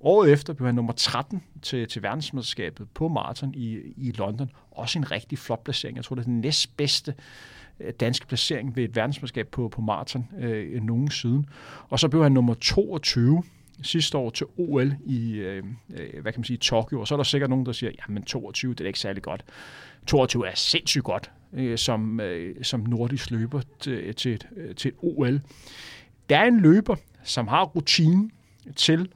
Året 0.00 0.32
efter 0.32 0.52
blev 0.52 0.66
han 0.66 0.74
nummer 0.74 0.92
13 0.92 1.42
til, 1.62 1.88
til 1.88 2.02
verdensmesterskabet 2.02 2.88
på 2.94 3.08
maraton 3.08 3.54
i, 3.54 3.78
i 3.96 4.12
London. 4.12 4.50
Også 4.70 4.98
en 4.98 5.10
rigtig 5.10 5.38
flot 5.38 5.64
placering. 5.64 5.96
Jeg 5.96 6.04
tror, 6.04 6.16
det 6.16 6.22
er 6.22 6.26
den 6.26 6.40
næstbedste 6.40 7.14
øh, 7.80 7.92
danske 8.00 8.26
placering 8.26 8.76
ved 8.76 8.84
et 8.84 8.96
verdensmesterskab 8.96 9.48
på, 9.48 9.68
på 9.68 9.80
maraton 9.80 10.28
øh, 10.38 10.82
nogen 10.82 11.10
siden. 11.10 11.46
Og 11.88 11.98
så 11.98 12.08
blev 12.08 12.22
han 12.22 12.32
nummer 12.32 12.54
22 12.54 13.42
sidste 13.82 14.18
år 14.18 14.30
til 14.30 14.46
OL 14.58 14.94
i, 15.06 15.32
øh, 15.32 15.64
øh, 15.94 16.22
hvad 16.22 16.32
kan 16.32 16.40
man 16.40 16.44
sige, 16.44 16.56
Tokyo, 16.56 17.00
og 17.00 17.08
så 17.08 17.14
er 17.14 17.16
der 17.16 17.24
sikkert 17.24 17.50
nogen, 17.50 17.66
der 17.66 17.72
siger, 17.72 17.92
jamen 18.00 18.22
22, 18.22 18.74
det 18.74 18.80
er 18.80 18.86
ikke 18.86 18.98
særlig 18.98 19.22
godt. 19.22 19.44
22 20.06 20.48
er 20.48 20.54
sindssygt 20.54 21.04
godt 21.04 21.30
øh, 21.52 21.78
som, 21.78 22.20
øh, 22.20 22.64
som 22.64 22.80
nordisk 22.80 23.30
løber 23.30 23.60
til, 23.80 24.14
til, 24.14 24.32
et, 24.34 24.48
øh, 24.56 24.74
til 24.74 24.88
et 24.88 24.94
OL. 25.02 25.40
Der 26.30 26.38
er 26.38 26.44
en 26.44 26.60
løber, 26.60 26.96
som 27.22 27.48
har 27.48 27.64
rutine 27.64 28.30
til 28.76 29.08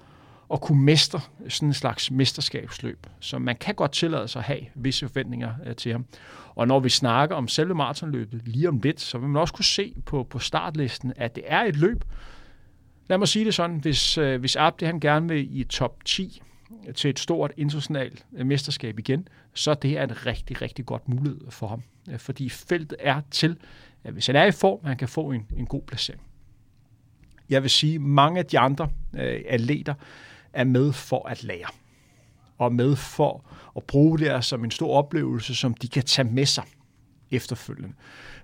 at 0.52 0.61
kunne 0.61 0.83
mestre 0.83 1.20
sådan 1.48 1.68
en 1.68 1.74
slags 1.74 2.11
mesterskabsløb. 2.11 3.07
Så 3.20 3.38
man 3.38 3.57
kan 3.57 3.74
godt 3.74 3.92
tillade 3.92 4.28
sig 4.28 4.40
at 4.40 4.44
have 4.44 4.61
visse 4.74 5.09
forventninger 5.09 5.54
øh, 5.66 5.76
til 5.76 5.92
ham. 5.92 6.07
Og 6.54 6.68
når 6.68 6.80
vi 6.80 6.88
snakker 6.88 7.37
om 7.37 7.48
selve 7.48 7.74
maratonløbet 7.74 8.48
lige 8.48 8.68
om 8.68 8.80
lidt, 8.83 9.00
så 9.00 9.18
vil 9.18 9.28
man 9.28 9.40
også 9.40 9.54
kunne 9.54 9.64
se 9.64 9.94
på, 10.07 10.22
på 10.22 10.38
startlisten, 10.38 11.12
at 11.16 11.37
det 11.37 11.44
er 11.46 11.61
et 11.61 11.76
løb, 11.76 12.04
Lad 13.09 13.18
mig 13.18 13.28
sige 13.28 13.44
det 13.44 13.54
sådan, 13.54 13.76
hvis, 13.76 14.18
øh, 14.18 14.40
hvis 14.40 14.57
Abdi 14.57 14.85
han 14.85 15.00
gerne 15.00 15.28
vil 15.28 15.59
i 15.61 15.64
top 15.64 16.04
10 16.04 16.42
til 16.94 17.11
et 17.11 17.18
stort 17.18 17.52
internationalt 17.57 18.26
øh, 18.37 18.46
mesterskab 18.46 18.98
igen, 18.98 19.28
så 19.54 19.70
er 19.70 19.74
det 19.74 19.90
her 19.90 20.02
en 20.02 20.26
rigtig, 20.26 20.62
rigtig 20.62 20.87
godt 20.87 21.09
mulighed 21.09 21.40
for 21.50 21.66
ham. 21.66 21.83
Øh, 22.11 22.18
fordi 22.18 22.48
feltet 22.48 22.94
er 23.00 23.20
til, 23.30 23.57
at 24.04 24.12
hvis 24.12 24.26
han 24.26 24.37
er 24.37 24.44
i 24.44 24.52
form, 24.52 24.85
han 24.85 24.96
kan 24.96 25.09
få 25.09 25.30
en, 25.30 25.46
en 25.57 25.66
god 25.66 25.83
placering. 25.83 26.22
Jeg 27.50 27.62
vil 27.62 27.70
sige, 27.70 27.94
at 27.94 28.00
mange 28.00 28.38
af 28.38 28.46
de 28.46 28.59
andre 28.59 28.88
øh, 29.14 29.40
atleter 29.48 29.94
er 30.54 30.64
med 30.64 30.92
for 30.92 31.28
at 31.28 31.44
lære. 31.44 31.68
Og 32.58 32.72
med 32.72 32.96
for 32.96 33.44
at 33.76 33.82
bruge 33.82 34.18
det 34.18 34.26
her 34.26 34.40
som 34.40 34.64
en 34.64 34.70
stor 34.70 34.96
oplevelse, 34.96 35.54
som 35.54 35.74
de 35.74 35.88
kan 35.88 36.02
tage 36.02 36.28
med 36.28 36.46
sig 36.46 36.64
efterfølgende. 37.30 37.94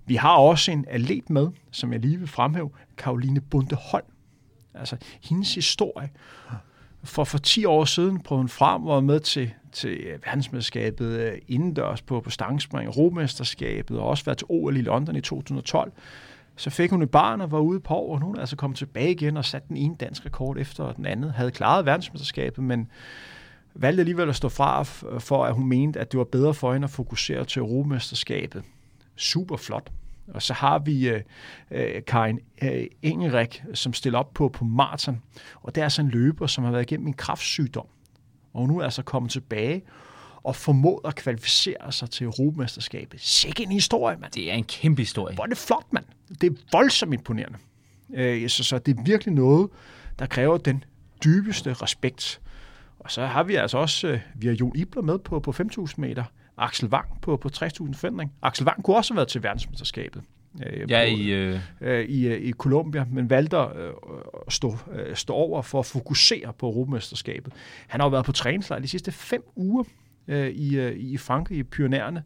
Vi 0.06 0.14
har 0.16 0.36
også 0.36 0.70
en 0.70 0.84
atlet 0.88 1.30
med, 1.30 1.48
som 1.70 1.92
jeg 1.92 2.00
lige 2.00 2.18
vil 2.18 2.28
fremhæve, 2.28 2.70
Karoline 2.98 3.40
Bundeholm. 3.40 4.06
Altså, 4.74 4.96
hendes 5.22 5.54
historie 5.54 6.10
For, 7.04 7.24
for 7.24 7.38
10 7.38 7.64
år 7.64 7.84
siden 7.84 8.22
prøvede 8.22 8.42
hun 8.42 8.48
frem 8.48 8.86
og 8.86 8.94
var 8.94 9.00
med 9.00 9.20
til, 9.20 9.50
til 9.72 9.90
øh, 9.90 10.18
verdensmesterskabet 10.24 11.06
øh, 11.06 11.38
indendørs 11.48 12.02
på, 12.02 12.20
på 12.20 12.30
stangspring, 12.30 12.86
Europamesterskabet 12.86 13.98
og 13.98 14.08
også 14.08 14.24
været 14.24 14.38
til 14.38 14.46
OL 14.48 14.76
i 14.76 14.80
London 14.80 15.16
i 15.16 15.20
2012. 15.20 15.92
Så 16.56 16.70
fik 16.70 16.90
hun 16.90 17.02
et 17.02 17.10
barn 17.10 17.40
og 17.40 17.50
var 17.50 17.58
ude 17.58 17.80
på 17.80 17.94
år, 17.94 18.14
og 18.14 18.20
nu 18.20 18.32
er 18.32 18.40
altså 18.40 18.56
kommet 18.56 18.78
tilbage 18.78 19.10
igen 19.10 19.36
og 19.36 19.44
sat 19.44 19.68
den 19.68 19.76
ene 19.76 19.96
dansk 19.96 20.26
rekord 20.26 20.58
efter 20.58 20.92
den 20.92 21.06
anden. 21.06 21.30
Havde 21.30 21.50
klaret 21.50 21.86
verdensmesterskabet, 21.86 22.64
men 22.64 22.88
valgte 23.74 24.00
alligevel 24.00 24.28
at 24.28 24.36
stå 24.36 24.48
fra, 24.48 24.82
for 25.18 25.44
at 25.44 25.54
hun 25.54 25.68
mente, 25.68 26.00
at 26.00 26.12
det 26.12 26.18
var 26.18 26.24
bedre 26.24 26.54
for 26.54 26.72
hende 26.72 26.84
at 26.84 26.90
fokusere 26.90 27.44
til 27.44 27.60
Europamesterskabet. 27.60 28.62
Super 29.16 29.56
flot. 29.56 29.90
Og 30.34 30.42
så 30.42 30.54
har 30.54 30.78
vi 30.78 31.08
øh, 31.08 31.22
uh, 31.70 31.78
Karin 32.06 32.40
øh, 32.62 32.86
Engerik, 33.02 33.62
som 33.74 33.92
stiller 33.92 34.18
op 34.18 34.34
på, 34.34 34.48
på 34.48 34.64
maraton. 34.64 35.22
Og 35.62 35.74
det 35.74 35.80
er 35.80 35.84
altså 35.84 36.02
en 36.02 36.08
løber, 36.08 36.46
som 36.46 36.64
har 36.64 36.70
været 36.70 36.82
igennem 36.82 37.06
en 37.06 37.14
kraftsygdom. 37.14 37.86
Og 38.54 38.68
nu 38.68 38.78
er 38.78 38.84
altså 38.84 39.02
kommet 39.02 39.30
tilbage 39.32 39.82
og 40.42 40.57
formået 40.57 41.00
at 41.05 41.14
kvalificere 41.14 41.92
sig 41.92 42.11
til 42.11 42.24
Europamesterskabet. 42.24 43.20
Sikke 43.20 43.62
en 43.62 43.72
historie, 43.72 44.16
mand. 44.16 44.33
Det 44.33 44.50
er 44.50 44.55
en 44.55 44.64
kæmpe 44.64 45.03
historie. 45.03 45.35
Hvor 45.35 45.44
er 45.44 45.48
det 45.48 45.59
flot, 45.59 45.92
mand. 45.92 46.05
Det 46.40 46.53
er 46.53 46.57
voldsomt 46.72 47.14
imponerende. 47.14 47.59
Uh, 48.09 48.48
så, 48.48 48.64
så 48.64 48.79
det 48.79 48.98
er 48.98 49.03
virkelig 49.03 49.35
noget, 49.35 49.70
der 50.18 50.26
kræver 50.26 50.59
den 50.59 50.85
dybeste 51.24 51.72
respekt. 51.72 52.40
Og 52.98 53.11
så 53.11 53.26
har 53.26 53.42
vi 53.42 53.55
altså 53.55 53.79
også, 53.79 54.12
uh, 54.12 54.18
vi 54.35 54.46
har 54.46 54.55
Jon 54.55 54.76
Ibler 54.76 55.03
med 55.03 55.18
på, 55.18 55.40
på 55.40 55.50
5.000 55.50 55.94
meter. 55.96 56.24
Axel 56.59 56.88
Wang 56.88 57.20
på, 57.22 57.37
på 57.37 57.48
60.000 57.57 57.94
forandring. 57.94 58.33
Axel 58.42 58.66
Wang 58.66 58.83
kunne 58.83 58.96
også 58.96 59.12
have 59.12 59.16
været 59.16 59.29
til 59.29 59.42
verdensmesterskabet. 59.42 60.22
Øh, 60.66 60.90
ja, 60.90 61.05
på, 61.05 61.16
i, 61.16 61.26
øh... 61.26 61.61
Øh, 61.81 62.05
i, 62.05 62.26
øh, 62.26 62.40
i 62.40 62.53
Colombia, 62.53 63.05
men 63.11 63.31
valgte 63.31 63.57
at 63.57 63.68
øh, 63.76 63.92
stå, 64.48 64.76
øh, 64.92 65.16
stå 65.16 65.33
over 65.33 65.62
for 65.62 65.79
at 65.79 65.87
fokusere 65.87 66.53
på 66.59 66.66
Europamesterskabet. 66.66 67.53
Han 67.88 68.00
har 68.00 68.07
jo 68.07 68.11
været 68.11 68.24
på 68.24 68.33
træningslejr 68.33 68.81
de 68.81 68.88
sidste 68.88 69.12
fem 69.12 69.42
uger 69.57 69.85
øh, 70.30 70.50
i, 70.50 70.78
øh, 70.78 70.96
i 70.96 71.16
Frankrig, 71.16 71.58
i 71.58 71.62
Pyrenæerne, 71.62 72.22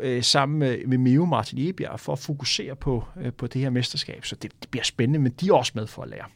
øh, 0.00 0.22
sammen 0.22 0.58
med, 0.58 0.86
med 0.86 0.98
Meo 0.98 1.24
Martin 1.24 1.68
Ebjerg, 1.68 2.00
for 2.00 2.12
at 2.12 2.18
fokusere 2.18 2.76
på, 2.76 3.04
øh, 3.16 3.32
på 3.32 3.46
det 3.46 3.60
her 3.60 3.70
mesterskab. 3.70 4.24
Så 4.24 4.36
det, 4.36 4.52
det 4.62 4.70
bliver 4.70 4.84
spændende, 4.84 5.18
men 5.18 5.32
de 5.32 5.48
er 5.48 5.52
også 5.52 5.72
med 5.74 5.86
for 5.86 6.02
at 6.02 6.08
lære. 6.08 6.26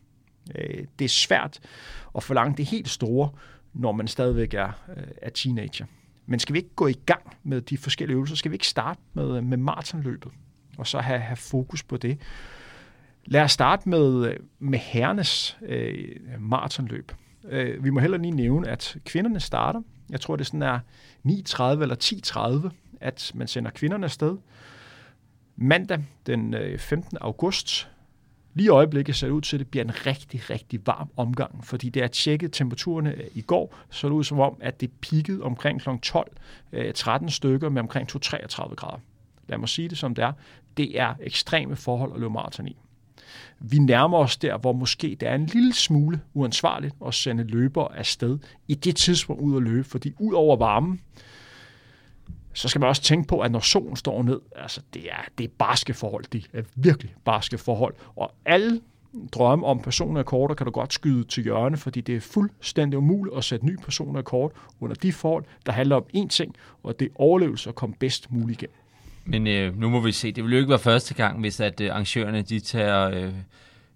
Øh, 0.54 0.84
det 0.98 1.04
er 1.04 1.08
svært 1.08 1.60
at 2.16 2.22
forlange 2.22 2.56
det 2.56 2.66
helt 2.66 2.88
store, 2.88 3.30
når 3.74 3.92
man 3.92 4.08
stadigvæk 4.08 4.54
er, 4.54 4.72
øh, 4.96 5.04
er 5.22 5.30
teenager. 5.30 5.86
Men 6.26 6.40
skal 6.40 6.52
vi 6.52 6.58
ikke 6.58 6.74
gå 6.74 6.86
i 6.86 6.98
gang 7.06 7.36
med 7.44 7.60
de 7.60 7.78
forskellige 7.78 8.14
øvelser? 8.14 8.36
Skal 8.36 8.50
vi 8.50 8.54
ikke 8.54 8.66
starte 8.66 9.00
med, 9.14 9.40
med 9.42 9.56
maratonløbet? 9.56 10.32
Og 10.78 10.86
så 10.86 10.98
have, 10.98 11.20
have 11.20 11.36
fokus 11.36 11.82
på 11.82 11.96
det. 11.96 12.18
Lad 13.24 13.42
os 13.42 13.52
starte 13.52 13.88
med, 13.88 14.36
med 14.58 14.78
herrenes 14.78 15.58
øh, 15.62 16.16
maratonløb. 16.40 17.12
Øh, 17.48 17.84
vi 17.84 17.90
må 17.90 18.00
heller 18.00 18.18
lige 18.18 18.30
nævne, 18.30 18.68
at 18.68 18.96
kvinderne 19.04 19.40
starter. 19.40 19.82
Jeg 20.10 20.20
tror, 20.20 20.36
det 20.36 20.46
sådan 20.46 20.62
er 20.62 20.78
9.30 21.26 21.62
eller 21.82 22.62
10.30, 22.64 22.70
at 23.00 23.32
man 23.34 23.48
sender 23.48 23.70
kvinderne 23.70 24.04
afsted. 24.04 24.36
Mandag 25.56 26.04
den 26.26 26.54
øh, 26.54 26.78
15. 26.78 27.18
August 27.20 27.88
Lige 28.56 28.66
i 28.66 28.68
øjeblikket 28.68 29.16
ser 29.16 29.26
det 29.26 29.34
ud 29.34 29.40
til, 29.40 29.56
at 29.56 29.60
det 29.60 29.68
bliver 29.68 29.84
en 29.84 30.06
rigtig, 30.06 30.50
rigtig 30.50 30.86
varm 30.86 31.10
omgang, 31.16 31.64
fordi 31.64 31.88
det 31.88 32.02
er 32.02 32.06
tjekket 32.06 32.52
temperaturerne 32.52 33.14
øh, 33.14 33.24
i 33.34 33.40
går, 33.40 33.74
så 33.90 34.08
det 34.08 34.14
ud 34.14 34.24
som 34.24 34.40
om, 34.40 34.56
at 34.60 34.80
det 34.80 34.90
pikkede 35.00 35.42
omkring 35.42 35.80
kl. 35.80 35.88
12, 36.02 36.32
13 36.94 37.30
stykker 37.30 37.68
med 37.68 37.82
omkring 37.82 38.08
2-33 38.16 38.74
grader. 38.74 38.98
Lad 39.48 39.58
mig 39.58 39.68
sige 39.68 39.88
det 39.88 39.98
som 39.98 40.14
det 40.14 40.24
er. 40.24 40.32
Det 40.76 41.00
er 41.00 41.14
ekstreme 41.20 41.76
forhold 41.76 42.12
at 42.12 42.20
løbe 42.20 42.32
maraton 42.32 42.68
i. 42.68 42.76
Vi 43.60 43.78
nærmer 43.78 44.18
os 44.18 44.36
der, 44.36 44.58
hvor 44.58 44.72
måske 44.72 45.16
det 45.20 45.28
er 45.28 45.34
en 45.34 45.46
lille 45.46 45.74
smule 45.74 46.20
uansvarligt 46.34 46.94
at 47.06 47.14
sende 47.14 47.44
løbere 47.44 47.96
afsted 47.96 48.38
i 48.68 48.74
det 48.74 48.96
tidspunkt 48.96 49.42
ud 49.42 49.56
at 49.56 49.62
løbe, 49.62 49.84
fordi 49.84 50.14
ud 50.18 50.34
over 50.34 50.56
varmen, 50.56 51.00
så 52.52 52.68
skal 52.68 52.80
man 52.80 52.88
også 52.88 53.02
tænke 53.02 53.28
på, 53.28 53.40
at 53.40 53.52
når 53.52 53.60
solen 53.60 53.96
står 53.96 54.22
ned, 54.22 54.40
altså 54.56 54.80
det 54.94 55.02
er, 55.10 55.24
det 55.38 55.44
er 55.44 55.48
barske 55.58 55.94
forhold, 55.94 56.24
det 56.32 56.46
er 56.52 56.62
virkelig 56.74 57.14
barske 57.24 57.58
forhold. 57.58 57.94
Og 58.16 58.32
alle 58.44 58.80
drømme 59.32 59.66
om 59.66 59.80
personlige 59.80 60.24
kan 60.24 60.64
du 60.64 60.70
godt 60.70 60.92
skyde 60.92 61.24
til 61.24 61.42
hjørne, 61.42 61.76
fordi 61.76 62.00
det 62.00 62.16
er 62.16 62.20
fuldstændig 62.20 62.98
umuligt 62.98 63.36
at 63.36 63.44
sætte 63.44 63.66
ny 63.66 63.76
personlig 63.76 64.24
under 64.80 64.96
de 65.02 65.12
forhold, 65.12 65.44
der 65.66 65.72
handler 65.72 65.96
om 65.96 66.04
én 66.16 66.28
ting, 66.28 66.54
og 66.82 67.00
det 67.00 67.04
er 67.04 67.10
overlevelse 67.14 67.68
at 67.68 67.74
komme 67.74 67.94
bedst 67.98 68.32
muligt 68.32 68.62
igennem. 68.62 68.76
Men 69.26 69.46
øh, 69.46 69.80
nu 69.80 69.90
må 69.90 70.00
vi 70.00 70.12
se. 70.12 70.32
Det 70.32 70.44
vil 70.44 70.52
jo 70.52 70.58
ikke 70.58 70.70
være 70.70 70.78
første 70.78 71.14
gang, 71.14 71.40
hvis 71.40 71.60
at 71.60 71.80
øh, 71.80 71.90
arrangørerne 71.90 72.42
de 72.42 72.60
tager... 72.60 73.10
Øh 73.10 73.32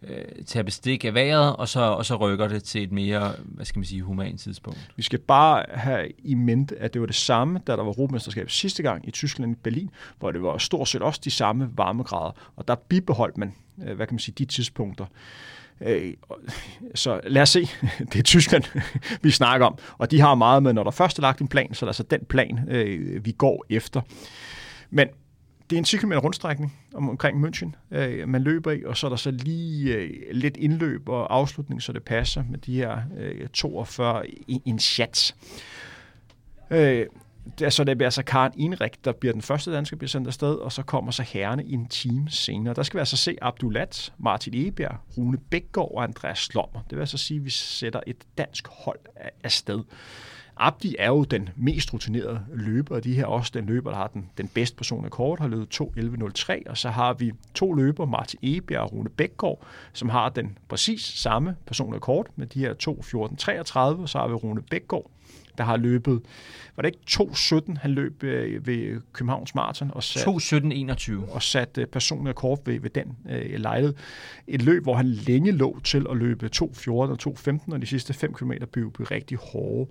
øh, 0.02 0.44
tager 0.46 0.64
bestik 0.64 1.04
af 1.04 1.14
vejret, 1.14 1.56
og 1.56 1.68
så, 1.68 1.80
og 1.80 2.06
så 2.06 2.16
rykker 2.16 2.48
det 2.48 2.64
til 2.64 2.82
et 2.82 2.92
mere, 2.92 3.32
hvad 3.44 3.64
skal 3.64 3.78
man 3.78 3.84
sige, 3.84 4.02
human 4.02 4.36
tidspunkt. 4.36 4.90
Vi 4.96 5.02
skal 5.02 5.18
bare 5.18 5.64
have 5.68 6.08
i 6.18 6.34
mente, 6.34 6.76
at 6.78 6.94
det 6.94 7.00
var 7.00 7.06
det 7.06 7.16
samme, 7.16 7.60
da 7.66 7.72
der 7.72 7.82
var 7.82 7.84
Europamesterskab 7.84 8.50
sidste 8.50 8.82
gang 8.82 9.08
i 9.08 9.10
Tyskland 9.10 9.52
i 9.52 9.54
Berlin, 9.62 9.90
hvor 10.18 10.30
det 10.30 10.42
var 10.42 10.58
stort 10.58 10.88
set 10.88 11.02
også 11.02 11.20
de 11.24 11.30
samme 11.30 11.70
varmegrader, 11.76 12.32
og 12.56 12.68
der 12.68 12.74
bibeholdt 12.74 13.38
man, 13.38 13.54
øh, 13.86 13.96
hvad 13.96 14.06
kan 14.06 14.14
man 14.14 14.18
sige, 14.18 14.34
de 14.38 14.44
tidspunkter. 14.44 15.06
Øh, 15.80 16.14
så 16.94 17.20
lad 17.24 17.42
os 17.42 17.48
se, 17.48 17.60
det 18.12 18.16
er 18.18 18.22
Tyskland, 18.22 18.64
vi 19.22 19.30
snakker 19.30 19.66
om, 19.66 19.78
og 19.98 20.10
de 20.10 20.20
har 20.20 20.34
meget 20.34 20.62
med, 20.62 20.72
når 20.72 20.84
der 20.84 20.90
først 20.90 21.18
er 21.18 21.22
lagt 21.22 21.40
en 21.40 21.48
plan, 21.48 21.74
så 21.74 21.84
er 21.84 21.86
det 21.86 21.90
altså 21.90 22.02
den 22.02 22.24
plan, 22.24 22.68
øh, 22.68 23.24
vi 23.24 23.32
går 23.32 23.64
efter. 23.70 24.00
Men 24.90 25.08
det 25.70 25.76
er 25.76 25.78
en 25.78 25.84
10 25.84 25.96
km 25.96 26.12
rundstrækning 26.12 26.78
om, 26.94 27.10
omkring 27.10 27.46
München, 27.46 27.96
øh, 27.96 28.28
man 28.28 28.42
løber 28.42 28.70
i, 28.70 28.84
og 28.84 28.96
så 28.96 29.06
er 29.06 29.08
der 29.08 29.16
så 29.16 29.30
lige 29.30 29.94
øh, 29.94 30.10
lidt 30.32 30.56
indløb 30.56 31.08
og 31.08 31.34
afslutning, 31.34 31.82
så 31.82 31.92
det 31.92 32.02
passer 32.02 32.44
med 32.50 32.58
de 32.58 32.74
her 32.74 32.98
øh, 33.18 33.48
42 33.48 34.28
i 34.28 34.62
en 34.64 34.78
chat. 34.78 35.34
Øh, 36.70 37.06
det 37.58 37.66
er 37.66 37.70
så 37.70 37.84
det 37.84 37.98
bliver 37.98 38.06
altså 38.06 38.22
Karen 38.22 38.52
Inrik, 38.56 39.04
der 39.04 39.12
bliver 39.12 39.32
den 39.32 39.42
første 39.42 39.72
danske, 39.72 39.96
bliver 39.96 40.08
sendt 40.08 40.26
afsted, 40.26 40.54
og 40.54 40.72
så 40.72 40.82
kommer 40.82 41.12
så 41.12 41.22
herrene 41.22 41.64
i 41.64 41.72
en 41.72 41.88
time 41.88 42.30
senere. 42.30 42.74
Der 42.74 42.82
skal 42.82 42.98
vi 42.98 43.00
altså 43.00 43.16
se 43.16 43.36
Abdulat, 43.42 44.12
Martin 44.18 44.66
Ebjerg, 44.66 44.96
Rune 45.18 45.38
Bækgaard 45.50 45.90
og 45.94 46.02
Andreas 46.02 46.38
Slommer. 46.38 46.80
Det 46.90 46.96
vil 46.96 47.00
altså 47.00 47.18
sige, 47.18 47.38
at 47.38 47.44
vi 47.44 47.50
sætter 47.50 48.00
et 48.06 48.16
dansk 48.38 48.68
hold 48.68 48.98
afsted. 49.44 49.80
Abdi 50.62 50.96
er 50.98 51.08
jo 51.08 51.24
den 51.24 51.48
mest 51.56 51.94
rutinerede 51.94 52.40
løber, 52.52 52.94
og 52.96 53.04
de 53.04 53.14
her 53.14 53.26
også 53.26 53.50
den 53.54 53.66
løber, 53.66 53.90
der 53.90 53.96
har 53.96 54.06
den, 54.06 54.30
den 54.38 54.48
bedste 54.48 54.76
person 54.76 55.04
af 55.04 55.10
kort, 55.10 55.40
har 55.40 55.48
løbet 55.48 55.80
2.11.03, 55.80 56.70
og 56.70 56.78
så 56.78 56.90
har 56.90 57.12
vi 57.12 57.32
to 57.54 57.72
løber, 57.72 58.06
Martin 58.06 58.38
Ebjerg 58.42 58.82
og 58.82 58.92
Rune 58.92 59.10
Bækgaard, 59.10 59.62
som 59.92 60.08
har 60.08 60.28
den 60.28 60.58
præcis 60.68 61.00
samme 61.00 61.56
person 61.66 61.94
af 61.94 62.00
kort 62.00 62.26
med 62.36 62.46
de 62.46 62.58
her 62.58 62.74
2.14.33, 62.74 63.78
og 64.02 64.08
så 64.08 64.18
har 64.18 64.28
vi 64.28 64.34
Rune 64.34 64.62
Bækgaard, 64.62 65.10
der 65.58 65.64
har 65.64 65.76
løbet, 65.76 66.20
var 66.76 66.82
det 66.82 66.88
ikke 66.88 67.24
2.17, 67.32 67.78
han 67.80 67.90
løb 67.90 68.22
øh, 68.22 68.66
ved 68.66 69.00
Københavns 69.12 69.54
Marathon? 69.54 69.90
Og 69.94 70.02
sat, 70.02 70.26
2.17.21. 70.26 71.34
Og 71.34 71.42
sat 71.42 71.78
øh, 71.78 71.86
personlig 71.86 72.34
kort 72.34 72.58
ved, 72.64 72.80
ved 72.80 72.90
den 72.90 73.16
øh, 73.30 73.60
lejlighed. 73.60 73.94
Et 74.46 74.62
løb, 74.62 74.82
hvor 74.82 74.94
han 74.94 75.06
længe 75.06 75.52
lå 75.52 75.80
til 75.84 76.06
at 76.10 76.16
løbe 76.16 76.50
2.14 76.56 76.90
og 76.90 77.18
2.15, 77.22 77.72
og 77.72 77.80
de 77.80 77.86
sidste 77.86 78.14
5 78.14 78.34
km 78.34 78.52
blev, 78.72 78.92
blev 78.92 79.06
rigtig 79.06 79.38
hårde. 79.38 79.90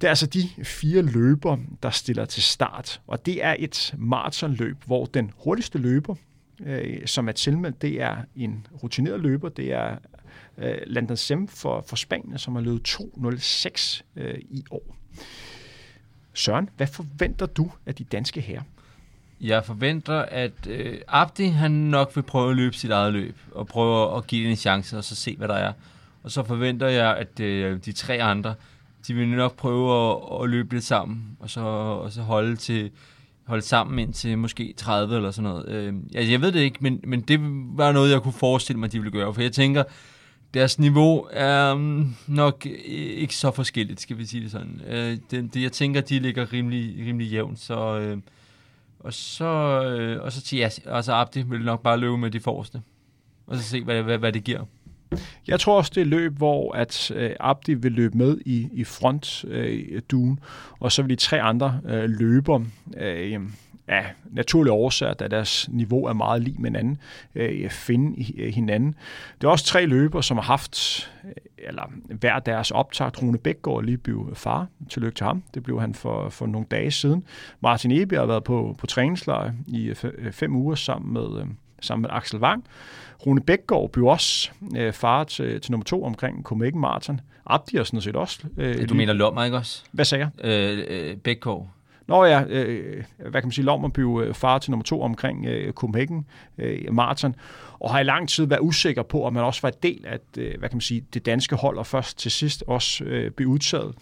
Det 0.00 0.06
er 0.06 0.08
altså 0.08 0.26
de 0.26 0.48
fire 0.64 1.02
løber, 1.02 1.56
der 1.82 1.90
stiller 1.90 2.24
til 2.24 2.42
start, 2.42 3.00
og 3.06 3.26
det 3.26 3.44
er 3.44 3.56
et 3.58 3.94
maratonløb, 3.98 4.76
hvor 4.86 5.06
den 5.06 5.32
hurtigste 5.36 5.78
løber, 5.78 6.14
øh, 6.66 7.06
som 7.06 7.28
er 7.28 7.32
tilmeldt, 7.32 7.82
det 7.82 8.02
er 8.02 8.16
en 8.36 8.66
rutineret 8.82 9.20
løber, 9.20 9.48
det 9.48 9.72
er 9.72 9.96
øh, 10.58 10.78
Landon 10.86 11.16
Sem 11.16 11.48
for, 11.48 11.84
for 11.88 11.96
Spanien, 11.96 12.38
som 12.38 12.54
har 12.54 12.62
løbet 12.62 12.88
2.06 12.88 14.02
øh, 14.16 14.38
i 14.38 14.64
år. 14.70 14.96
Søren, 16.34 16.68
hvad 16.76 16.86
forventer 16.86 17.46
du 17.46 17.70
af 17.86 17.94
de 17.94 18.04
danske 18.04 18.40
herrer? 18.40 18.62
Jeg 19.40 19.64
forventer, 19.64 20.18
at 20.18 20.66
øh, 20.68 21.00
Abdi 21.08 21.46
han 21.46 21.70
nok 21.70 22.16
vil 22.16 22.22
prøve 22.22 22.50
at 22.50 22.56
løbe 22.56 22.76
sit 22.76 22.90
eget 22.90 23.12
løb, 23.12 23.36
og 23.52 23.66
prøve 23.66 24.16
at 24.16 24.26
give 24.26 24.44
det 24.44 24.50
en 24.50 24.56
chance, 24.56 24.98
og 24.98 25.04
så 25.04 25.16
se, 25.16 25.36
hvad 25.36 25.48
der 25.48 25.54
er. 25.54 25.72
Og 26.22 26.30
så 26.30 26.44
forventer 26.44 26.88
jeg, 26.88 27.16
at 27.16 27.40
øh, 27.40 27.78
de 27.84 27.92
tre 27.92 28.22
andre, 28.22 28.54
de 29.06 29.14
vil 29.14 29.28
nok 29.28 29.56
prøve 29.56 30.10
at, 30.10 30.42
at 30.42 30.50
løbe 30.50 30.74
lidt 30.74 30.84
sammen, 30.84 31.36
og 31.40 31.50
så, 31.50 31.60
og 31.60 32.12
så 32.12 32.22
holde 32.22 32.56
til 32.56 32.90
holde 33.48 33.62
sammen 33.62 33.98
ind 33.98 34.12
til 34.12 34.38
måske 34.38 34.74
30 34.76 35.16
eller 35.16 35.30
sådan 35.30 35.50
noget. 35.50 35.68
Øh, 35.68 35.94
altså, 36.14 36.30
jeg 36.30 36.40
ved 36.40 36.52
det 36.52 36.60
ikke, 36.60 36.78
men, 36.80 37.00
men 37.04 37.20
det 37.20 37.40
var 37.76 37.92
noget, 37.92 38.10
jeg 38.10 38.22
kunne 38.22 38.32
forestille 38.32 38.80
mig, 38.80 38.92
de 38.92 38.98
ville 38.98 39.12
gøre. 39.12 39.34
For 39.34 39.42
jeg 39.42 39.52
tænker, 39.52 39.84
deres 40.54 40.78
niveau 40.78 41.26
er 41.30 41.72
um, 41.72 42.16
nok 42.26 42.66
ikke 42.66 43.34
så 43.34 43.50
forskelligt, 43.50 44.00
skal 44.00 44.18
vi 44.18 44.26
sige 44.26 44.42
det 44.42 44.50
sådan. 44.50 44.80
Øh, 44.86 45.18
det, 45.30 45.54
det, 45.54 45.62
jeg 45.62 45.72
tænker, 45.72 46.00
de 46.00 46.18
ligger 46.18 46.52
rimelig, 46.52 47.06
rimelig 47.06 47.28
jævnt. 47.30 47.60
Så, 47.60 47.98
øh, 47.98 48.18
og 49.00 49.12
så, 49.12 49.82
øh, 49.84 50.22
og 50.22 50.32
så 50.32 50.42
til 50.42 50.58
ja, 50.58 50.68
altså 50.86 51.12
Abdi 51.12 51.42
vil 51.42 51.64
nok 51.64 51.82
bare 51.82 51.98
løbe 51.98 52.18
med 52.18 52.30
de 52.30 52.40
forreste. 52.40 52.82
Og 53.46 53.56
så 53.56 53.62
se, 53.62 53.84
hvad, 53.84 54.02
hvad, 54.02 54.18
hvad 54.18 54.32
det 54.32 54.44
giver. 54.44 54.64
Jeg 55.48 55.60
tror 55.60 55.76
også, 55.76 55.92
det 55.94 56.00
er 56.00 56.04
løb, 56.04 56.36
hvor 56.36 56.72
at 56.72 57.10
øh, 57.10 57.30
Abdi 57.40 57.74
vil 57.74 57.92
løbe 57.92 58.18
med 58.18 58.38
i, 58.46 58.68
i 58.72 58.84
front 58.84 59.44
øh, 59.48 60.02
duen, 60.10 60.40
og 60.80 60.92
så 60.92 61.02
vil 61.02 61.10
de 61.10 61.16
tre 61.16 61.42
andre 61.42 61.80
øh, 61.88 62.10
løber 62.10 62.60
øh, 62.96 63.40
ja, 63.88 64.04
naturlige 64.30 64.72
årsager, 64.72 65.14
da 65.14 65.28
deres 65.28 65.68
niveau 65.72 66.04
er 66.04 66.12
meget 66.12 66.42
lige 66.42 66.56
med 66.58 66.70
hinanden, 66.70 66.98
øh, 67.34 67.70
finde 67.70 68.42
øh, 68.42 68.54
hinanden. 68.54 68.94
Det 69.40 69.46
er 69.46 69.50
også 69.50 69.64
tre 69.64 69.86
løber, 69.86 70.20
som 70.20 70.36
har 70.36 70.44
haft 70.44 71.10
øh, 71.24 71.32
eller 71.58 71.82
hver 72.04 72.38
deres 72.38 72.70
optakt. 72.70 73.22
Rune 73.22 73.38
Bækgaard 73.38 73.84
lige 73.84 73.98
blev 73.98 74.30
far. 74.34 74.66
Tillykke 74.88 75.16
til 75.16 75.26
ham. 75.26 75.42
Det 75.54 75.62
blev 75.62 75.80
han 75.80 75.94
for, 75.94 76.28
for 76.28 76.46
nogle 76.46 76.66
dage 76.70 76.90
siden. 76.90 77.24
Martin 77.60 77.90
Ebe 77.90 78.16
har 78.16 78.26
været 78.26 78.44
på, 78.44 78.74
på 78.78 78.86
træningslejr 78.86 79.52
i 79.66 79.94
øh, 80.04 80.32
fem 80.32 80.56
uger 80.56 80.74
sammen 80.74 81.12
med, 81.12 81.46
sammen 81.80 82.02
med 82.02 82.10
Axel 82.12 82.38
Wang. 82.38 82.64
Rune 83.26 83.40
Bækgaard 83.40 83.90
blev 83.90 84.06
også 84.06 84.50
øh, 84.76 84.92
far 84.92 85.24
til, 85.24 85.60
til 85.60 85.72
nummer 85.72 85.84
to 85.84 86.04
omkring 86.04 86.42
Copenhagen 86.42 86.80
Marathon. 86.80 87.20
Abdi 87.46 87.76
er 87.76 87.84
sådan 87.84 88.00
set 88.00 88.16
også. 88.16 88.40
Øh, 88.56 88.88
du 88.88 88.94
mener 88.94 89.12
Lommer, 89.12 89.44
ikke 89.44 89.56
også? 89.56 89.82
Hvad 89.92 90.04
sagde 90.04 90.30
jeg? 90.38 90.44
Øh, 90.44 90.84
øh, 90.88 91.16
Bækgaard. 91.16 91.68
Nå 92.06 92.24
ja, 92.24 92.44
øh, 92.48 93.04
hvad 93.18 93.32
kan 93.32 93.44
man 93.44 93.52
sige, 93.52 93.64
Lommer 93.64 93.88
blev 93.88 94.22
øh, 94.26 94.34
far 94.34 94.58
til 94.58 94.70
nummer 94.70 94.84
to 94.84 95.02
omkring 95.02 95.46
øh, 95.46 95.72
Copenhagen 95.72 96.26
øh, 96.58 96.94
Marathon, 96.94 97.34
og 97.80 97.90
har 97.90 98.00
i 98.00 98.04
lang 98.04 98.28
tid 98.28 98.46
været 98.46 98.60
usikker 98.60 99.02
på, 99.02 99.24
om 99.24 99.32
man 99.32 99.44
også 99.44 99.62
var 99.62 99.70
del 99.70 100.06
af 100.06 100.18
øh, 100.38 100.58
hvad 100.58 100.68
kan 100.68 100.76
man 100.76 100.80
sige, 100.80 101.04
det 101.14 101.26
danske 101.26 101.56
hold, 101.56 101.78
og 101.78 101.86
først 101.86 102.18
til 102.18 102.30
sidst 102.30 102.64
også 102.66 103.04
øh, 103.04 103.30
blev 103.30 103.48
udtaget. 103.48 103.94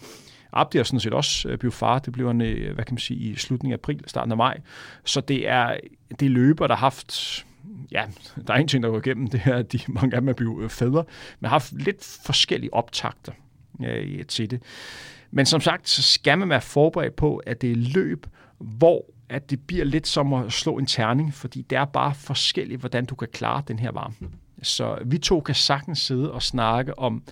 Abdi 0.53 0.77
er 0.77 0.83
sådan 0.83 0.99
set 0.99 1.13
også 1.13 1.49
øh, 1.49 1.57
blevet 1.57 1.73
far. 1.73 1.99
Det 1.99 2.13
blev 2.13 2.27
han, 2.27 2.41
øh, 2.41 2.75
hvad 2.75 2.85
kan 2.85 2.93
man 2.93 2.99
sige, 2.99 3.19
i 3.19 3.35
slutningen 3.35 3.73
af 3.73 3.77
april, 3.77 4.03
starten 4.07 4.31
af 4.31 4.37
maj. 4.37 4.59
Så 5.03 5.21
det 5.21 5.49
er, 5.49 5.77
det 6.19 6.31
løber, 6.31 6.67
der 6.67 6.75
har 6.75 6.85
haft 6.85 7.45
ja, 7.91 8.05
der 8.47 8.53
er 8.53 8.57
en 8.57 8.67
ting, 8.67 8.83
der 8.83 8.89
går 8.89 8.97
igennem, 8.97 9.27
det 9.27 9.41
er, 9.45 9.55
at 9.55 9.71
de 9.71 9.79
mange 9.87 10.15
af 10.15 10.21
dem 10.21 10.29
er 10.29 10.33
blevet 10.33 10.63
øh, 10.63 10.69
fædre, 10.69 11.03
men 11.39 11.47
har 11.47 11.49
haft 11.49 11.73
lidt 11.73 12.19
forskellige 12.25 12.73
optakter 12.73 13.31
øh, 13.85 14.25
til 14.25 14.51
det. 14.51 14.61
Men 15.31 15.45
som 15.45 15.61
sagt, 15.61 15.89
så 15.89 16.01
skal 16.01 16.37
man 16.37 16.49
være 16.49 16.61
forberedt 16.61 17.15
på, 17.15 17.37
at 17.37 17.61
det 17.61 17.71
er 17.71 17.75
løb, 17.75 18.27
hvor 18.59 19.05
at 19.29 19.49
det 19.49 19.67
bliver 19.67 19.85
lidt 19.85 20.07
som 20.07 20.33
at 20.33 20.53
slå 20.53 20.77
en 20.77 20.85
terning, 20.85 21.33
fordi 21.33 21.61
det 21.61 21.77
er 21.77 21.85
bare 21.85 22.15
forskelligt, 22.15 22.79
hvordan 22.79 23.05
du 23.05 23.15
kan 23.15 23.27
klare 23.31 23.63
den 23.67 23.79
her 23.79 23.91
varme. 23.91 24.15
Så 24.61 24.99
vi 25.05 25.17
to 25.17 25.39
kan 25.39 25.55
sagtens 25.55 25.99
sidde 25.99 26.31
og 26.31 26.43
snakke 26.43 26.99
om 26.99 27.23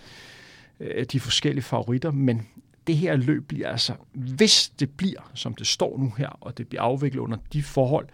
øh, 0.80 1.06
de 1.06 1.20
forskellige 1.20 1.64
favoritter, 1.64 2.12
men 2.12 2.48
det 2.88 2.98
her 2.98 3.16
løb 3.16 3.48
bliver 3.48 3.70
altså, 3.70 3.94
hvis 4.14 4.72
det 4.80 4.90
bliver, 4.90 5.32
som 5.34 5.54
det 5.54 5.68
står 5.68 5.98
nu 6.00 6.14
her, 6.18 6.38
og 6.42 6.58
det 6.58 6.68
bliver 6.68 6.82
afviklet 6.82 7.20
under 7.22 7.38
de 7.54 7.64
forhold, 7.64 8.08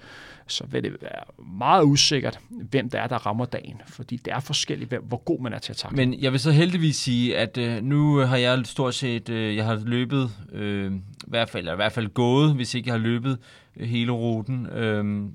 så 0.47 0.63
vil 0.67 0.84
det 0.84 0.97
være 1.01 1.45
meget 1.57 1.84
usikkert, 1.84 2.39
hvem 2.49 2.89
der 2.89 2.99
er, 2.99 3.07
der 3.07 3.26
rammer 3.26 3.45
dagen. 3.45 3.82
Fordi 3.88 4.17
det 4.17 4.34
er 4.34 4.39
forskelligt, 4.39 4.93
hvor 5.03 5.17
god 5.17 5.39
man 5.39 5.53
er 5.53 5.59
til 5.59 5.74
at 5.74 5.78
takle. 5.78 5.95
Men 5.95 6.22
jeg 6.22 6.32
vil 6.32 6.39
så 6.39 6.51
heldigvis 6.51 6.95
sige, 6.95 7.38
at 7.38 7.57
øh, 7.57 7.84
nu 7.84 8.17
har 8.17 8.38
jeg 8.38 8.65
stort 8.65 8.95
set, 8.95 9.30
øh, 9.30 9.55
jeg 9.55 9.65
har 9.65 9.82
løbet, 9.86 10.32
øh, 10.51 10.93
i, 10.95 10.99
hvert 11.28 11.49
fald, 11.49 11.61
eller 11.61 11.74
i 11.74 11.76
hvert 11.76 11.91
fald 11.91 12.07
gået, 12.07 12.55
hvis 12.55 12.74
ikke 12.74 12.88
jeg 12.88 12.93
har 12.93 12.99
løbet 12.99 13.38
øh, 13.78 13.88
hele 13.88 14.11
ruten. 14.11 14.65
Øhm, 14.65 15.26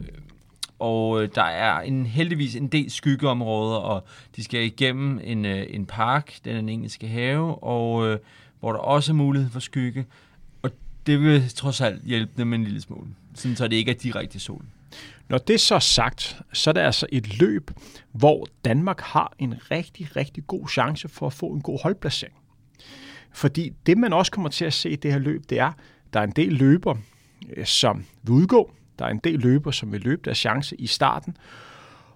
øh, 0.00 0.08
og 0.78 1.22
øh, 1.22 1.28
der 1.34 1.42
er 1.42 1.80
en 1.80 2.06
heldigvis 2.06 2.56
en 2.56 2.68
del 2.68 2.90
skyggeområder, 2.90 3.76
og 3.76 4.04
de 4.36 4.44
skal 4.44 4.64
igennem 4.64 5.20
en, 5.24 5.44
øh, 5.44 5.66
en 5.70 5.86
park, 5.86 6.34
den 6.44 6.68
engelske 6.68 7.08
have, 7.08 7.64
og 7.64 8.06
øh, 8.06 8.18
hvor 8.60 8.72
der 8.72 8.78
også 8.78 9.12
er 9.12 9.16
mulighed 9.16 9.50
for 9.50 9.60
skygge. 9.60 10.06
Og 10.62 10.70
det 11.06 11.20
vil 11.20 11.48
trods 11.48 11.80
alt 11.80 12.04
hjælpe 12.04 12.32
dem 12.36 12.52
en 12.52 12.64
lille 12.64 12.80
smule, 12.80 13.08
sådan 13.34 13.56
så 13.56 13.68
det 13.68 13.76
ikke 13.76 13.90
er 13.90 13.94
direkte 13.94 14.40
sol. 14.40 14.64
Når 15.28 15.38
det 15.38 15.60
så 15.60 15.74
er 15.74 15.78
sagt, 15.78 16.42
så 16.52 16.70
er 16.70 16.74
det 16.74 16.80
altså 16.80 17.06
et 17.12 17.38
løb, 17.38 17.70
hvor 18.12 18.46
Danmark 18.64 19.00
har 19.00 19.32
en 19.38 19.54
rigtig, 19.70 20.16
rigtig 20.16 20.46
god 20.46 20.68
chance 20.68 21.08
for 21.08 21.26
at 21.26 21.32
få 21.32 21.46
en 21.46 21.60
god 21.60 21.78
holdplacering. 21.82 22.34
Fordi 23.32 23.72
det, 23.86 23.98
man 23.98 24.12
også 24.12 24.32
kommer 24.32 24.48
til 24.50 24.64
at 24.64 24.72
se 24.72 24.90
i 24.90 24.96
det 24.96 25.12
her 25.12 25.18
løb, 25.18 25.42
det 25.50 25.58
er, 25.58 25.72
der 26.12 26.20
er 26.20 26.24
en 26.24 26.32
del 26.36 26.52
løber, 26.52 26.94
øh, 27.56 27.66
som 27.66 28.04
vil 28.22 28.32
udgå. 28.32 28.72
Der 28.98 29.04
er 29.04 29.10
en 29.10 29.20
del 29.24 29.38
løber, 29.38 29.70
som 29.70 29.92
vil 29.92 30.00
løbe 30.00 30.22
deres 30.24 30.38
chance 30.38 30.76
i 30.76 30.86
starten, 30.86 31.36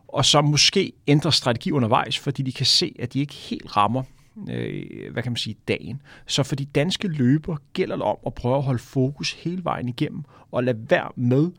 og 0.09 0.25
som 0.25 0.45
måske 0.45 0.93
ændrer 1.07 1.31
strategi 1.31 1.73
undervejs, 1.73 2.19
fordi 2.19 2.43
de 2.43 2.53
kan 2.53 2.67
se, 2.67 2.95
at 2.99 3.13
de 3.13 3.21
ikke 3.21 3.35
helt 3.35 3.77
rammer 3.77 4.03
øh, 4.51 5.13
hvad 5.13 5.23
kan 5.23 5.33
man 5.33 5.37
sige, 5.37 5.57
dagen. 5.69 6.03
Så 6.27 6.43
for 6.43 6.57
de 6.57 6.65
danske 6.65 7.09
løber 7.09 7.57
gælder 7.73 7.97
det 7.97 8.05
om 8.05 8.17
at 8.27 8.35
prøve 8.35 8.57
at 8.57 8.63
holde 8.63 8.79
fokus 8.79 9.33
hele 9.33 9.65
vejen 9.65 9.89
igennem, 9.89 10.25
og 10.53 10.65
lade 10.65 10.91
være 10.91 11.11
med 11.17 11.51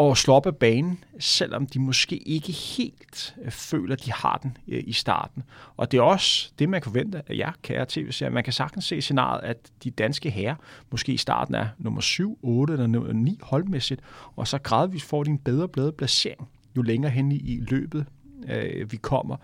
at 0.00 0.16
slå 0.16 0.34
op 0.34 0.46
af 0.46 0.56
banen, 0.56 1.04
selvom 1.18 1.66
de 1.66 1.78
måske 1.78 2.16
ikke 2.16 2.52
helt 2.52 3.36
øh, 3.42 3.50
føler, 3.50 3.92
at 3.92 4.04
de 4.04 4.12
har 4.12 4.38
den 4.42 4.56
øh, 4.68 4.82
i 4.86 4.92
starten. 4.92 5.42
Og 5.76 5.92
det 5.92 5.98
er 5.98 6.02
også 6.02 6.50
det, 6.58 6.68
man 6.68 6.80
kan 6.80 6.92
forvente 6.92 7.22
af 7.26 7.34
jer, 7.36 7.52
kære 7.62 7.86
tv-serier. 7.88 8.32
Man 8.32 8.44
kan 8.44 8.52
sagtens 8.52 8.84
se 8.84 9.00
scenariet, 9.00 9.44
at 9.44 9.56
de 9.84 9.90
danske 9.90 10.30
herrer 10.30 10.54
måske 10.90 11.12
i 11.12 11.16
starten 11.16 11.54
er 11.54 11.66
nummer 11.78 12.00
7, 12.00 12.38
8 12.42 12.72
eller 12.72 12.86
nummer 12.86 13.12
9 13.12 13.38
holdmæssigt, 13.42 14.00
og 14.36 14.48
så 14.48 14.58
gradvist 14.58 15.06
får 15.06 15.24
de 15.24 15.30
en 15.30 15.38
bedre 15.38 15.68
bedre 15.68 15.92
placering, 15.92 16.48
jo 16.76 16.82
længere 16.82 17.10
hen 17.10 17.32
i, 17.32 17.36
i 17.36 17.60
løbet 17.60 18.06
øh, 18.48 18.92
vi 18.92 18.96
kommer. 18.96 19.36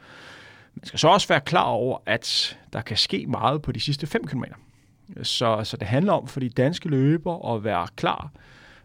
Man 0.77 0.85
skal 0.85 0.99
så 0.99 1.09
også 1.09 1.29
være 1.29 1.41
klar 1.41 1.63
over, 1.63 1.99
at 2.07 2.59
der 2.73 2.81
kan 2.81 2.97
ske 2.97 3.27
meget 3.27 3.63
på 3.63 3.73
de 3.73 3.81
sidste 3.81 4.07
5 4.07 4.27
km. 4.27 4.45
Så, 5.23 5.61
så 5.65 5.77
det 5.77 5.87
handler 5.89 6.13
om 6.13 6.29
for 6.29 6.41
de 6.41 6.49
danske 6.49 6.89
løber 6.89 7.55
at 7.55 7.65
være 7.65 7.87
klar, 7.97 8.33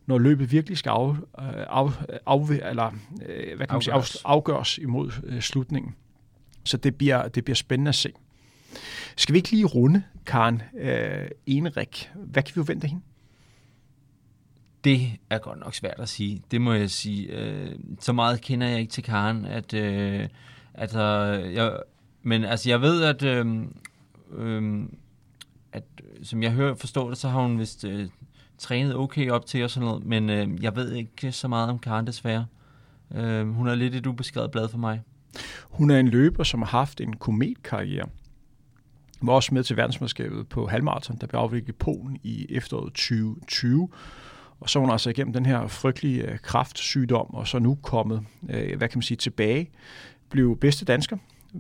når 0.06 0.18
løbet 0.18 0.52
virkelig 0.52 0.78
skal 0.78 0.90
af, 0.90 1.10
øh, 1.10 1.16
af, 1.70 1.92
af, 2.28 2.70
eller, 2.70 2.92
øh, 3.26 3.58
hvad 3.58 3.68
kan 3.68 3.76
man 3.76 3.82
sige, 3.82 3.94
af, 3.94 4.16
afgøres 4.26 4.78
imod 4.78 5.12
øh, 5.24 5.42
slutningen. 5.42 5.96
Så 6.66 6.78
det 6.78 6.96
bliver, 6.96 7.28
det 7.28 7.44
bliver 7.46 7.56
spændende 7.56 7.90
at 7.90 7.96
se. 7.96 8.12
Skal 9.18 9.34
vi 9.34 9.38
ikke 9.38 9.52
lige 9.52 9.66
runde, 9.66 10.04
Karen 10.26 10.62
øh, 10.80 11.28
Enerik? 11.46 12.12
Hvad 12.16 12.44
kan 12.44 12.56
vi 12.56 12.60
forvente 12.60 12.86
af 12.86 12.90
hende? 12.90 13.04
Det 14.84 15.12
er 15.30 15.38
godt 15.38 15.60
nok 15.60 15.76
svært 15.76 16.00
at 16.00 16.10
sige. 16.10 16.42
Det 16.52 16.62
må 16.62 16.74
jeg 16.74 16.90
sige. 16.90 17.28
Øh, 17.28 17.76
så 18.00 18.14
meget 18.14 18.42
kender 18.42 18.68
jeg 18.68 18.80
ikke 18.80 18.92
til 18.92 19.04
Karen, 19.04 19.46
at, 19.46 19.74
øh, 19.74 20.28
Altså, 20.80 21.02
jeg, 21.54 21.80
men 22.24 22.44
altså, 22.44 22.70
jeg 22.70 22.82
ved, 22.82 23.04
at, 23.04 23.24
øh, 23.24 23.64
øh, 24.32 24.84
at 25.72 25.84
som 26.24 26.44
jeg 26.44 26.52
hører 26.52 26.76
forstår 26.76 27.10
det, 27.10 27.18
så 27.18 27.30
har 27.30 27.42
hun 27.42 27.60
vist 27.60 27.86
øh, 27.86 28.10
trænet 28.58 28.96
okay 28.96 29.30
op 29.30 29.46
til 29.46 29.64
og 29.64 29.70
sådan 29.70 29.88
noget, 29.88 30.06
men 30.06 30.30
øh, 30.30 30.64
jeg 30.64 30.76
ved 30.76 30.94
ikke 30.94 31.32
så 31.32 31.48
meget 31.48 31.70
om 31.70 31.80
Karen 31.80 32.08
desværre. 32.08 32.46
Øh, 33.16 33.48
hun 33.48 33.68
er 33.68 33.76
lidt 33.76 33.96
et 33.96 34.06
ubeskrevet 34.06 34.52
blad 34.52 34.70
for 34.70 34.78
mig. 34.78 35.02
Hun 35.64 35.92
er 35.92 36.00
en 36.00 36.08
løber, 36.08 36.44
som 36.44 36.62
har 36.62 36.70
haft 36.70 37.02
en 37.02 37.16
kometkarriere. 37.16 38.10
Hun 39.20 39.28
var 39.28 39.34
også 39.34 39.54
med 39.54 39.64
til 39.64 39.78
verdensmesterskabet 39.78 40.48
på 40.50 40.68
halvmarathon, 40.68 41.18
der 41.22 41.28
blev 41.28 41.40
afviklet 41.40 41.70
i 41.70 41.78
Polen 41.78 42.20
i 42.24 42.46
efteråret 42.50 42.94
2020. 42.94 43.90
Og 44.60 44.70
så 44.70 44.80
er 44.80 44.82
hun 44.82 44.92
altså 44.92 45.10
igennem 45.10 45.34
den 45.34 45.46
her 45.46 45.68
frygtelige 45.68 46.32
øh, 46.32 46.40
kraftsygdom, 46.40 47.34
og 47.34 47.48
så 47.48 47.60
nu 47.60 47.78
kommet, 47.84 48.26
øh, 48.50 48.78
hvad 48.78 48.88
kan 48.90 48.98
man 48.98 49.04
sige, 49.04 49.18
tilbage 49.18 49.70
blev 50.30 50.58
bedste 50.58 50.86
dansker, 50.86 51.18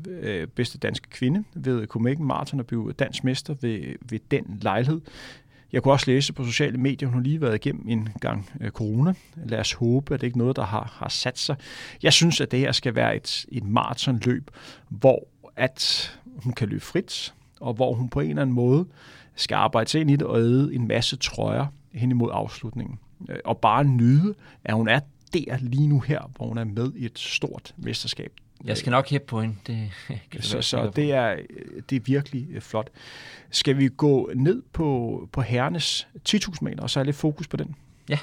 øh, 0.07 0.47
bedste 0.47 0.77
danske 0.77 1.09
kvinde 1.09 1.43
ved 1.53 1.87
Copenhagen 1.87 2.25
Marathon 2.25 2.59
og 2.59 2.65
blev 2.65 2.93
dansk 2.93 3.23
mester 3.23 3.55
ved, 3.61 3.95
ved 4.09 4.19
den 4.31 4.59
lejlighed. 4.61 5.01
Jeg 5.71 5.83
kunne 5.83 5.93
også 5.93 6.11
læse 6.11 6.33
på 6.33 6.45
sociale 6.45 6.77
medier, 6.77 7.09
hun 7.09 7.17
har 7.17 7.23
lige 7.23 7.41
været 7.41 7.55
igennem 7.55 7.89
en 7.89 8.09
gang 8.21 8.49
øh, 8.61 8.71
corona. 8.71 9.13
Lad 9.35 9.59
os 9.59 9.73
håbe, 9.73 10.13
at 10.13 10.21
det 10.21 10.27
ikke 10.27 10.35
er 10.35 10.37
noget, 10.37 10.55
der 10.55 10.65
har, 10.65 10.93
har 10.93 11.09
sat 11.09 11.39
sig. 11.39 11.55
Jeg 12.03 12.13
synes, 12.13 12.41
at 12.41 12.51
det 12.51 12.59
her 12.59 12.71
skal 12.71 12.95
være 12.95 13.15
et, 13.15 13.45
et 13.51 13.63
maratonløb, 13.63 14.51
hvor 14.89 15.27
at 15.55 16.19
hun 16.35 16.53
kan 16.53 16.69
løbe 16.69 16.83
frit, 16.83 17.33
og 17.59 17.73
hvor 17.73 17.93
hun 17.93 18.09
på 18.09 18.19
en 18.19 18.29
eller 18.29 18.41
anden 18.41 18.55
måde 18.55 18.85
skal 19.35 19.55
arbejde 19.55 19.89
sig 19.89 20.01
ind 20.01 20.11
i 20.11 20.15
det 20.15 20.27
og 20.27 20.39
æde 20.39 20.75
en 20.75 20.87
masse 20.87 21.15
trøjer 21.17 21.65
hen 21.91 22.11
imod 22.11 22.29
afslutningen. 22.33 22.99
Øh, 23.29 23.37
og 23.45 23.57
bare 23.57 23.83
nyde, 23.83 24.35
at 24.63 24.73
hun 24.73 24.87
er 24.87 24.99
der 25.33 25.57
lige 25.57 25.87
nu 25.87 25.99
her, 25.99 26.31
hvor 26.35 26.47
hun 26.47 26.57
er 26.57 26.63
med 26.63 26.91
i 26.95 27.05
et 27.05 27.19
stort 27.19 27.73
mesterskab. 27.77 28.31
Jeg 28.65 28.77
skal 28.77 28.91
nok 28.91 29.09
hæppe 29.09 29.27
på 29.27 29.41
hende. 29.41 29.55
Det, 29.67 29.91
kan 30.31 30.41
så 30.41 30.61
så 30.61 30.91
det, 30.95 31.11
er, 31.11 31.37
det 31.89 31.95
er 31.95 31.99
virkelig 32.05 32.47
øh, 32.51 32.61
flot. 32.61 32.89
Skal 33.51 33.77
vi 33.77 33.89
gå 33.97 34.31
ned 34.35 34.61
på, 34.73 35.29
på 35.31 35.41
herrenes 35.41 36.07
10.000 36.29 36.57
meter, 36.61 36.83
og 36.83 36.89
så 36.89 36.99
er 36.99 37.03
lidt 37.03 37.15
fokus 37.15 37.47
på 37.47 37.57
den? 37.57 37.75
Ja. 38.09 38.17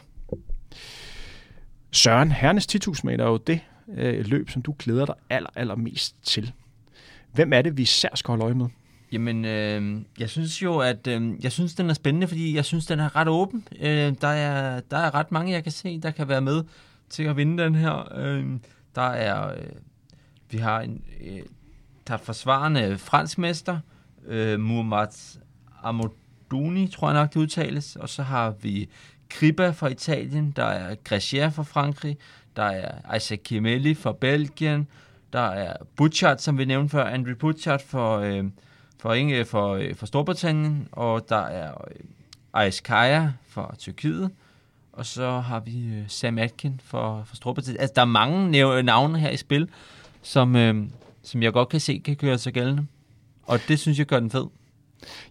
Søren, 1.92 2.32
herrenes 2.32 2.66
10.000 2.88 3.00
meter 3.04 3.24
er 3.24 3.28
jo 3.28 3.36
det 3.36 3.60
øh, 3.96 4.26
løb, 4.26 4.50
som 4.50 4.62
du 4.62 4.74
glæder 4.78 5.06
dig 5.06 5.14
aller, 5.30 5.50
aller 5.54 5.74
mest 5.74 6.16
til. 6.22 6.52
Hvem 7.32 7.52
er 7.52 7.62
det, 7.62 7.76
vi 7.76 7.82
især 7.82 8.08
skal 8.14 8.28
holde 8.28 8.44
øje 8.44 8.54
med? 8.54 8.66
Jamen, 9.12 9.44
øh, 9.44 10.02
jeg 10.18 10.30
synes 10.30 10.62
jo, 10.62 10.78
at 10.78 11.06
øh, 11.06 11.44
jeg 11.44 11.52
synes, 11.52 11.74
den 11.74 11.90
er 11.90 11.94
spændende, 11.94 12.28
fordi 12.28 12.56
jeg 12.56 12.64
synes, 12.64 12.86
den 12.86 13.00
er 13.00 13.16
ret 13.16 13.28
åben. 13.28 13.68
Øh, 13.80 14.14
der, 14.20 14.28
er, 14.28 14.80
der 14.80 14.96
er 14.96 15.14
ret 15.14 15.32
mange, 15.32 15.52
jeg 15.52 15.62
kan 15.62 15.72
se, 15.72 16.00
der 16.00 16.10
kan 16.10 16.28
være 16.28 16.40
med 16.40 16.64
til 17.10 17.22
at 17.22 17.36
vinde 17.36 17.62
den 17.62 17.74
her. 17.74 18.16
Øh, 18.16 18.46
der 18.94 19.02
er... 19.02 19.50
Øh, 19.50 19.66
vi 20.50 20.58
har 20.58 20.80
en, 20.80 21.02
øh, 21.20 21.42
der 22.08 22.14
er 22.14 22.18
forsvarende 22.18 22.98
franskmester, 22.98 23.78
øh, 24.26 24.60
Muhammad 24.60 25.38
Amodouni, 25.82 26.88
tror 26.88 27.08
jeg 27.08 27.20
nok 27.20 27.34
det 27.34 27.40
udtales, 27.40 27.96
og 27.96 28.08
så 28.08 28.22
har 28.22 28.50
vi 28.50 28.88
Kriba 29.28 29.70
fra 29.70 29.88
Italien, 29.88 30.50
der 30.56 30.64
er 30.64 30.94
Gressier 31.04 31.50
fra 31.50 31.62
Frankrig, 31.62 32.18
der 32.56 32.62
er 32.62 33.14
Isaac 33.16 33.38
Kimeli 33.44 33.94
fra 33.94 34.12
Belgien, 34.12 34.88
der 35.32 35.40
er 35.40 35.76
Butchart, 35.96 36.42
som 36.42 36.58
vi 36.58 36.64
nævnte 36.64 36.90
før, 36.90 37.04
Andrew 37.04 37.34
Butchart 37.34 37.82
for, 37.82 38.18
øh, 38.18 38.44
for, 38.98 39.14
Inge, 39.14 39.38
øh, 39.38 39.46
for, 39.46 39.74
øh, 39.74 39.94
for 39.94 40.06
Storbritannien, 40.06 40.88
og 40.92 41.28
der 41.28 41.42
er 41.42 41.74
øh, 42.56 42.72
Kaya 42.84 43.30
fra 43.48 43.74
Tyrkiet, 43.78 44.30
og 44.92 45.06
så 45.06 45.30
har 45.30 45.60
vi 45.60 45.86
øh, 45.86 46.04
Sam 46.08 46.38
Atkin 46.38 46.80
for, 46.84 47.22
for 47.24 47.36
Storbritannien. 47.36 47.80
Altså, 47.80 47.92
der 47.96 48.02
er 48.02 48.06
mange 48.06 48.82
navne 48.82 49.18
her 49.18 49.30
i 49.30 49.36
spil, 49.36 49.68
som, 50.26 50.56
øh, 50.56 50.74
som 51.22 51.42
jeg 51.42 51.52
godt 51.52 51.68
kan 51.68 51.80
se 51.80 52.02
kan 52.04 52.16
køre 52.16 52.38
sig 52.38 52.52
gældende. 52.52 52.86
Og 53.42 53.58
det 53.68 53.78
synes 53.78 53.98
jeg 53.98 54.06
gør 54.06 54.20
den 54.20 54.30
fed. 54.30 54.46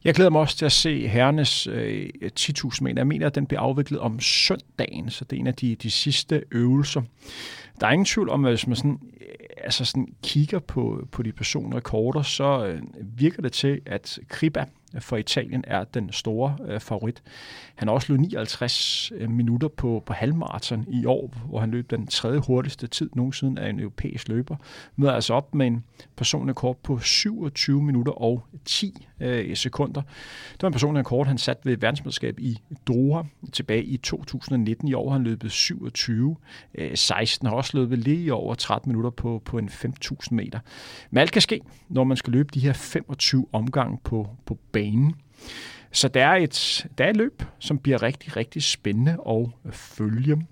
Jeg 0.04 0.14
glæder 0.14 0.30
mig 0.30 0.42
også 0.42 0.58
til 0.58 0.66
at 0.66 0.72
se 0.72 1.08
herrenes 1.08 1.68
øh, 1.68 2.10
10.000 2.40 2.78
meter. 2.82 3.00
Jeg 3.00 3.08
mener, 3.08 3.28
at 3.28 3.36
den 3.36 3.46
bliver 3.46 3.62
afviklet 3.62 4.00
om 4.00 4.20
søndagen, 4.20 5.10
så 5.10 5.26
det 5.26 5.36
er 5.36 5.40
en 5.40 5.48
af 5.48 5.54
de, 5.54 5.76
de 5.76 5.92
sidste 5.92 6.44
øvelser. 6.52 7.02
Der 7.82 7.88
er 7.88 7.92
ingen 7.92 8.06
tvivl 8.06 8.30
om, 8.30 8.46
at 8.46 8.52
hvis 8.52 8.68
man 8.68 8.76
sådan, 8.76 9.00
øh, 9.22 9.28
altså 9.64 9.86
sådan 9.86 10.08
kigger 10.24 10.60
på, 10.60 11.08
på 11.12 11.24
de 11.24 11.32
personrekorder, 11.32 12.22
så 12.22 12.66
øh, 12.66 12.82
virker 13.02 13.42
det 13.42 13.52
til, 13.52 13.82
at 13.86 14.20
Kriba 14.30 14.66
for 15.00 15.18
Italien 15.18 15.64
er 15.68 15.84
den 15.84 16.12
store 16.12 16.58
øh, 16.68 16.80
favorit. 16.80 17.24
Han 17.76 17.88
har 17.88 17.96
også 17.96 18.14
løbet 18.14 18.22
59 18.22 19.12
øh, 19.16 19.30
minutter 19.30 19.68
på, 19.68 20.04
på 20.06 20.14
halvmarathon 20.14 20.86
i 20.88 21.06
år, 21.06 21.34
hvor 21.50 21.60
han 21.60 21.72
løb 21.72 21.90
den 21.90 22.08
tredje 22.08 22.40
hurtigste 22.40 22.88
tid 22.88 23.10
nogensinde 23.16 23.62
af 23.62 23.70
en 23.70 23.80
europæisk 23.80 24.28
løber. 24.28 24.56
Møder 24.96 25.14
altså 25.14 25.34
op 25.34 25.56
med 25.56 25.68
en 25.68 25.84
personlig 26.16 26.56
kort 26.56 26.78
på 26.78 27.00
27 27.00 27.84
minutter 27.84 28.12
og 28.12 28.44
10 28.66 29.08
øh, 29.20 29.56
sekunder. 29.56 30.02
Det 30.52 30.62
var 30.62 30.68
en 30.68 30.74
personrekord, 30.74 31.28
han 31.28 31.38
satte 31.38 31.66
ved 31.66 31.78
verdensmesterskab 31.78 32.40
i 32.40 32.58
Doha 32.88 33.22
tilbage 33.54 33.84
i 33.84 33.98
2019. 33.98 34.88
I 34.88 34.94
år 34.94 35.10
har 35.10 35.14
han 35.14 35.24
løbet 35.24 35.52
27. 35.52 36.36
Øh, 36.76 36.98
16 36.98 37.48
har 37.48 37.56
også 37.56 37.78
løbet 37.78 37.98
lige 38.00 38.34
over 38.34 38.56
13 38.56 38.90
minutter 38.90 39.10
på, 39.10 39.42
på 39.46 39.58
en 39.58 39.70
5.000 39.70 40.28
meter. 40.32 40.60
Men 41.10 41.18
alt 41.18 41.32
kan 41.32 41.42
ske, 41.42 41.62
når 41.90 42.04
man 42.04 42.18
skal 42.18 42.34
løbe 42.34 42.50
de 42.54 42.60
her 42.60 42.74
25 42.74 43.48
omgange 43.52 43.98
på, 44.04 44.30
på 44.46 44.58
banen. 44.72 45.16
Så 45.92 46.08
der 46.08 46.26
er, 46.26 46.36
et, 46.36 46.88
der 46.98 47.06
er 47.06 47.10
et 47.10 47.18
løb, 47.18 47.44
som 47.60 47.78
bliver 47.78 48.04
rigtig, 48.04 48.38
rigtig 48.38 48.64
spændende 48.64 49.18
at 49.30 49.74
følge. 49.74 50.46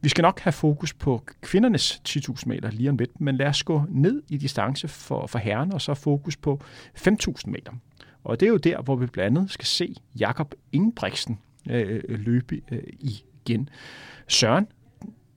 Vi 0.00 0.08
skal 0.08 0.22
nok 0.22 0.40
have 0.40 0.52
fokus 0.52 0.94
på 0.94 1.22
kvindernes 1.40 2.02
10.000 2.08 2.42
meter 2.46 2.70
lige 2.70 2.90
om 2.90 2.96
lidt, 2.96 3.20
men 3.20 3.36
lad 3.36 3.46
os 3.46 3.62
gå 3.62 3.82
ned 3.88 4.22
i 4.28 4.36
distance 4.36 4.88
for, 4.88 5.26
for 5.26 5.38
herren, 5.38 5.72
og 5.72 5.80
så 5.80 5.94
fokus 5.94 6.36
på 6.36 6.60
5.000 6.96 7.34
meter. 7.46 7.72
Og 8.26 8.40
det 8.40 8.46
er 8.46 8.50
jo 8.50 8.56
der, 8.56 8.82
hvor 8.82 8.96
vi 8.96 9.06
blandt 9.06 9.38
andet 9.38 9.50
skal 9.50 9.66
se 9.66 9.94
Jakob 10.18 10.54
Ingebrigtsen 10.72 11.38
øh, 11.70 12.00
øh 12.08 12.20
løbe 12.20 12.60
øh, 12.72 12.82
igen. 13.00 13.68
Søren, 14.28 14.66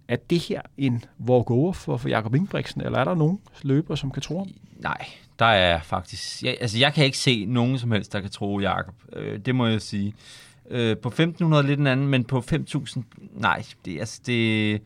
er 0.07 0.15
det 0.15 0.39
her 0.39 0.61
en 0.77 1.03
walkover 1.27 1.73
for, 1.73 1.97
for 1.97 2.09
Jakob 2.09 2.35
Ingebrigtsen, 2.35 2.81
eller 2.81 2.99
er 2.99 3.03
der 3.03 3.15
nogen 3.15 3.39
løbere, 3.63 3.97
som 3.97 4.11
kan 4.11 4.21
tro 4.21 4.37
ham? 4.37 4.47
Nej, 4.79 5.07
der 5.39 5.45
er 5.45 5.81
faktisk... 5.81 6.43
Jeg, 6.43 6.57
altså, 6.61 6.79
jeg 6.79 6.93
kan 6.93 7.05
ikke 7.05 7.17
se 7.17 7.45
nogen 7.45 7.79
som 7.79 7.91
helst, 7.91 8.13
der 8.13 8.19
kan 8.19 8.29
tro 8.29 8.59
Jakob. 8.59 8.95
Øh, 9.13 9.39
det 9.39 9.55
må 9.55 9.67
jeg 9.67 9.81
sige. 9.81 10.13
Øh, 10.69 10.97
på 10.97 11.09
1500 11.09 11.67
lidt 11.67 11.79
en 11.79 11.87
anden, 11.87 12.07
men 12.07 12.23
på 12.23 12.41
5000, 12.41 13.03
nej, 13.33 13.63
det, 13.85 13.99
altså, 13.99 14.21
det, 14.25 14.81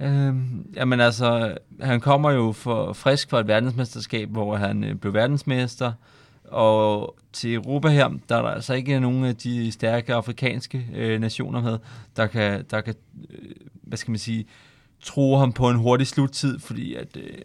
øh, 0.00 0.34
jamen 0.74 1.00
altså, 1.00 1.58
han 1.80 2.00
kommer 2.00 2.30
jo 2.30 2.52
for 2.52 2.92
frisk 2.92 3.30
for 3.30 3.38
et 3.38 3.48
verdensmesterskab, 3.48 4.28
hvor 4.28 4.56
han 4.56 4.84
øh, 4.84 4.94
blev 4.94 5.14
verdensmester, 5.14 5.92
og 6.48 7.16
til 7.32 7.54
Europa 7.54 7.88
her, 7.88 8.08
der 8.28 8.36
er 8.36 8.42
der 8.42 8.48
altså 8.48 8.74
ikke 8.74 9.00
nogen 9.00 9.24
af 9.24 9.36
de 9.36 9.72
stærke 9.72 10.14
afrikanske 10.14 10.86
øh, 10.94 11.20
nationer 11.20 11.60
med, 11.60 11.78
der 12.16 12.26
kan, 12.26 12.64
der 12.70 12.80
kan 12.80 12.94
øh, 13.30 13.50
hvad 13.82 13.98
skal 13.98 14.10
man 14.10 14.18
sige, 14.18 14.46
tro 15.00 15.36
ham 15.36 15.52
på 15.52 15.70
en 15.70 15.76
hurtig 15.76 16.06
sluttid, 16.06 16.58
fordi 16.58 16.94
at 16.94 17.16
øh, 17.16 17.38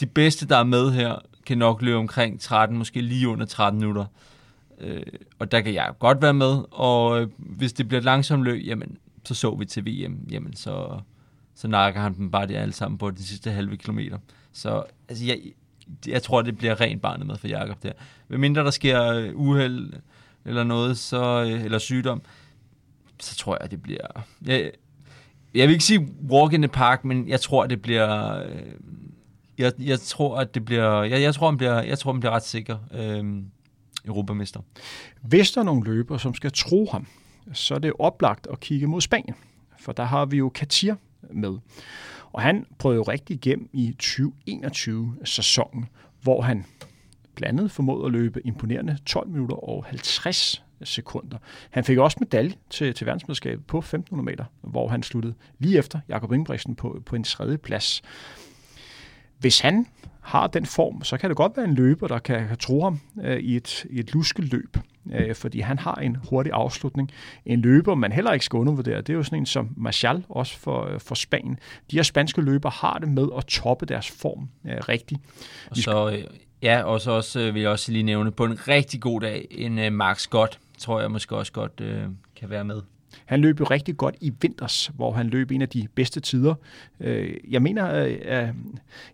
de 0.00 0.06
bedste, 0.06 0.48
der 0.48 0.56
er 0.56 0.64
med 0.64 0.90
her, 0.92 1.18
kan 1.46 1.58
nok 1.58 1.82
løbe 1.82 1.96
omkring 1.96 2.40
13, 2.40 2.78
måske 2.78 3.00
lige 3.00 3.28
under 3.28 3.46
13 3.46 3.80
minutter. 3.80 4.04
Øh, 4.80 5.02
og 5.38 5.52
der 5.52 5.60
kan 5.60 5.74
jeg 5.74 5.92
godt 5.98 6.22
være 6.22 6.34
med, 6.34 6.62
og 6.70 7.20
øh, 7.20 7.28
hvis 7.38 7.72
det 7.72 7.88
bliver 7.88 7.98
et 7.98 8.04
langsomt 8.04 8.42
løb, 8.42 8.66
jamen, 8.66 8.98
så 9.24 9.34
så 9.34 9.54
vi 9.54 9.64
til 9.64 9.86
VM, 9.86 10.28
jamen, 10.30 10.56
så, 10.56 11.00
så 11.54 11.68
nakker 11.68 12.00
han 12.00 12.14
dem 12.14 12.30
bare 12.30 12.46
det 12.46 12.54
alle 12.54 12.74
sammen 12.74 12.98
på 12.98 13.10
de 13.10 13.24
sidste 13.24 13.50
halve 13.50 13.76
kilometer. 13.76 14.18
Så 14.52 14.82
altså, 15.08 15.24
jeg, 15.24 15.40
jeg 16.06 16.22
tror, 16.22 16.42
det 16.42 16.58
bliver 16.58 16.80
rent 16.80 17.02
barnet 17.02 17.26
med 17.26 17.36
for 17.36 17.48
Jakob 17.48 17.82
der. 17.82 17.92
Hvad 18.28 18.38
mindre 18.38 18.64
der 18.64 18.70
sker 18.70 19.12
øh, 19.12 19.30
uheld 19.34 19.92
eller 20.44 20.64
noget, 20.64 20.98
så, 20.98 21.42
øh, 21.42 21.64
eller 21.64 21.78
sygdom, 21.78 22.22
så 23.20 23.36
tror 23.36 23.58
jeg, 23.60 23.70
det 23.70 23.82
bliver... 23.82 24.06
Jeg, 24.46 24.70
jeg 25.54 25.68
vil 25.68 25.72
ikke 25.72 25.84
sige 25.84 26.08
walk 26.30 26.52
in 26.52 26.62
the 26.62 26.68
park, 26.68 27.04
men 27.04 27.28
jeg 27.28 27.40
tror, 27.40 27.66
det 27.66 27.82
bliver... 27.82 28.38
Øh, 28.42 28.62
jeg, 29.58 29.72
jeg 29.78 30.00
tror, 30.00 30.38
at 30.38 30.54
det 30.54 30.64
bliver... 30.64 31.02
Jeg, 31.02 31.22
jeg 31.22 31.34
tror, 31.34 31.46
han 31.46 31.56
bliver, 31.56 31.82
jeg 31.82 31.98
tror, 31.98 32.12
han 32.12 32.20
bliver 32.20 32.32
ret 32.32 32.44
sikker. 32.44 32.78
Øh, 32.94 33.42
europamester. 34.04 34.60
Hvis 35.22 35.50
der 35.50 35.60
er 35.60 35.64
nogle 35.64 35.84
løber, 35.84 36.18
som 36.18 36.34
skal 36.34 36.52
tro 36.52 36.88
ham, 36.92 37.06
så 37.52 37.74
er 37.74 37.78
det 37.78 37.92
oplagt 37.98 38.46
at 38.50 38.60
kigge 38.60 38.86
mod 38.86 39.00
Spanien. 39.00 39.34
For 39.78 39.92
der 39.92 40.04
har 40.04 40.24
vi 40.24 40.36
jo 40.36 40.48
Katir 40.48 40.94
med. 41.30 41.58
Og 42.32 42.42
han 42.42 42.66
prøvede 42.78 42.96
jo 42.96 43.02
rigtig 43.02 43.34
igennem 43.34 43.68
i 43.72 43.96
2021-sæsonen, 44.02 45.88
hvor 46.22 46.42
han 46.42 46.64
blandt 47.34 47.58
andet 47.58 47.70
formåede 47.70 48.06
at 48.06 48.12
løbe 48.12 48.46
imponerende 48.46 48.98
12 49.06 49.28
minutter 49.28 49.56
og 49.56 49.84
50 49.84 50.64
sekunder. 50.84 51.38
Han 51.70 51.84
fik 51.84 51.98
også 51.98 52.16
medalje 52.20 52.54
til, 52.70 52.94
til 52.94 53.06
verdensmesterskabet 53.06 53.66
på 53.66 53.78
1500 53.78 54.24
meter, 54.24 54.44
hvor 54.60 54.88
han 54.88 55.02
sluttede 55.02 55.34
lige 55.58 55.78
efter 55.78 56.00
Jakob 56.08 56.32
Ingebrigtsen 56.32 56.74
på, 56.74 57.02
på 57.06 57.16
en 57.16 57.24
tredje 57.24 57.58
plads. 57.58 58.02
Hvis 59.38 59.60
han 59.60 59.86
har 60.20 60.46
den 60.46 60.66
form, 60.66 61.04
så 61.04 61.18
kan 61.18 61.30
det 61.30 61.36
godt 61.36 61.56
være 61.56 61.66
en 61.66 61.74
løber, 61.74 62.08
der 62.08 62.18
kan, 62.18 62.48
kan 62.48 62.56
tro 62.56 62.82
ham 62.82 63.00
øh, 63.22 63.38
i 63.38 63.56
et, 63.56 63.84
i 63.90 63.98
et 63.98 64.12
luskeløb, 64.12 64.76
øh, 65.12 65.34
fordi 65.34 65.60
han 65.60 65.78
har 65.78 65.94
en 65.94 66.16
hurtig 66.30 66.52
afslutning. 66.52 67.10
En 67.46 67.60
løber, 67.60 67.94
man 67.94 68.12
heller 68.12 68.32
ikke 68.32 68.44
skal 68.44 68.56
undervurdere, 68.56 69.00
det 69.00 69.10
er 69.10 69.14
jo 69.14 69.22
sådan 69.22 69.38
en 69.38 69.46
som 69.46 69.74
Martial, 69.76 70.24
også 70.28 70.58
for, 70.58 70.84
øh, 70.84 71.00
for 71.00 71.14
Spanien. 71.14 71.58
De 71.90 71.96
her 71.96 72.02
spanske 72.02 72.40
løber 72.40 72.70
har 72.70 72.98
det 72.98 73.08
med 73.08 73.28
at 73.38 73.44
toppe 73.44 73.86
deres 73.86 74.10
form 74.10 74.48
øh, 74.64 74.76
rigtigt. 74.76 75.20
Og 75.70 75.76
så, 75.76 76.10
øh, 76.10 76.24
ja, 76.62 76.82
og 76.82 77.00
så 77.00 77.10
også, 77.10 77.40
øh, 77.40 77.54
vil 77.54 77.62
jeg 77.62 77.70
også 77.70 77.92
lige 77.92 78.02
nævne, 78.02 78.30
på 78.32 78.44
en 78.44 78.68
rigtig 78.68 79.00
god 79.00 79.20
dag, 79.20 79.46
en 79.50 79.78
øh, 79.78 79.92
Mark 79.92 80.18
Scott, 80.18 80.58
tror 80.78 81.00
jeg 81.00 81.10
måske 81.10 81.36
også 81.36 81.52
godt 81.52 81.80
øh, 81.80 82.04
kan 82.36 82.50
være 82.50 82.64
med. 82.64 82.82
Han 83.24 83.40
løb 83.40 83.60
jo 83.60 83.64
rigtig 83.64 83.96
godt 83.96 84.16
i 84.20 84.32
vinters, 84.40 84.90
hvor 84.94 85.12
han 85.12 85.26
løb 85.26 85.50
en 85.50 85.62
af 85.62 85.68
de 85.68 85.88
bedste 85.94 86.20
tider. 86.20 86.54
Øh, 87.00 87.34
jeg 87.50 87.62
mener, 87.62 87.94
øh, 88.04 88.18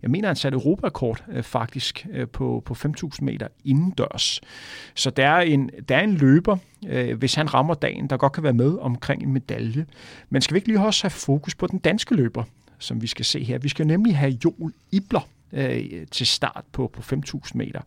jeg 0.02 0.10
mener 0.10 0.28
han 0.28 0.36
satte 0.36 0.56
Europakort 0.56 1.24
øh, 1.28 1.42
faktisk 1.42 2.06
på, 2.32 2.62
på 2.64 2.74
5.000 2.74 3.24
meter 3.24 3.48
indendørs. 3.64 4.40
Så 4.94 5.10
der 5.10 5.26
er, 5.28 5.40
en, 5.40 5.70
der 5.88 5.96
er 5.96 6.02
en 6.02 6.14
løber, 6.14 6.56
hvis 7.14 7.34
han 7.34 7.54
rammer 7.54 7.74
dagen, 7.74 8.06
der 8.06 8.16
godt 8.16 8.32
kan 8.32 8.42
være 8.42 8.52
med 8.52 8.78
omkring 8.80 9.22
en 9.22 9.32
medalje. 9.32 9.86
Men 10.30 10.42
skal 10.42 10.54
vi 10.54 10.58
ikke 10.58 10.68
lige 10.68 10.80
også 10.80 11.04
have 11.04 11.10
fokus 11.10 11.54
på 11.54 11.66
den 11.66 11.78
danske 11.78 12.14
løber, 12.14 12.44
som 12.78 13.02
vi 13.02 13.06
skal 13.06 13.24
se 13.24 13.44
her? 13.44 13.58
Vi 13.58 13.68
skal 13.68 13.86
nemlig 13.86 14.16
have 14.16 14.38
Joel 14.44 14.72
Ibler 14.92 15.28
til 16.10 16.26
start 16.26 16.64
på, 16.72 16.90
på 16.92 17.16
5.000 17.16 17.50
meter. 17.54 17.80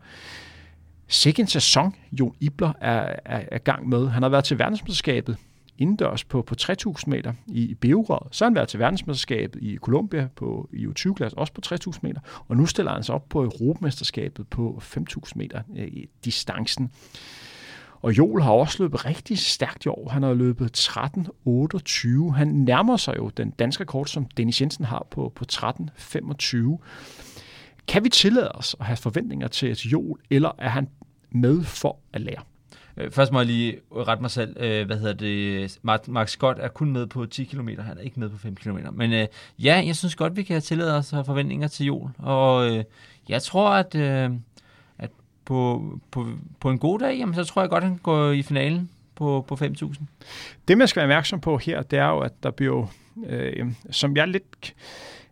Sikke 1.08 1.40
en 1.40 1.46
sæson, 1.46 1.94
Jon 2.12 2.34
Ibler 2.40 2.72
er, 2.80 3.16
er, 3.24 3.42
er 3.50 3.58
gang 3.58 3.88
med. 3.88 4.08
Han 4.08 4.22
har 4.22 4.30
været 4.30 4.44
til 4.44 4.58
verdensmesterskabet 4.58 5.36
indendørs 5.82 6.24
på, 6.24 6.42
på 6.42 6.54
3.000 6.62 7.02
meter 7.06 7.32
i 7.46 7.74
Beograd. 7.74 8.28
Så 8.30 8.44
har 8.44 8.50
han 8.50 8.54
været 8.54 8.68
til 8.68 8.80
verdensmesterskabet 8.80 9.62
i 9.62 9.76
Colombia 9.76 10.28
på 10.36 10.68
i 10.72 10.86
U20-klasse, 10.86 11.38
også 11.38 11.52
på 11.52 11.60
3.000 11.66 11.98
meter. 12.02 12.20
Og 12.48 12.56
nu 12.56 12.66
stiller 12.66 12.92
han 12.92 13.02
sig 13.02 13.14
op 13.14 13.28
på 13.28 13.42
Europamesterskabet 13.42 14.48
på 14.48 14.82
5.000 14.82 15.32
meter 15.34 15.62
øh, 15.76 15.86
i 15.86 16.08
distancen. 16.24 16.90
Og 18.02 18.18
Joel 18.18 18.42
har 18.42 18.52
også 18.52 18.82
løbet 18.82 19.06
rigtig 19.06 19.38
stærkt 19.38 19.84
i 19.84 19.88
år. 19.88 20.08
Han 20.08 20.22
har 20.22 20.34
løbet 20.34 20.78
13.28. 20.78 22.30
Han 22.30 22.48
nærmer 22.48 22.96
sig 22.96 23.16
jo 23.16 23.28
den 23.28 23.50
danske 23.50 23.80
rekord, 23.80 24.06
som 24.06 24.24
Dennis 24.24 24.60
Jensen 24.60 24.84
har 24.84 25.06
på, 25.10 25.32
på 25.34 25.44
13.25. 25.52 26.78
Kan 27.88 28.04
vi 28.04 28.08
tillade 28.08 28.52
os 28.52 28.76
at 28.80 28.86
have 28.86 28.96
forventninger 28.96 29.48
til 29.48 29.76
Joel, 29.76 30.20
eller 30.30 30.50
er 30.58 30.68
han 30.68 30.88
med 31.30 31.64
for 31.64 31.98
at 32.12 32.20
lære? 32.20 32.42
Øh, 32.96 33.10
først 33.10 33.32
må 33.32 33.38
jeg 33.38 33.46
lige 33.46 33.78
rette 33.96 34.20
mig 34.22 34.30
selv. 34.30 34.56
Øh, 34.60 34.86
hvad 34.86 34.98
hedder 34.98 35.12
det? 35.12 35.78
Mark 36.08 36.28
Scott 36.28 36.58
er 36.58 36.68
kun 36.68 36.92
med 36.92 37.06
på 37.06 37.26
10 37.26 37.44
km, 37.44 37.68
han 37.68 37.98
er 37.98 38.02
ikke 38.02 38.20
med 38.20 38.28
på 38.28 38.38
5 38.38 38.56
km. 38.56 38.78
Men 38.92 39.12
øh, 39.12 39.26
ja, 39.58 39.82
jeg 39.86 39.96
synes 39.96 40.14
godt, 40.14 40.36
vi 40.36 40.42
kan 40.42 40.62
tillade 40.62 40.96
os 40.96 41.12
at 41.12 41.26
forventninger 41.26 41.68
til 41.68 41.86
jul. 41.86 42.10
Og 42.18 42.76
øh, 42.76 42.84
jeg 43.28 43.42
tror, 43.42 43.68
at, 43.68 43.94
øh, 43.94 44.30
at 44.98 45.10
på, 45.44 45.90
på, 46.10 46.26
på 46.60 46.70
en 46.70 46.78
god 46.78 46.98
dag, 46.98 47.18
jamen, 47.18 47.34
så 47.34 47.44
tror 47.44 47.62
jeg 47.62 47.70
godt, 47.70 47.84
han 47.84 47.96
går 48.02 48.30
i 48.30 48.42
finalen 48.42 48.90
på, 49.14 49.44
på 49.48 49.54
5.000. 49.54 49.94
Det, 50.68 50.78
man 50.78 50.88
skal 50.88 51.00
være 51.00 51.06
opmærksom 51.06 51.40
på 51.40 51.56
her, 51.56 51.82
det 51.82 51.98
er 51.98 52.08
jo, 52.08 52.18
at 52.18 52.32
der 52.42 52.50
bliver, 52.50 52.86
øh, 53.26 53.72
som 53.90 54.16
jeg 54.16 54.28
lidt 54.28 54.74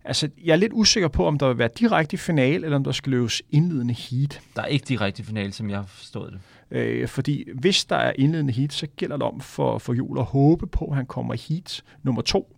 Altså, 0.04 0.28
jeg 0.44 0.52
er 0.52 0.56
lidt 0.56 0.72
usikker 0.74 1.08
på, 1.08 1.26
om 1.26 1.38
der 1.38 1.48
vil 1.48 1.58
være 1.58 1.68
direkte 1.78 2.18
finale, 2.18 2.64
eller 2.64 2.76
om 2.76 2.84
der 2.84 2.92
skal 2.92 3.10
løbes 3.10 3.42
indledende 3.50 3.94
heat. 3.94 4.40
Der 4.56 4.62
er 4.62 4.66
ikke 4.66 4.84
direkte 4.84 5.24
finale, 5.24 5.52
som 5.52 5.70
jeg 5.70 5.78
har 5.78 5.86
forstået 5.86 6.32
det. 6.32 6.40
Øh, 6.70 7.08
fordi 7.08 7.48
hvis 7.54 7.84
der 7.84 7.96
er 7.96 8.12
indledende 8.18 8.52
heat, 8.52 8.72
så 8.72 8.86
gælder 8.96 9.16
det 9.16 9.26
om 9.26 9.40
for, 9.40 9.78
for 9.78 9.92
Jul 9.92 10.18
at 10.18 10.24
håbe 10.24 10.66
på, 10.66 10.84
at 10.84 10.96
han 10.96 11.06
kommer 11.06 11.34
i 11.34 11.40
heat 11.48 11.82
nummer 12.02 12.22
to. 12.22 12.56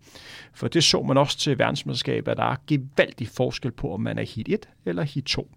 For 0.54 0.68
det 0.68 0.84
så 0.84 1.02
man 1.02 1.18
også 1.18 1.38
til 1.38 1.58
verdensmesterskabet, 1.58 2.32
at 2.32 2.36
der 2.36 2.44
er 2.44 2.56
gevaldig 2.66 3.28
forskel 3.28 3.70
på, 3.70 3.94
om 3.94 4.00
man 4.00 4.18
er 4.18 4.22
heat 4.22 4.48
1 4.48 4.68
eller 4.84 5.02
heat 5.02 5.24
2. 5.24 5.50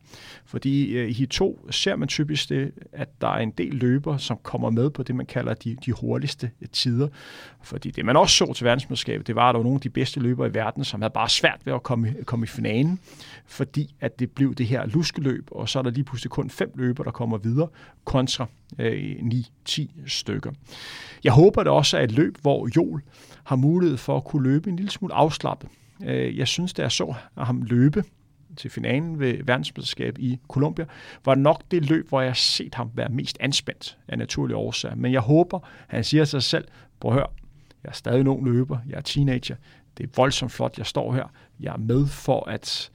Fordi 0.45 0.97
øh, 0.97 1.09
i 1.09 1.13
hit 1.13 1.29
2 1.29 1.67
ser 1.71 1.95
man 1.95 2.07
typisk 2.07 2.49
det, 2.49 2.71
at 2.91 3.21
der 3.21 3.27
er 3.27 3.39
en 3.39 3.51
del 3.51 3.73
løber, 3.73 4.17
som 4.17 4.37
kommer 4.43 4.69
med 4.69 4.89
på 4.89 5.03
det, 5.03 5.15
man 5.15 5.25
kalder 5.25 5.53
de, 5.53 5.77
de 5.85 5.91
hurtigste 5.91 6.51
øh, 6.61 6.67
tider. 6.71 7.07
Fordi 7.63 7.91
det, 7.91 8.05
man 8.05 8.17
også 8.17 8.35
så 8.35 8.53
til 8.53 8.65
verdensmesterskabet, 8.65 9.27
det 9.27 9.35
var, 9.35 9.49
at 9.49 9.53
der 9.53 9.59
var 9.59 9.63
nogle 9.63 9.77
af 9.77 9.81
de 9.81 9.89
bedste 9.89 10.19
løbere 10.19 10.47
i 10.47 10.53
verden, 10.53 10.83
som 10.83 11.01
havde 11.01 11.13
bare 11.13 11.29
svært 11.29 11.59
ved 11.65 11.73
at 11.73 11.83
komme, 11.83 12.15
komme 12.25 12.43
i 12.43 12.47
finalen, 12.47 12.99
fordi 13.45 13.95
at 14.01 14.19
det 14.19 14.31
blev 14.31 14.55
det 14.55 14.65
her 14.65 14.85
luskeløb, 14.85 15.47
og 15.51 15.69
så 15.69 15.79
er 15.79 15.83
der 15.83 15.89
lige 15.89 16.03
pludselig 16.03 16.31
kun 16.31 16.49
fem 16.49 16.71
løber, 16.75 17.03
der 17.03 17.11
kommer 17.11 17.37
videre, 17.37 17.67
kontra 18.03 18.45
øh, 18.79 19.13
9-10 19.69 19.87
stykker. 20.07 20.51
Jeg 21.23 21.33
håber 21.33 21.63
det 21.63 21.71
også 21.71 21.97
er 21.97 22.01
et 22.01 22.11
løb, 22.11 22.37
hvor 22.41 22.69
Jol 22.75 23.01
har 23.43 23.55
mulighed 23.55 23.97
for 23.97 24.17
at 24.17 24.23
kunne 24.23 24.43
løbe 24.43 24.69
en 24.69 24.75
lille 24.75 24.91
smule 24.91 25.13
afslappet. 25.13 25.69
Øh, 26.05 26.37
jeg 26.37 26.47
synes, 26.47 26.73
det 26.73 26.85
er 26.85 26.89
så 26.89 27.13
at 27.37 27.45
ham 27.45 27.61
løbe 27.61 28.03
til 28.55 28.71
finalen 28.71 29.19
ved 29.19 29.43
verdensmesterskab 29.43 30.17
i 30.19 30.39
Colombia, 30.47 30.85
var 31.25 31.35
nok 31.35 31.61
det 31.71 31.89
løb, 31.89 32.09
hvor 32.09 32.21
jeg 32.21 32.29
har 32.29 32.35
set 32.35 32.75
ham 32.75 32.91
være 32.93 33.09
mest 33.09 33.37
anspændt 33.39 33.97
af 34.07 34.17
naturlige 34.17 34.57
årsager. 34.57 34.95
Men 34.95 35.13
jeg 35.13 35.21
håber, 35.21 35.59
han 35.87 36.03
siger 36.03 36.25
til 36.25 36.31
sig 36.31 36.43
selv, 36.43 36.67
prøv 36.99 37.11
at 37.11 37.15
høre, 37.15 37.27
jeg 37.83 37.89
er 37.89 37.93
stadig 37.93 38.21
en 38.21 38.27
ung 38.27 38.45
løber, 38.45 38.77
jeg 38.89 38.97
er 38.97 39.01
teenager, 39.01 39.55
det 39.97 40.03
er 40.03 40.07
voldsomt 40.15 40.51
flot, 40.51 40.77
jeg 40.77 40.85
står 40.85 41.13
her, 41.13 41.31
jeg 41.59 41.73
er 41.73 41.77
med 41.77 42.07
for 42.07 42.49
at 42.49 42.91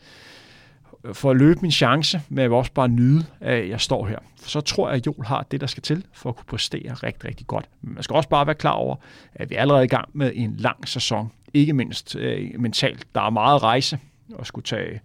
for 1.13 1.31
at 1.31 1.37
løbe 1.37 1.61
min 1.63 1.71
chance, 1.71 2.23
men 2.29 2.39
jeg 2.39 2.51
vil 2.51 2.57
også 2.57 2.73
bare 2.73 2.89
nyde, 2.89 3.27
at 3.41 3.69
jeg 3.69 3.81
står 3.81 4.07
her. 4.07 4.19
For 4.41 4.51
så 4.51 4.61
tror 4.61 4.89
jeg, 4.89 4.97
at 4.97 5.07
Joel 5.07 5.27
har 5.27 5.47
det, 5.51 5.61
der 5.61 5.67
skal 5.67 5.83
til 5.83 6.05
for 6.13 6.29
at 6.29 6.37
kunne 6.37 6.45
præstere 6.47 6.95
rigtig, 6.95 7.25
rigtig 7.25 7.47
godt. 7.47 7.69
Men 7.83 7.95
man 7.95 8.03
skal 8.03 8.17
også 8.17 8.29
bare 8.29 8.47
være 8.47 8.55
klar 8.55 8.73
over, 8.73 8.97
at 9.35 9.51
vi 9.51 9.55
er 9.55 9.61
allerede 9.61 9.85
i 9.85 9.89
gang 9.89 10.09
med 10.13 10.33
en 10.35 10.57
lang 10.57 10.89
sæson. 10.89 11.33
Ikke 11.55 11.73
mindst 11.73 12.17
øh, 12.17 12.61
mentalt. 12.61 13.07
Der 13.15 13.21
er 13.21 13.31
meget 13.31 13.63
rejse 13.63 13.99
at 14.39 14.47
skulle 14.47 14.65
tage 14.65 15.01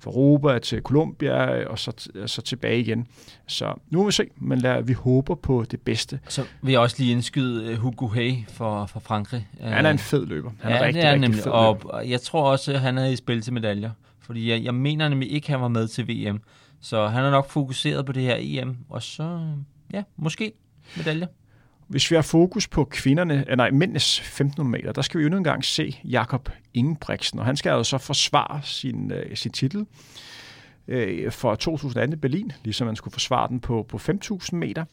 fra 0.00 0.10
Europa 0.10 0.58
til 0.58 0.82
Colombia 0.82 1.64
og 1.66 1.78
så, 1.78 2.08
så 2.26 2.42
tilbage 2.42 2.80
igen. 2.80 3.06
Så 3.46 3.74
nu 3.90 3.98
må 3.98 4.04
vi 4.04 4.12
se, 4.12 4.24
men 4.36 4.58
lad, 4.58 4.82
vi 4.82 4.92
håber 4.92 5.34
på 5.34 5.64
det 5.70 5.80
bedste. 5.80 6.20
Så 6.28 6.44
vil 6.62 6.72
jeg 6.72 6.80
også 6.80 6.96
lige 6.98 7.12
indskyde 7.12 7.72
øh, 7.72 7.76
Hugo 7.76 8.08
Hay 8.08 8.34
for, 8.48 8.86
for 8.86 9.00
Frankrig. 9.00 9.48
Han 9.60 9.86
er 9.86 9.90
en 9.90 9.98
fed 9.98 10.26
løber. 10.26 10.50
Han 10.60 10.70
ja, 10.72 10.78
er 10.78 10.84
rigtig, 10.84 11.02
det 11.02 11.08
er 11.08 11.12
rigtig 11.12 11.20
nemlig. 11.20 11.42
fed 11.42 11.52
og 11.52 11.80
løber. 11.84 12.00
jeg 12.00 12.20
tror 12.20 12.50
også, 12.50 12.72
at 12.72 12.80
han 12.80 12.98
er 12.98 13.06
i 13.06 13.16
spil 13.16 13.40
til 13.42 13.52
medaljer. 13.52 13.90
Fordi 14.20 14.50
jeg, 14.50 14.64
jeg 14.64 14.74
mener 14.74 15.08
nemlig 15.08 15.32
ikke, 15.32 15.46
at 15.46 15.50
han 15.50 15.60
var 15.60 15.68
med 15.68 15.88
til 15.88 16.08
VM. 16.08 16.40
Så 16.80 17.06
han 17.06 17.24
er 17.24 17.30
nok 17.30 17.50
fokuseret 17.50 18.06
på 18.06 18.12
det 18.12 18.22
her 18.22 18.36
EM. 18.38 18.76
Og 18.88 19.02
så, 19.02 19.40
ja, 19.92 20.02
måske 20.16 20.52
medaljer. 20.96 21.26
Hvis 21.88 22.10
vi 22.10 22.14
har 22.14 22.22
fokus 22.22 22.68
på 22.68 22.84
kvinderne, 22.84 23.44
øh, 23.50 23.56
nej, 23.56 23.70
mændenes 23.70 24.20
1500 24.20 24.70
meter, 24.70 24.92
der 24.92 25.02
skal 25.02 25.18
vi 25.18 25.22
jo 25.22 25.26
endnu 25.26 25.38
en 25.38 25.44
gang 25.44 25.64
se 25.64 26.00
Jakob 26.04 26.48
Ingebrigtsen, 26.74 27.38
og 27.38 27.44
han 27.44 27.56
skal 27.56 27.70
jo 27.70 27.84
så 27.84 27.98
forsvare 27.98 28.60
sin, 28.62 29.12
øh, 29.12 29.36
sin 29.36 29.52
titel 29.52 29.86
øh, 30.88 31.32
for 31.32 31.54
2018 31.54 32.12
i 32.12 32.16
Berlin, 32.16 32.52
ligesom 32.64 32.86
han 32.86 32.96
skulle 32.96 33.12
forsvare 33.12 33.48
den 33.48 33.60
på, 33.60 33.86
på 33.88 33.98
5000 33.98 34.58
meter. 34.58 34.84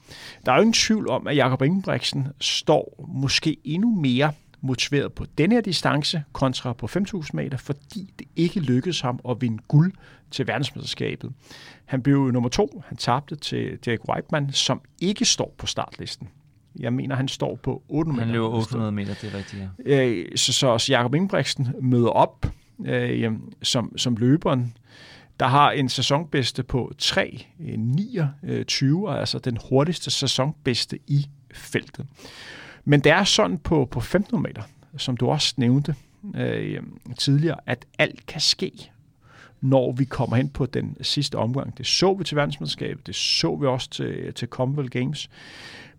Der 0.46 0.52
er 0.52 0.56
jo 0.56 0.62
ingen 0.62 0.74
tvivl 0.74 1.10
om, 1.10 1.28
at 1.28 1.36
Jakob 1.36 1.62
Ingebrigtsen 1.62 2.28
står 2.42 3.06
måske 3.08 3.58
endnu 3.64 3.96
mere 3.96 4.34
motiveret 4.62 5.14
på 5.14 5.26
den 5.38 5.52
her 5.52 5.62
distance 5.62 6.24
kontra 6.34 6.74
på 6.74 6.86
5.000 6.86 7.30
meter, 7.34 7.58
fordi 7.58 8.14
det 8.20 8.28
ikke 8.36 8.60
lykkedes 8.60 9.02
ham 9.02 9.20
at 9.30 9.42
vinde 9.42 9.64
guld 9.68 9.94
til 10.32 10.48
verdensmesterskabet. 10.48 11.34
Han 11.86 12.02
blev 12.02 12.32
nummer 12.32 12.50
to. 12.50 12.84
Han 12.88 12.98
tabte 12.98 13.36
til 13.36 13.80
Derek 13.86 14.10
Whiteman, 14.10 14.52
som 14.52 14.82
ikke 15.02 15.26
står 15.26 15.56
på 15.58 15.66
startlisten. 15.66 16.30
Jeg 16.80 16.94
mener, 16.94 17.16
han 17.16 17.28
står 17.28 17.56
på 17.64 17.84
800 17.90 18.20
Han 18.20 18.28
meter. 18.28 18.42
løber 18.42 18.58
800 18.58 18.92
meter, 18.92 19.14
det 19.22 19.34
er 19.34 19.38
rigtigt, 19.38 19.62
ja. 19.86 20.06
Øh, 20.06 20.26
så, 20.36 20.54
så, 20.54 20.78
så 20.78 20.92
Jacob 20.94 21.16
Ingebrigtsen 21.16 21.68
møder 21.82 22.10
op 22.10 22.46
øh, 22.86 23.32
som, 23.62 23.98
som 23.98 24.16
løberen, 24.16 24.78
der 25.40 25.48
har 25.48 25.72
en 25.72 25.90
sæsonbedste 25.90 26.64
på 26.64 26.92
3.29, 27.02 27.16
altså 29.12 29.40
den 29.44 29.58
hurtigste 29.70 30.12
sæsonbedste 30.12 31.00
i 31.08 31.26
feltet. 31.54 32.06
Men 32.86 33.00
det 33.00 33.12
er 33.12 33.24
sådan 33.24 33.58
på, 33.58 33.86
på 33.86 34.00
1500 34.00 34.50
meter, 34.50 34.62
som 34.98 35.18
du 35.18 35.30
også 35.30 35.54
nævnte 35.58 35.96
øh, 36.36 36.82
tidligere, 37.18 37.58
at 37.66 37.86
alt 38.00 38.26
kan 38.26 38.42
ske, 38.42 38.92
når 39.66 39.92
vi 39.92 40.06
kommer 40.06 40.36
hen 40.36 40.50
på 40.50 40.66
den 40.66 40.98
sidste 41.02 41.36
omgang. 41.36 41.78
Det 41.78 41.88
så 41.88 42.14
vi 42.14 42.24
til 42.24 42.38
verdensmesterskabet, 42.38 43.08
det 43.08 43.16
så 43.16 43.56
vi 43.56 43.66
også 43.66 43.90
til, 43.90 44.34
til 44.34 44.48
Commonwealth 44.48 45.00
Games. 45.00 45.30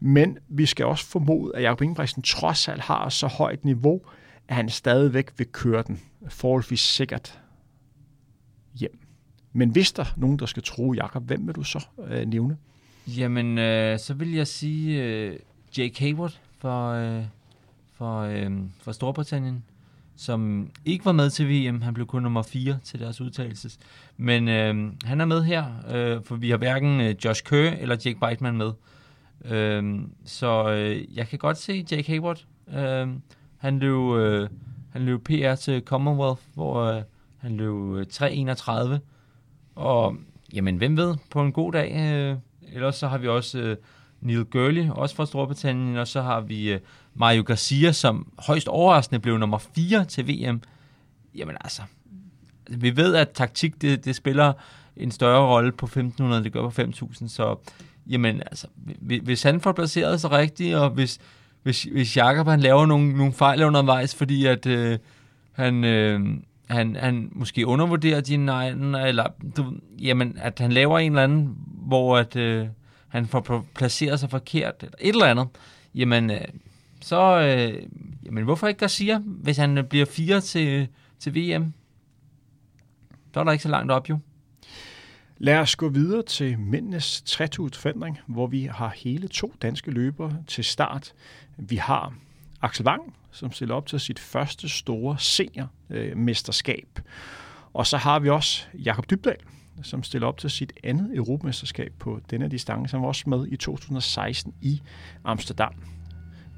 Men 0.01 0.39
vi 0.49 0.67
skal 0.67 0.87
også 0.87 1.07
formode, 1.07 1.53
at 1.57 1.63
Jacob 1.63 1.83
Ingebrigtsen 1.83 2.23
trods 2.23 2.69
alt 2.69 2.81
har 2.81 3.09
så 3.09 3.27
højt 3.27 3.65
niveau, 3.65 4.01
at 4.49 4.57
han 4.57 4.69
stadigvæk 4.69 5.33
vil 5.37 5.47
køre 5.47 5.83
den 5.83 6.01
forholdsvis 6.29 6.81
sikkert 6.81 7.41
hjem. 8.75 8.99
Men 9.53 9.71
hvis 9.71 9.93
der 9.93 10.03
er 10.03 10.15
nogen, 10.17 10.39
der 10.39 10.47
skal 10.47 10.63
tro 10.63 10.93
Jakob, 10.93 11.27
hvem 11.27 11.47
vil 11.47 11.55
du 11.55 11.63
så 11.63 11.87
øh, 12.09 12.27
nævne? 12.27 12.57
Jamen, 13.07 13.59
øh, 13.59 13.99
så 13.99 14.15
vil 14.15 14.33
jeg 14.33 14.47
sige 14.47 15.03
øh, 15.03 15.39
Jake 15.79 16.01
Hayward 16.01 16.41
for, 16.59 16.91
øh, 16.91 17.25
for, 17.95 18.21
øh, 18.21 18.51
for 18.81 18.93
Storbritannien, 18.93 19.65
som 20.17 20.71
ikke 20.85 21.05
var 21.05 21.13
med 21.13 21.31
til 21.31 21.49
VM. 21.49 21.83
Han 21.83 21.95
blev 21.95 22.07
kun 22.07 22.23
nummer 22.23 22.43
4 22.43 22.79
til 22.85 23.01
deres 23.01 23.21
udtalelses. 23.21 23.79
Men 24.17 24.49
øh, 24.49 24.93
han 25.05 25.21
er 25.21 25.25
med 25.25 25.43
her, 25.43 25.65
øh, 25.91 26.23
for 26.25 26.37
vi 26.37 26.51
har 26.51 26.57
hverken 26.57 27.01
øh, 27.01 27.15
Josh 27.25 27.43
Kerr 27.45 27.71
eller 27.81 27.97
Jake 28.05 28.21
Beitman 28.21 28.57
med. 28.57 28.73
Øh, 29.45 30.01
så 30.25 30.71
øh, 30.73 31.17
jeg 31.17 31.29
kan 31.29 31.39
godt 31.39 31.59
se 31.59 31.87
Jake 31.91 32.13
Hayward. 32.13 32.45
Øh, 32.75 33.09
han 33.59 33.79
løb, 33.79 34.17
øh, 34.17 34.49
han 34.93 35.03
løb 35.03 35.25
PR 35.25 35.55
til 35.55 35.83
Commonwealth, 35.83 36.43
hvor 36.55 36.83
øh, 36.83 37.03
han 37.37 37.57
løb 37.57 37.95
øh, 37.95 38.07
3.31. 38.13 38.99
Og 39.75 40.17
jamen, 40.55 40.77
hvem 40.77 40.97
ved, 40.97 41.15
på 41.31 41.41
en 41.43 41.53
god 41.53 41.73
dag. 41.73 41.93
Øh, 41.97 42.37
ellers 42.73 42.97
så 42.97 43.09
har 43.09 43.19
vi 43.19 43.29
også 43.29 43.59
øh, 43.59 43.77
Neil 44.27 44.45
Gurley, 44.45 44.89
også 44.91 45.17
fra 45.17 45.27
Storbritannien, 45.27 45.97
og 45.97 46.09
så 46.09 46.23
har 46.23 46.41
vi 46.41 46.73
øh, 46.73 46.81
Mario 47.15 47.43
Garcia, 47.43 47.93
som 47.93 48.33
højst 48.39 48.69
overraskende 48.69 49.21
blev 49.21 49.39
nummer 49.39 49.59
4 49.59 50.05
til 50.05 50.29
VM. 50.29 50.61
Jamen 51.35 51.57
altså, 51.61 51.83
vi 52.71 52.97
ved, 52.97 53.15
at 53.15 53.29
taktik, 53.31 53.83
det, 53.83 54.05
det 54.05 54.17
spiller 54.17 54.53
en 54.97 55.11
større 55.11 55.47
rolle 55.47 55.73
på 55.73 55.87
1500, 55.87 56.45
det 56.45 56.53
gør 56.53 56.63
på 56.63 56.71
5000, 56.71 57.29
så 57.29 57.57
jamen 58.07 58.43
altså, 58.47 58.67
hvis 59.23 59.43
han 59.43 59.61
får 59.61 59.73
placeret 59.73 60.21
sig 60.21 60.31
rigtigt, 60.31 60.77
og 60.77 60.91
hvis, 60.91 61.19
hvis, 61.63 61.83
hvis 61.83 62.17
Jakob 62.17 62.47
han 62.47 62.61
laver 62.61 62.87
nogle, 62.87 63.17
nogle 63.17 63.33
fejl 63.33 63.63
undervejs, 63.63 64.15
fordi 64.15 64.47
at 64.47 64.67
øh, 64.67 64.99
han, 65.53 65.85
øh, 65.85 66.21
han, 66.71 66.97
han 66.97 67.29
måske 67.33 67.67
undervurderer 67.67 68.21
din 68.21 68.49
egen, 68.49 68.95
eller 68.95 69.27
du, 69.57 69.73
jamen, 69.99 70.39
at 70.39 70.59
han 70.59 70.73
laver 70.73 70.99
en 70.99 71.13
eller 71.13 71.23
anden, 71.23 71.57
hvor 71.87 72.19
at, 72.19 72.37
øh, 72.37 72.67
han 73.09 73.27
får 73.27 73.67
placeret 73.75 74.21
sig 74.21 74.31
forkert, 74.31 74.83
eller 74.83 74.97
et 75.01 75.09
eller 75.09 75.27
andet, 75.27 75.49
jamen, 75.95 76.31
øh, 76.31 76.41
så, 77.01 77.41
øh, 77.41 77.83
jamen, 78.25 78.45
hvorfor 78.45 78.67
ikke 78.67 78.79
Garcia, 78.79 79.19
hvis 79.19 79.57
han 79.57 79.79
øh, 79.79 79.85
bliver 79.85 80.07
fire 80.07 80.41
til, 80.41 80.89
til 81.19 81.35
VM? 81.35 81.73
Så 83.35 83.41
er 83.41 83.45
der 83.45 83.53
ikke 83.53 83.63
så 83.63 83.69
langt 83.69 83.93
op, 83.93 84.09
jo. 84.09 84.19
Lad 85.39 85.59
os 85.59 85.77
gå 85.77 85.89
videre 85.89 86.23
til 86.23 86.59
mændenes 86.59 87.23
3000 87.27 88.17
hvor 88.27 88.47
vi 88.47 88.65
har 88.65 88.93
hele 88.97 89.29
to 89.29 89.55
danske 89.63 89.91
løbere 89.91 90.37
til 90.47 90.65
start. 90.65 91.13
Vi 91.57 91.77
har 91.77 92.15
Axel 92.63 92.87
Wang, 92.87 93.15
som 93.31 93.53
stiller 93.53 93.75
op 93.75 93.87
til 93.87 94.01
sit 94.01 94.19
første 94.19 94.69
store 94.69 95.19
seniormesterskab. 95.19 97.01
Og 97.73 97.87
så 97.87 97.97
har 97.97 98.19
vi 98.19 98.29
også 98.29 98.67
Jakob 98.75 99.11
Dybdal, 99.11 99.37
som 99.83 100.03
stiller 100.03 100.29
op 100.29 100.39
til 100.39 100.51
sit 100.51 100.73
andet 100.85 101.17
europamesterskab 101.17 101.93
på 101.99 102.21
denne 102.31 102.49
distance. 102.49 102.97
Han 102.97 103.03
var 103.03 103.09
også 103.09 103.31
med 103.31 103.47
i 103.49 103.57
2016 103.57 104.55
i 104.61 104.83
Amsterdam. 105.25 105.73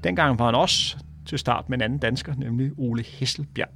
Dengang 0.03 0.39
var 0.39 0.45
han 0.45 0.55
også 0.55 0.97
til 1.25 1.39
start 1.39 1.69
med 1.69 1.77
en 1.77 1.81
anden 1.81 1.99
dansker, 1.99 2.35
nemlig 2.35 2.71
Ole 2.77 3.03
Hesselbjerg. 3.03 3.69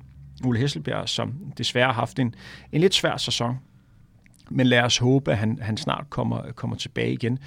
Ole 0.45 0.59
Hesselbjerg, 0.59 1.09
som 1.09 1.33
desværre 1.57 1.85
har 1.85 1.93
haft 1.93 2.19
en, 2.19 2.35
en 2.71 2.81
lidt 2.81 2.95
svær 2.95 3.17
sæson. 3.17 3.59
Men 4.49 4.67
lad 4.67 4.81
os 4.81 4.97
håbe, 4.97 5.31
at 5.31 5.37
han, 5.37 5.59
han 5.61 5.77
snart 5.77 6.09
kommer, 6.09 6.51
kommer 6.51 6.75
tilbage 6.75 7.13
igen. 7.13 7.39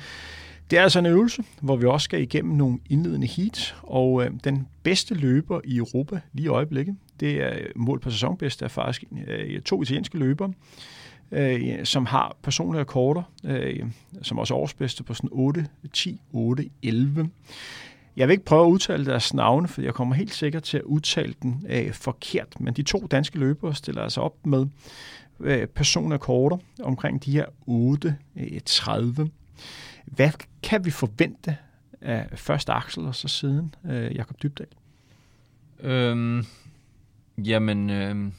Det 0.71 0.79
er 0.79 0.83
altså 0.83 0.99
en 0.99 1.07
øvelse, 1.07 1.45
hvor 1.61 1.77
vi 1.77 1.87
også 1.87 2.05
skal 2.05 2.23
igennem 2.23 2.55
nogle 2.55 2.79
indledende 2.91 3.27
heat, 3.27 3.77
og 3.83 4.25
øh, 4.25 4.31
den 4.45 4.69
bedste 4.83 5.15
løber 5.15 5.61
i 5.65 5.77
Europa 5.77 6.21
lige 6.33 6.45
i 6.45 6.49
øjeblikket, 6.49 6.97
det 7.21 7.43
er 7.43 7.53
øh, 7.53 7.67
mål 7.77 8.01
på 8.01 8.11
sæsonbedste, 8.11 8.65
er 8.65 8.69
faktisk 8.69 9.05
øh, 9.27 9.61
to 9.61 9.83
italienske 9.83 10.19
løbere, 10.19 10.53
øh, 11.33 11.85
som 11.85 12.07
har 12.07 12.37
personlige 12.43 12.81
rekorder, 12.81 13.23
øh, 13.45 13.87
som 14.23 14.39
også 14.39 14.55
er 14.55 14.59
årsbedste 14.59 15.03
på 15.03 15.15
sådan 15.15 15.31
8, 15.33 15.67
10, 15.93 16.21
8, 16.33 16.71
11. 16.83 17.31
Jeg 18.17 18.29
vil 18.29 18.33
ikke 18.33 18.45
prøve 18.45 18.67
at 18.67 18.71
udtale 18.71 19.05
deres 19.05 19.35
navne, 19.35 19.69
for 19.69 19.83
jeg 19.83 19.95
kommer 19.95 20.15
helt 20.15 20.35
sikkert 20.35 20.63
til 20.63 20.79
at 20.79 20.83
udtale 20.83 21.35
den 21.43 21.65
øh, 21.69 21.93
forkert, 21.93 22.61
men 22.61 22.75
de 22.75 22.83
to 22.83 23.07
danske 23.11 23.39
løbere 23.39 23.75
stiller 23.75 24.03
altså 24.03 24.21
op 24.21 24.47
med 24.47 24.67
øh, 25.41 25.67
personrekorder 25.67 26.57
omkring 26.83 27.25
de 27.25 27.33
her 27.33 27.45
8, 27.67 28.17
øh, 28.37 28.61
30. 28.67 29.31
Hvad 30.05 30.31
kan 30.63 30.85
vi 30.85 30.91
forvente 30.91 31.57
af 32.01 32.27
først 32.35 32.71
Axel 32.71 33.07
og 33.07 33.15
så 33.15 33.29
siden 33.29 33.75
øh, 33.85 34.17
Jakob 34.17 34.43
Dybdal? 34.43 34.67
Øhm, 35.81 36.45
jamen, 37.39 37.91
øh, 37.91 38.33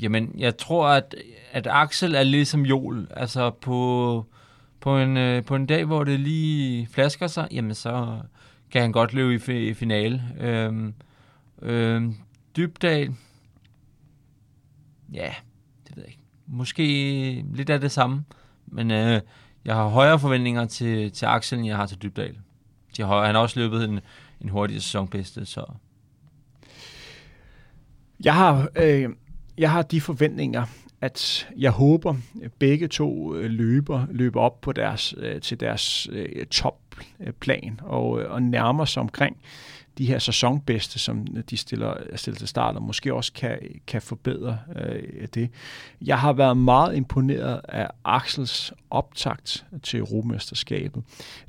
jamen, 0.00 0.34
jeg 0.38 0.56
tror, 0.56 0.88
at, 0.88 1.14
at 1.52 1.66
Axel 1.70 2.14
er 2.14 2.22
ligesom 2.22 2.66
Jol. 2.66 3.06
Altså 3.10 3.50
på, 3.50 4.26
på, 4.80 4.98
en, 4.98 5.16
øh, 5.16 5.44
på 5.44 5.56
en 5.56 5.66
dag, 5.66 5.84
hvor 5.84 6.04
det 6.04 6.20
lige 6.20 6.86
flasker 6.86 7.26
sig, 7.26 7.48
jamen 7.50 7.74
så 7.74 8.20
kan 8.70 8.82
han 8.82 8.92
godt 8.92 9.12
løbe 9.12 9.34
i, 9.34 9.38
fi- 9.38 9.70
i 9.70 9.74
finale. 9.74 10.22
Øhm, 10.40 10.94
øhm, 11.62 12.16
Dybdal, 12.56 13.14
ja, 15.12 15.34
det 15.88 15.96
ved 15.96 16.02
jeg 16.02 16.10
ikke. 16.10 16.22
Måske 16.46 17.44
lidt 17.54 17.70
af 17.70 17.80
det 17.80 17.92
samme, 17.92 18.24
men 18.66 18.90
øh, 18.90 19.20
jeg 19.64 19.74
har 19.74 19.88
højere 19.88 20.18
forventninger 20.18 20.64
til, 20.64 21.12
til 21.12 21.26
Axel, 21.26 21.58
end 21.58 21.66
jeg 21.66 21.76
har 21.76 21.86
til 21.86 22.02
Dybdal. 22.02 22.36
De 22.96 23.02
har, 23.02 23.26
han 23.26 23.34
har 23.34 23.42
også 23.42 23.60
løbet 23.60 23.84
en, 23.84 24.00
en 24.40 24.48
hurtig 24.48 24.82
sæsonbedste, 24.82 25.46
så 25.46 25.64
Jeg 28.24 28.34
har, 28.34 28.68
øh, 28.76 29.10
jeg 29.58 29.70
har 29.70 29.82
de 29.82 30.00
forventninger, 30.00 30.64
at 31.00 31.48
jeg 31.56 31.70
håber, 31.70 32.14
at 32.42 32.52
begge 32.52 32.88
to 32.88 33.34
øh, 33.34 33.50
løber 33.50 34.06
løber 34.10 34.40
op 34.40 34.60
på 34.60 34.72
deres 34.72 35.14
øh, 35.18 35.40
til 35.40 35.60
deres 35.60 36.08
øh, 36.12 36.46
topplan 36.46 37.80
og, 37.82 38.10
og 38.10 38.42
nærmer 38.42 38.84
sig 38.84 39.00
omkring 39.00 39.36
de 39.98 40.06
her 40.06 40.18
sæsonbedste, 40.18 40.98
som 40.98 41.26
de 41.50 41.56
stiller, 41.56 41.94
stiller 42.14 42.38
til 42.38 42.48
start, 42.48 42.76
og 42.76 42.82
måske 42.82 43.14
også 43.14 43.32
kan, 43.32 43.58
kan 43.86 44.02
forbedre 44.02 44.58
øh, 44.76 45.28
det. 45.34 45.50
Jeg 46.00 46.18
har 46.18 46.32
været 46.32 46.56
meget 46.56 46.96
imponeret 46.96 47.60
af 47.68 47.90
Axels 48.04 48.72
optakt 48.90 49.66
til 49.82 49.98
Europamesterskabet. 49.98 51.02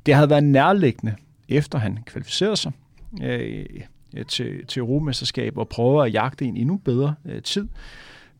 Det 0.06 0.14
havde 0.14 0.30
været 0.30 0.44
nærliggende, 0.44 1.14
efter 1.48 1.78
han 1.78 1.98
kvalificerede 2.06 2.56
sig 2.56 2.72
øh, 3.22 3.66
Øh, 4.18 4.26
til, 4.26 4.66
til 4.66 4.80
Europamesterskabet, 4.80 5.58
og 5.58 5.68
prøver 5.68 6.04
at 6.04 6.12
jagte 6.12 6.44
en 6.44 6.56
endnu 6.56 6.76
bedre 6.76 7.14
øh, 7.24 7.42
tid. 7.42 7.68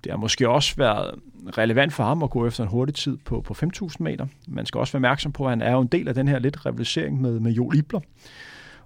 Det 0.05 0.13
har 0.13 0.19
måske 0.19 0.49
også 0.49 0.77
været 0.77 1.15
relevant 1.59 1.93
for 1.93 2.05
ham 2.05 2.23
at 2.23 2.31
gå 2.31 2.47
efter 2.47 2.63
en 2.63 2.71
hurtig 2.71 2.95
tid 2.95 3.17
på, 3.17 3.41
på 3.41 3.55
5.000 3.63 3.97
meter. 4.01 4.27
Man 4.49 4.67
skal 4.67 4.79
også 4.79 4.93
være 4.93 4.99
opmærksom 4.99 5.33
på, 5.33 5.45
at 5.45 5.51
han 5.51 5.63
er 5.63 5.73
jo 5.73 5.81
en 5.81 5.87
del 5.87 6.09
af 6.09 6.15
den 6.15 6.29
her 6.29 6.39
lidt 6.39 6.67
rivalisering 6.67 7.21
med, 7.21 7.41
med 7.41 7.53
Joel 7.53 7.79
Ibler. 7.79 8.01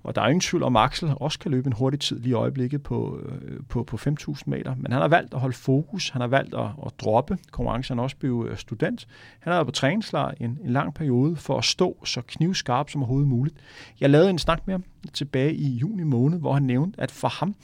Og 0.03 0.15
der 0.15 0.23
er 0.23 0.27
ingen 0.27 0.41
tvivl 0.41 0.63
om, 0.63 0.77
at 0.77 0.83
Axel 0.83 1.13
også 1.17 1.39
kan 1.39 1.51
løbe 1.51 1.67
en 1.67 1.73
hurtig 1.73 2.01
tid 2.01 2.19
lige 2.19 2.31
i 2.31 2.33
øjeblikket 2.33 2.83
på, 2.83 3.19
øh, 3.25 3.61
på, 3.69 3.85
på 3.85 3.97
5.000 3.97 4.43
meter. 4.47 4.75
Men 4.75 4.93
han 4.93 5.01
har 5.01 5.09
valgt 5.09 5.35
at 5.35 5.41
holde 5.41 5.57
fokus. 5.57 6.11
Han 6.11 6.21
har 6.21 6.29
valgt 6.29 6.55
at, 6.55 6.67
at 6.87 6.93
droppe 7.01 7.39
konkurrencen. 7.51 7.99
Han 7.99 8.03
også 8.03 8.17
blevet 8.17 8.51
øh, 8.51 8.57
student. 8.57 9.07
Han 9.41 9.53
har 9.53 9.59
været 9.59 9.67
på 9.67 9.73
træningslejr 9.73 10.35
en, 10.41 10.59
en 10.65 10.71
lang 10.71 10.95
periode 10.95 11.37
for 11.37 11.59
at 11.59 11.65
stå 11.65 12.05
så 12.05 12.23
knivskarp 12.27 12.91
som 12.91 13.03
overhovedet 13.03 13.29
muligt. 13.29 13.57
Jeg 14.01 14.11
lavede 14.11 14.31
en 14.31 14.39
snak 14.39 14.67
med 14.67 14.75
ham 14.75 14.85
tilbage 15.13 15.55
i 15.55 15.69
juni 15.69 16.03
måned, 16.03 16.39
hvor 16.39 16.53
han 16.53 16.63
nævnte, 16.63 17.01
at 17.01 17.11
for 17.11 17.29
ham 17.29 17.55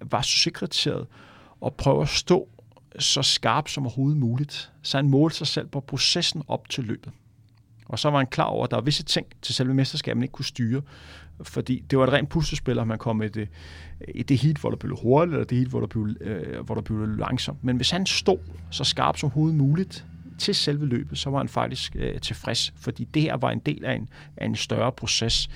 var 0.00 0.22
sekretæret 0.22 1.06
at 1.66 1.74
prøve 1.74 2.02
at 2.02 2.08
stå 2.08 2.48
så 2.98 3.22
skarp 3.22 3.68
som 3.68 3.86
overhovedet 3.86 4.18
muligt. 4.18 4.72
Så 4.82 4.98
han 4.98 5.08
målte 5.08 5.36
sig 5.36 5.46
selv 5.46 5.66
på 5.66 5.80
processen 5.80 6.42
op 6.48 6.68
til 6.68 6.84
løbet. 6.84 7.12
Og 7.88 7.98
så 7.98 8.10
var 8.10 8.18
han 8.18 8.26
klar 8.26 8.44
over, 8.44 8.64
at 8.64 8.70
der 8.70 8.76
var 8.76 8.82
visse 8.82 9.02
ting 9.02 9.26
til 9.42 9.54
selve 9.54 9.74
mesterskabet, 9.74 10.16
man 10.16 10.22
ikke 10.22 10.32
kunne 10.32 10.44
styre. 10.44 10.82
Fordi 11.42 11.84
det 11.90 11.98
var 11.98 12.06
et 12.06 12.12
rent 12.12 12.28
puslespil, 12.28 12.78
at 12.78 12.86
man 12.86 12.98
kom 12.98 13.22
i 13.22 13.28
det, 13.28 13.48
i 14.14 14.22
det 14.22 14.38
heat, 14.38 14.56
hvor 14.56 14.70
der 14.70 14.76
blev 14.76 14.96
hurtigt, 15.02 15.32
eller 15.32 15.44
det 15.44 15.58
heat, 15.58 15.68
hvor 15.68 15.80
der 15.80 15.86
blev, 15.86 16.08
øh, 16.20 16.60
hvor 16.60 16.74
der 16.74 16.82
blev 16.82 17.06
langsomt. 17.06 17.64
Men 17.64 17.76
hvis 17.76 17.90
han 17.90 18.06
stod 18.06 18.38
så 18.70 18.84
skarpt 18.84 19.20
som 19.20 19.26
overhovedet 19.26 19.58
muligt 19.58 20.06
til 20.38 20.54
selve 20.54 20.86
løbet, 20.86 21.18
så 21.18 21.30
var 21.30 21.38
han 21.38 21.48
faktisk 21.48 21.96
øh, 21.98 22.20
tilfreds, 22.20 22.74
fordi 22.76 23.04
det 23.04 23.22
her 23.22 23.36
var 23.36 23.50
en 23.50 23.58
del 23.58 23.84
af 23.84 23.94
en, 23.94 24.08
af 24.36 24.46
en 24.46 24.56
større 24.56 24.92
proces. 24.92 25.48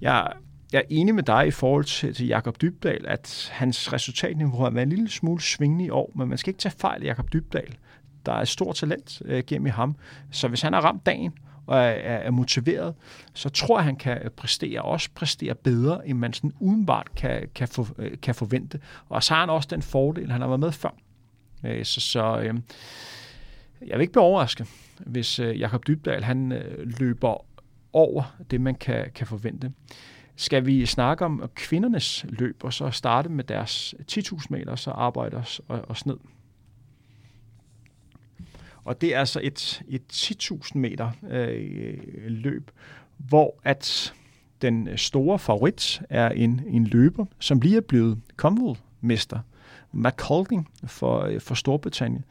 Jeg, 0.00 0.32
jeg 0.72 0.78
er 0.78 0.86
enig 0.88 1.14
med 1.14 1.22
dig 1.22 1.46
i 1.46 1.50
forhold 1.50 1.84
til, 1.84 2.14
til 2.14 2.26
Jakob 2.26 2.60
Dybdal, 2.60 3.04
at 3.06 3.50
hans 3.52 3.92
resultatniveau 3.92 4.62
har 4.62 4.70
været 4.70 4.82
en 4.82 4.88
lille 4.88 5.08
smule 5.08 5.42
svingende 5.42 5.84
i 5.84 5.90
år, 5.90 6.12
men 6.14 6.28
man 6.28 6.38
skal 6.38 6.50
ikke 6.50 6.60
tage 6.60 6.74
fejl 6.78 7.02
af 7.02 7.06
Jakob 7.06 7.32
Dybdal. 7.32 7.76
Der 8.26 8.32
er 8.32 8.40
et 8.40 8.48
stort 8.48 8.74
talent 8.74 9.22
øh, 9.24 9.44
gennem 9.46 9.66
i 9.66 9.70
ham. 9.70 9.96
Så 10.30 10.48
hvis 10.48 10.62
han 10.62 10.72
har 10.72 10.80
ramt 10.80 11.06
dagen, 11.06 11.32
og 11.66 11.78
er, 11.78 11.82
er 11.82 12.30
motiveret, 12.30 12.94
så 13.34 13.48
tror 13.48 13.78
jeg, 13.78 13.84
han 13.84 13.96
kan 13.96 14.30
præstere, 14.36 14.82
også 14.82 15.08
præstere 15.14 15.54
bedre, 15.54 16.08
end 16.08 16.18
man 16.18 16.32
sådan 16.32 16.52
udenbart 16.60 17.14
kan, 17.16 17.48
kan, 17.54 17.68
for, 17.68 17.88
øh, 17.98 18.10
kan 18.22 18.34
forvente. 18.34 18.80
Og 19.08 19.22
så 19.22 19.34
har 19.34 19.40
han 19.40 19.50
også 19.50 19.68
den 19.70 19.82
fordel, 19.82 20.30
han 20.30 20.40
har 20.40 20.48
været 20.48 20.60
med 20.60 20.72
før. 20.72 20.94
Øh, 21.64 21.84
så, 21.84 22.00
så 22.00 22.38
øh, 22.38 22.54
jeg 23.86 23.98
vil 23.98 24.00
ikke 24.00 24.12
blive 24.12 24.22
overrasket, 24.22 24.66
hvis 24.98 25.38
øh, 25.38 25.60
Jakob 25.60 25.86
Dybdal 25.86 26.24
han 26.24 26.52
øh, 26.52 26.88
løber 27.00 27.44
over 27.92 28.36
det, 28.50 28.60
man 28.60 28.74
kan, 28.74 29.10
kan 29.14 29.26
forvente. 29.26 29.72
Skal 30.36 30.66
vi 30.66 30.86
snakke 30.86 31.24
om 31.24 31.50
kvindernes 31.54 32.26
løb, 32.28 32.64
og 32.64 32.72
så 32.72 32.90
starte 32.90 33.28
med 33.28 33.44
deres 33.44 33.94
10.000 34.12 34.46
meter, 34.50 34.76
så 34.76 34.90
arbejde 34.90 35.36
os, 35.36 35.60
os 35.68 36.06
ned? 36.06 36.16
Og 38.84 39.00
det 39.00 39.14
er 39.14 39.18
altså 39.18 39.40
et, 39.42 39.82
et 39.88 40.02
10.000 40.12 40.78
meter 40.78 41.10
øh, 41.30 41.98
løb, 42.26 42.70
hvor 43.16 43.60
at 43.64 44.14
den 44.62 44.88
store 44.96 45.38
favorit 45.38 46.02
er 46.10 46.28
en, 46.28 46.60
en 46.66 46.86
løber, 46.86 47.26
som 47.38 47.60
lige 47.60 47.76
er 47.76 47.80
blevet 47.80 48.20
Commonwealth-mester, 48.36 49.38
McColding 49.92 50.68
for, 50.86 51.20
øh, 51.20 51.40
for 51.40 51.54
Storbritannien, 51.54 52.24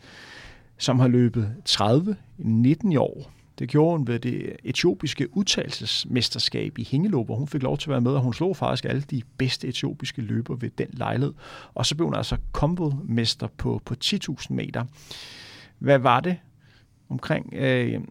som 0.78 1.00
har 1.00 1.08
løbet 1.08 1.56
30-19 1.70 2.92
i 2.92 2.98
år. 2.98 3.32
Det 3.60 3.70
gjorde 3.70 3.98
hun 3.98 4.08
ved 4.08 4.20
det 4.20 4.56
etiopiske 4.64 5.38
udtalelsesmesterskab 5.38 6.78
i 6.78 6.88
hængeløb, 6.92 7.26
hvor 7.26 7.36
hun 7.36 7.48
fik 7.48 7.64
lov 7.64 7.78
til 7.78 7.90
at 7.90 7.92
være 7.92 8.02
med, 8.02 8.12
og 8.12 8.22
hun 8.22 8.34
slog 8.34 8.58
faktisk 8.58 8.86
alle 8.86 9.02
de 9.02 9.22
bedste 9.38 9.68
etiopiske 9.68 10.22
løber 10.22 10.56
ved 10.56 10.70
den 10.70 10.88
lejlighed. 10.92 11.34
Og 11.74 11.86
så 11.86 11.96
blev 11.96 12.08
hun 12.08 12.16
altså 12.16 12.38
Commonwealth-mester 12.54 13.48
på, 13.58 13.82
på 13.86 13.96
10.000 14.04 14.46
meter. 14.50 14.86
Hvad 15.84 16.00
var 16.00 16.20
det? 16.20 16.38
Omkring 17.10 17.54
øh, 17.54 18.02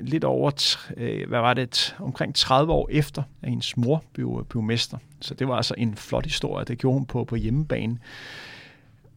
lidt 0.00 0.24
over, 0.24 0.76
øh, 0.96 1.28
hvad 1.28 1.40
var 1.40 1.54
det, 1.54 1.96
omkring 1.98 2.34
30 2.34 2.72
år 2.72 2.88
efter, 2.92 3.22
at 3.42 3.48
hendes 3.48 3.76
mor 3.76 4.04
blev, 4.12 4.36
øh, 4.40 4.46
blev 4.46 4.62
mester. 4.62 4.98
Så 5.20 5.34
det 5.34 5.48
var 5.48 5.56
altså 5.56 5.74
en 5.78 5.96
flot 5.96 6.24
historie, 6.24 6.64
det 6.64 6.78
gjorde 6.78 6.94
hun 6.94 7.06
på, 7.06 7.24
på 7.24 7.36
hjemmebane. 7.36 7.98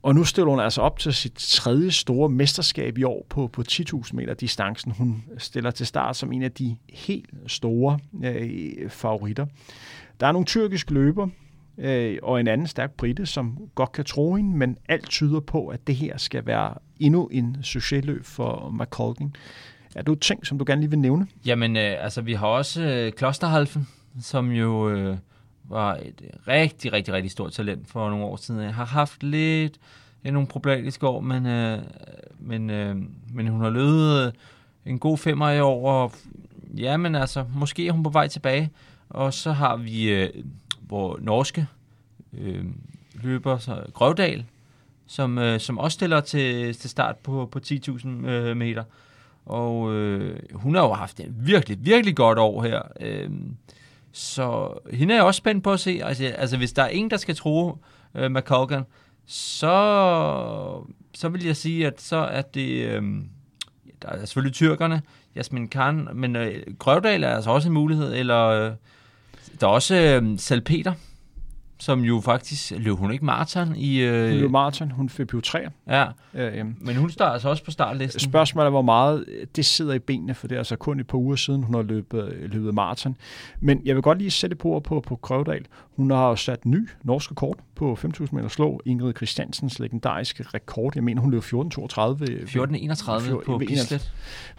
Og 0.03 0.15
nu 0.15 0.23
stiller 0.23 0.49
hun 0.49 0.59
altså 0.59 0.81
op 0.81 0.99
til 0.99 1.13
sit 1.13 1.33
tredje 1.33 1.91
store 1.91 2.29
mesterskab 2.29 2.97
i 2.97 3.03
år 3.03 3.25
på, 3.29 3.47
på 3.47 3.63
10.000 3.71 4.09
meter 4.13 4.33
distancen. 4.33 4.91
Hun 4.91 5.23
stiller 5.37 5.71
til 5.71 5.85
start 5.85 6.15
som 6.15 6.31
en 6.31 6.43
af 6.43 6.51
de 6.51 6.77
helt 6.89 7.29
store 7.47 7.99
øh, 8.23 8.89
favoritter. 8.89 9.45
Der 10.19 10.27
er 10.27 10.31
nogle 10.31 10.45
tyrkiske 10.45 10.93
løber, 10.93 11.27
øh, 11.77 12.17
og 12.23 12.39
en 12.39 12.47
anden 12.47 12.67
stærk 12.67 12.91
brite, 12.91 13.25
som 13.25 13.57
godt 13.75 13.91
kan 13.91 14.05
tro 14.05 14.35
hende, 14.35 14.57
men 14.57 14.77
alt 14.89 15.09
tyder 15.09 15.39
på, 15.39 15.67
at 15.67 15.87
det 15.87 15.95
her 15.95 16.17
skal 16.17 16.45
være 16.45 16.73
endnu 16.99 17.27
en 17.27 17.57
succesløb 17.63 18.25
for 18.25 18.75
McColgan. 18.79 19.35
Er 19.95 20.01
du 20.01 20.15
ting, 20.15 20.45
som 20.45 20.57
du 20.57 20.65
gerne 20.67 20.81
lige 20.81 20.89
vil 20.89 20.99
nævne? 20.99 21.27
Jamen, 21.45 21.77
øh, 21.77 22.03
altså 22.03 22.21
vi 22.21 22.33
har 22.33 22.47
også 22.47 22.83
øh, 22.83 23.11
Klosterhalfen, 23.11 23.87
som 24.21 24.51
jo 24.51 24.89
øh, 24.89 25.17
var 25.63 25.95
et 25.95 26.21
rigtig, 26.47 26.93
rigtig, 26.93 27.13
rigtig 27.13 27.31
stort 27.31 27.51
talent 27.51 27.87
for 27.87 28.09
nogle 28.09 28.25
år 28.25 28.35
siden. 28.35 28.61
Jeg 28.61 28.73
har 28.75 28.85
haft 28.85 29.23
lidt 29.23 29.77
øh, 30.25 30.33
nogle 30.33 30.47
problematiske 30.47 31.07
år, 31.07 31.19
men, 31.19 31.45
øh, 31.45 31.79
men, 32.39 32.69
øh, 32.69 32.95
men 33.33 33.47
hun 33.47 33.61
har 33.61 33.69
løbet 33.69 34.25
øh, 34.25 34.31
en 34.85 34.99
god 34.99 35.17
femmer 35.17 35.49
i 35.49 35.59
år, 35.59 35.89
og 35.91 36.11
ja, 36.77 36.97
men 36.97 37.15
altså, 37.15 37.45
måske 37.55 37.87
er 37.87 37.91
hun 37.91 38.03
på 38.03 38.09
vej 38.09 38.27
tilbage. 38.27 38.69
Og 39.09 39.33
så 39.33 39.51
har 39.51 39.77
vi 39.77 40.09
øh, 40.09 40.29
hvor 40.87 41.19
norske 41.21 41.67
øh, 42.37 42.65
løber, 43.13 43.57
så 43.57 43.83
Grøvdal, 43.93 44.45
som, 45.07 45.37
øh, 45.37 45.59
som 45.59 45.77
også 45.77 45.95
stiller 45.95 46.21
til, 46.21 46.75
til 46.75 46.89
start 46.89 47.17
på, 47.17 47.49
på 47.51 47.59
10.000 47.67 48.07
øh, 48.07 48.57
meter. 48.57 48.83
Og 49.45 49.93
øh, 49.93 50.39
hun 50.53 50.75
har 50.75 50.81
jo 50.81 50.93
haft 50.93 51.19
et 51.19 51.47
virkelig, 51.47 51.77
virkelig 51.85 52.15
godt 52.15 52.39
år 52.39 52.63
her. 52.63 52.81
Øh, 52.99 53.29
så 54.11 54.77
hende 54.93 55.13
er 55.13 55.17
jeg 55.17 55.25
også 55.25 55.37
spændt 55.37 55.63
på 55.63 55.73
at 55.73 55.79
se. 55.79 55.99
Altså, 56.03 56.25
altså 56.25 56.57
hvis 56.57 56.73
der 56.73 56.83
er 56.83 56.87
ingen, 56.87 57.11
der 57.11 57.17
skal 57.17 57.35
tro 57.35 57.77
øh, 58.15 58.31
McColgan, 58.31 58.83
så, 59.25 60.85
så 61.13 61.29
vil 61.29 61.45
jeg 61.45 61.55
sige, 61.55 61.87
at 61.87 62.01
så 62.01 62.17
er 62.17 62.41
det... 62.41 62.69
Øh, 62.69 63.03
der 64.01 64.09
er 64.09 64.25
selvfølgelig 64.25 64.53
tyrkerne, 64.53 65.01
Jasmin 65.35 65.67
Khan, 65.67 66.07
men 66.13 66.35
øh, 66.35 66.63
Grøvdal 66.79 67.23
er 67.23 67.29
altså 67.29 67.49
også 67.49 67.67
en 67.67 67.73
mulighed, 67.73 68.13
eller... 68.13 68.45
Øh, 68.45 68.71
der 69.61 69.67
er 69.67 69.71
også 69.71 69.95
øh, 70.23 70.39
Salpeter, 70.39 70.93
som 71.79 72.01
jo 72.01 72.21
faktisk 72.25 72.73
løb 72.77 72.93
hun 72.97 73.11
ikke 73.11 73.25
maraton 73.25 73.75
i... 73.75 74.01
Øh, 74.01 74.29
Hun 74.29 74.39
løb 74.39 74.51
maraton, 74.51 74.91
hun 74.91 75.09
fik 75.09 75.33
jo 75.33 75.41
3. 75.41 75.59
ja, 75.89 76.05
Øh, 76.33 76.65
men 76.81 76.95
hun 76.95 77.09
starter 77.09 77.33
altså 77.33 77.49
også 77.49 77.63
på 77.63 77.71
startlisten. 77.71 78.19
Spørgsmålet 78.19 78.65
er, 78.65 78.69
hvor 78.69 78.81
meget 78.81 79.25
det 79.55 79.65
sidder 79.65 79.93
i 79.93 79.99
benene, 79.99 80.33
for 80.33 80.47
det 80.47 80.55
er 80.55 80.59
altså 80.59 80.75
kun 80.75 80.99
et 80.99 81.07
par 81.07 81.17
uger 81.17 81.35
siden, 81.35 81.63
hun 81.63 81.75
har 81.75 81.81
løbet, 81.81 82.33
løbet 82.51 82.73
maraton. 82.73 83.17
Men 83.59 83.81
jeg 83.85 83.95
vil 83.95 84.01
godt 84.03 84.17
lige 84.17 84.31
sætte 84.31 84.55
på 84.55 84.81
på, 84.83 85.03
på 85.07 85.15
Krøvedal. 85.15 85.65
Hun 85.95 86.11
har 86.11 86.27
jo 86.29 86.35
sat 86.35 86.65
ny 86.65 86.89
norsk 87.03 87.31
rekord 87.31 87.57
på 87.75 87.97
5.000 88.05 88.27
meter 88.31 88.47
slå. 88.47 88.81
Ingrid 88.85 89.13
Christiansens 89.15 89.79
legendariske 89.79 90.43
rekord. 90.53 90.91
Jeg 90.95 91.03
mener, 91.03 91.21
hun 91.21 91.31
løb 91.31 91.43
14.32 91.43 91.47
14.31 91.49 91.55
Fjor- 92.45 93.43
på 93.45 93.57
ved 93.57 93.67
Bislett. 93.67 94.11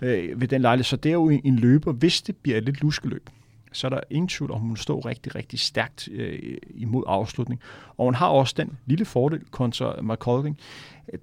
øh, 0.03 0.40
ved 0.40 0.49
den 0.49 0.61
lejlighed. 0.62 0.84
Så 0.84 0.97
det 0.97 1.09
er 1.09 1.12
jo 1.14 1.28
en, 1.28 1.40
en 1.44 1.57
løber, 1.57 1.92
hvis 1.92 2.22
det 2.22 2.36
bliver 2.36 2.59
et 2.59 2.64
lidt 2.64 2.80
luskeløb, 2.82 3.30
så 3.77 3.87
er 3.87 3.89
der 3.89 4.01
ingen 4.11 4.29
tvivl 4.29 4.51
om, 4.51 4.61
hun 4.61 4.77
står 4.77 5.07
rigtig, 5.07 5.35
rigtig 5.35 5.59
stærkt 5.59 6.09
øh, 6.12 6.59
imod 6.74 7.05
afslutning. 7.07 7.61
Og 7.97 8.05
hun 8.05 8.14
har 8.14 8.29
også 8.29 8.55
den 8.57 8.79
lille 8.87 9.05
fordel 9.05 9.41
kontra 9.51 10.03
McColgan, 10.03 10.57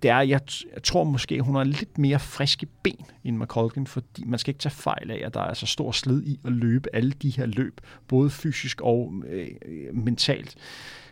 det 0.01 0.10
er, 0.12 0.22
jeg, 0.22 0.41
t- 0.51 0.74
jeg 0.74 0.84
tror 0.84 1.04
måske, 1.04 1.41
hun 1.41 1.56
har 1.56 1.64
lidt 1.64 1.97
mere 1.97 2.20
friske 2.20 2.66
ben 2.84 3.06
end 3.24 3.38
McColgan, 3.38 3.88
fordi 3.88 4.24
man 4.26 4.39
skal 4.39 4.51
ikke 4.51 4.60
tage 4.60 4.74
fejl 4.74 5.12
af, 5.12 5.22
at 5.26 5.34
der 5.34 5.41
er 5.41 5.54
så 5.54 5.66
stor 5.66 5.91
slid 5.91 6.24
i 6.24 6.39
at 6.45 6.51
løbe 6.51 6.89
alle 6.93 7.12
de 7.12 7.30
her 7.30 7.45
løb, 7.45 7.82
både 8.08 8.30
fysisk 8.30 8.82
og 8.82 9.14
øh, 9.30 9.47
mentalt. 9.93 10.56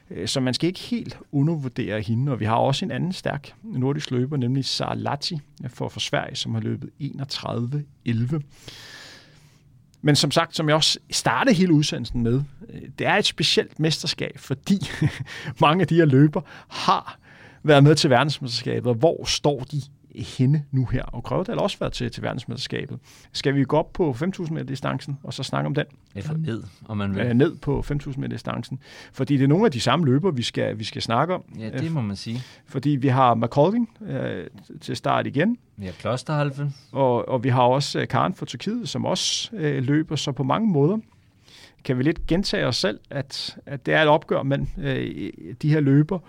Øh, 0.10 0.28
så 0.28 0.40
man 0.40 0.54
skal 0.54 0.68
ikke 0.68 0.80
helt 0.80 1.18
undervurdere 1.32 2.02
hende, 2.02 2.32
og 2.32 2.40
vi 2.40 2.46
har 2.46 2.56
også 2.56 2.86
en 2.86 2.92
anden 2.92 3.14
stærk 3.14 3.54
nordisk 3.64 4.12
løber, 4.12 4.38
nemlig 4.38 4.66
Sara 4.66 4.96
Latti 4.96 5.40
for, 5.68 5.90
for 5.90 6.00
Sverige, 6.00 6.36
som 6.36 6.54
har 6.54 6.62
løbet 6.62 6.90
31-11. 7.02 8.42
Men 10.02 10.16
som 10.16 10.32
sagt, 10.32 10.56
som 10.56 10.68
jeg 10.68 10.76
også 10.76 11.00
startede 11.12 11.56
hele 11.56 11.74
udsendelsen 11.74 12.24
med, 12.24 12.42
øh, 12.70 12.82
det 13.00 13.08
er 13.08 13.16
et 13.16 13.26
specielt 13.26 13.80
mesterskab, 13.80 14.34
fordi 14.38 14.80
mange 15.62 15.82
af 15.82 15.88
de 15.88 15.96
her 15.96 16.06
løber 16.06 16.42
har 16.70 17.20
været 17.64 17.84
med 17.84 17.96
til 17.96 18.10
verdensmesterskabet, 18.10 18.88
og 18.88 18.96
hvor 18.96 19.26
står 19.26 19.60
de? 19.60 19.82
Henne 20.16 20.64
nu 20.72 20.86
her? 20.86 21.04
Og 21.04 21.24
Grøvedal 21.24 21.56
har 21.56 21.62
også 21.62 21.80
været 21.80 21.94
til, 21.94 22.12
til 22.12 22.24
verdensmesterskabet. 22.24 23.00
Skal 23.32 23.56
vi 23.56 23.64
gå 23.64 23.78
op 23.78 23.94
på 23.94 24.16
5.000 24.20 24.54
meter 24.54 24.66
distancen, 24.66 25.18
og 25.24 25.34
så 25.34 25.44
snakke 25.44 25.68
om 25.68 25.74
den? 25.76 25.86
Eller 26.16 26.38
ned, 26.38 26.64
om 26.88 26.98
man 26.98 27.16
vil. 27.16 27.26
Øh, 27.26 27.34
ned 27.34 27.56
på 27.58 27.84
5.000 27.92 28.20
meter 28.20 28.28
distancen. 28.28 28.80
Fordi 29.14 29.38
det 29.38 29.44
er 29.44 29.48
nogle 29.48 29.66
af 29.66 29.72
de 29.72 29.80
samme 29.80 30.06
løber, 30.06 30.32
vi 30.32 30.42
skal, 30.44 30.80
vi 30.80 30.84
skal 30.84 31.02
snakke 31.02 31.34
om. 31.34 31.44
Ja, 31.60 31.70
det 31.70 31.92
må 31.92 32.02
man 32.02 32.16
sige. 32.16 32.42
Fordi 32.66 32.90
vi 32.90 33.08
har 33.08 33.36
McColgan 33.36 33.88
øh, 34.08 34.48
til 34.82 34.96
start 34.96 35.28
igen, 35.28 35.58
Ja, 35.82 35.92
Klosterhalfen. 36.00 36.76
og, 36.92 37.30
og 37.30 37.44
vi 37.44 37.50
har 37.50 37.62
også 37.62 38.00
øh, 38.00 38.08
Karen 38.08 38.34
fra 38.34 38.46
Tyrkiet, 38.46 38.90
som 38.90 39.06
også 39.06 39.50
øh, 39.54 39.84
løber, 39.84 40.16
så 40.16 40.32
på 40.32 40.44
mange 40.44 40.68
måder 40.70 40.98
kan 41.84 41.98
vi 41.98 42.04
lidt 42.04 42.28
gentage 42.28 42.66
os 42.68 42.76
selv, 42.78 43.00
at, 43.10 43.58
at 43.66 43.86
det 43.86 43.94
er 43.94 44.02
et 44.02 44.08
opgør 44.08 44.44
mellem 44.44 44.68
øh, 44.78 45.32
de 45.62 45.70
her 45.70 45.80
løber. 45.80 46.20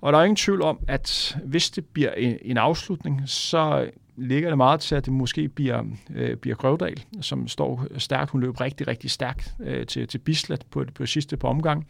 Og 0.00 0.12
der 0.12 0.18
er 0.18 0.24
ingen 0.24 0.36
tvivl 0.36 0.62
om, 0.62 0.78
at 0.88 1.38
hvis 1.44 1.70
det 1.70 1.86
bliver 1.86 2.12
en, 2.12 2.38
en 2.42 2.56
afslutning, 2.56 3.22
så 3.26 3.90
ligger 4.16 4.48
det 4.48 4.56
meget 4.56 4.80
til, 4.80 4.94
at 4.94 5.04
det 5.04 5.12
måske 5.12 5.48
bliver, 5.48 5.84
øh, 6.14 6.36
bliver 6.36 6.56
Grøvdal, 6.56 7.04
som 7.20 7.48
står 7.48 7.86
stærkt. 7.98 8.30
Hun 8.30 8.40
løb 8.40 8.60
rigtig, 8.60 8.88
rigtig 8.88 9.10
stærkt 9.10 9.54
øh, 9.60 9.86
til, 9.86 10.08
til 10.08 10.18
Bislett 10.18 10.70
på, 10.70 10.84
på 10.94 11.06
sidste 11.06 11.36
på 11.36 11.46
omgang. 11.46 11.86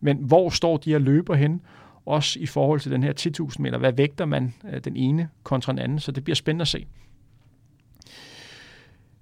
Men 0.00 0.16
hvor 0.16 0.50
står 0.50 0.76
de 0.76 0.90
her 0.90 0.98
løber 0.98 1.34
hen? 1.34 1.60
Også 2.06 2.38
i 2.40 2.46
forhold 2.46 2.80
til 2.80 2.90
den 2.90 3.02
her 3.02 3.12
10.000 3.50 3.62
meter. 3.62 3.78
Hvad 3.78 3.92
vægter 3.92 4.24
man 4.24 4.54
øh, 4.72 4.80
den 4.84 4.96
ene 4.96 5.28
kontra 5.42 5.72
den 5.72 5.78
anden? 5.78 6.00
Så 6.00 6.12
det 6.12 6.24
bliver 6.24 6.34
spændende 6.34 6.62
at 6.62 6.68
se. 6.68 6.86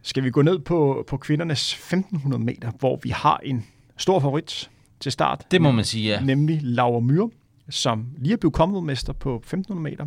Skal 0.03 0.25
vi 0.25 0.31
gå 0.31 0.43
ned 0.43 0.59
på, 0.59 1.05
på 1.07 1.17
kvindernes 1.17 1.75
1500 1.75 2.43
meter, 2.45 2.71
hvor 2.79 3.01
vi 3.03 3.09
har 3.09 3.41
en 3.43 3.67
stor 3.97 4.21
favorit 4.21 4.71
til 5.01 5.13
start. 5.13 5.45
Det 5.51 5.63
må 5.63 5.71
man 5.71 5.85
sige, 5.85 6.09
ja. 6.09 6.21
Nemlig 6.21 6.61
Laura 6.63 7.01
Myhre, 7.01 7.31
som 7.71 8.07
lige 8.19 8.33
er 8.33 8.37
blevet 8.37 8.55
Commonwealth-mester 8.55 9.13
på 9.13 9.37
1500 9.37 9.83
meter. 9.91 10.07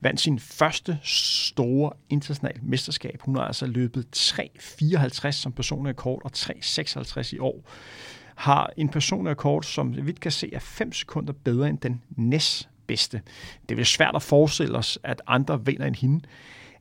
Vandt 0.00 0.20
sin 0.20 0.38
første 0.38 0.98
store 1.02 1.92
internationale 2.08 2.60
mesterskab. 2.62 3.20
Hun 3.20 3.36
har 3.36 3.42
altså 3.42 3.66
løbet 3.66 4.06
3.54 4.16 5.30
som 5.30 5.52
personrekord 5.52 6.20
og 6.24 6.30
3.56 6.36 7.34
i 7.34 7.38
år. 7.38 7.70
Har 8.34 8.70
en 8.76 8.88
personrekord, 8.88 9.62
som 9.62 10.06
vi 10.06 10.12
kan 10.12 10.30
se 10.30 10.54
er 10.54 10.58
5 10.58 10.92
sekunder 10.92 11.32
bedre 11.32 11.68
end 11.68 11.78
den 11.78 12.02
næstbedste. 12.16 13.22
Det 13.68 13.78
er 13.78 13.84
svært 13.84 14.16
at 14.16 14.22
forestille 14.22 14.78
os, 14.78 14.98
at 15.02 15.22
andre 15.26 15.66
vinder 15.66 15.86
end 15.86 15.96
hende, 15.96 16.20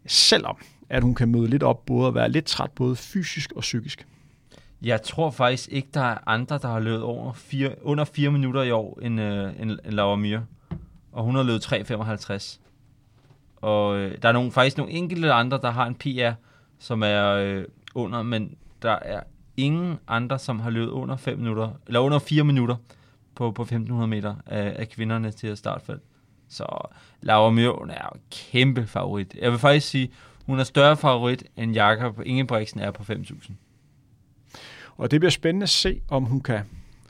selvom 0.05 0.57
at 0.89 1.03
hun 1.03 1.15
kan 1.15 1.29
møde 1.29 1.47
lidt 1.47 1.63
op 1.63 1.85
både 1.85 2.07
at 2.07 2.15
være 2.15 2.29
lidt 2.29 2.45
træt 2.45 2.71
både 2.71 2.95
fysisk 2.95 3.51
og 3.51 3.61
psykisk. 3.61 4.07
Jeg 4.81 5.01
tror 5.01 5.29
faktisk 5.29 5.69
ikke, 5.71 5.87
der 5.93 6.01
er 6.01 6.17
andre, 6.25 6.57
der 6.57 6.67
har 6.67 6.79
løbet 6.79 7.03
over 7.03 7.33
fire, 7.33 7.75
under 7.81 8.05
4 8.05 8.31
minutter 8.31 8.61
i 8.61 8.71
år, 8.71 8.99
end, 9.01 9.21
øh, 9.21 9.43
end, 9.59 9.71
end 9.71 9.79
Laura 9.85 10.15
Myhre. 10.15 10.45
Og 11.11 11.23
hun 11.23 11.35
har 11.35 11.43
løbet 11.43 11.73
3.55. 11.73 12.59
Og 13.55 13.97
øh, 13.97 14.17
der 14.21 14.29
er 14.29 14.33
nogle, 14.33 14.51
faktisk 14.51 14.77
nogle 14.77 14.93
enkelte 14.93 15.31
andre, 15.31 15.59
der 15.61 15.71
har 15.71 15.85
en 15.85 15.95
PR, 15.95 16.31
som 16.79 17.03
er 17.03 17.29
øh, 17.29 17.65
under, 17.95 18.23
men 18.23 18.55
der 18.81 18.91
er 19.01 19.23
ingen 19.57 19.99
andre, 20.07 20.39
som 20.39 20.59
har 20.59 20.69
løbet 20.69 20.91
under 20.91 21.17
5 21.17 21.37
minutter, 21.37 21.69
eller 21.87 21.99
under 21.99 22.19
4 22.19 22.43
minutter 22.43 22.75
på, 23.35 23.51
på 23.51 23.61
1500 23.61 24.07
meter 24.07 24.35
af, 24.45 24.75
af 24.79 24.89
kvinderne 24.89 25.31
til 25.31 25.47
at 25.47 25.57
startfelt. 25.57 26.01
Så 26.49 26.65
Laura 27.21 27.51
Mjøen 27.51 27.89
er 27.89 28.09
jo 28.13 28.19
kæmpe 28.31 28.87
favorit. 28.87 29.35
Jeg 29.41 29.51
vil 29.51 29.59
faktisk 29.59 29.87
sige, 29.87 30.11
hun 30.45 30.59
er 30.59 30.63
større 30.63 30.97
favorit 30.97 31.43
end 31.57 31.73
Jakob 31.73 32.21
Ingebrigtsen 32.25 32.79
er 32.79 32.91
på 32.91 33.03
5.000. 33.03 33.51
Og 34.97 35.11
det 35.11 35.19
bliver 35.19 35.31
spændende 35.31 35.63
at 35.63 35.69
se, 35.69 36.01
om 36.09 36.23
hun 36.23 36.41
kan 36.41 36.59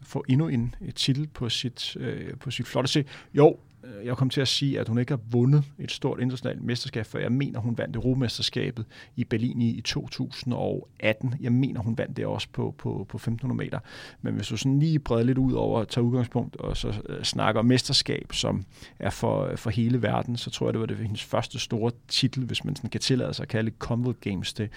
få 0.04 0.26
endnu 0.30 0.48
en 0.48 0.76
et 0.82 0.96
titel 0.96 1.28
på 1.28 1.50
sit, 1.50 1.96
øh, 2.00 2.38
på 2.38 2.52
sit 2.52 2.68
flotte 2.68 2.92
se. 2.92 3.06
Jo, 3.34 3.58
Øh, 3.84 4.06
jeg 4.06 4.18
kom 4.18 4.30
til 4.30 4.42
at 4.42 4.48
sige, 4.48 4.80
at 4.80 4.88
hun 4.88 4.98
ikke 4.98 5.12
har 5.12 5.20
vundet 5.32 5.64
et 5.80 5.92
stort 5.92 6.20
internationalt 6.20 6.64
mesterskab, 6.64 7.06
for 7.06 7.20
jeg 7.20 7.32
mener, 7.32 7.60
hun 7.60 7.78
vandt 7.78 7.96
Europamesterskabet 7.96 8.86
i 9.16 9.24
Berlin 9.24 9.62
i, 9.62 9.82
2018. 9.82 11.36
Jeg 11.42 11.52
mener, 11.52 11.82
hun 11.82 11.98
vandt 11.98 12.18
det 12.18 12.26
også 12.26 12.48
på, 12.54 12.76
på, 12.78 13.06
på 13.10 13.18
1500 13.18 13.58
meter. 13.58 13.80
Men 14.22 14.34
hvis 14.34 14.48
du 14.48 14.58
sådan 14.58 14.80
lige 14.80 15.00
breder 15.00 15.24
lidt 15.24 15.38
ud 15.38 15.54
over 15.54 15.80
at 15.80 15.88
tage 15.88 16.04
udgangspunkt 16.04 16.56
og 16.56 16.78
så 16.78 16.94
øh, 17.10 17.24
snakker 17.24 17.60
om 17.60 17.66
mesterskab, 17.66 18.34
som 18.34 18.66
er 19.00 19.10
for, 19.10 19.46
øh, 19.46 19.58
for 19.58 19.70
hele 19.70 20.02
verden, 20.02 20.38
så 20.38 20.50
tror 20.50 20.68
jeg, 20.68 20.74
det 20.74 20.80
var 20.80 20.88
det 20.88 20.98
hendes 20.98 21.24
første 21.24 21.60
store 21.60 21.92
titel, 22.08 22.46
hvis 22.46 22.64
man 22.64 22.76
sådan 22.76 22.90
kan 22.90 23.02
tillade 23.02 23.34
sig 23.34 23.44
at 23.44 23.50
kalde 23.50 23.72
Commonwealth 23.80 24.20
Games 24.20 24.54
det. 24.54 24.70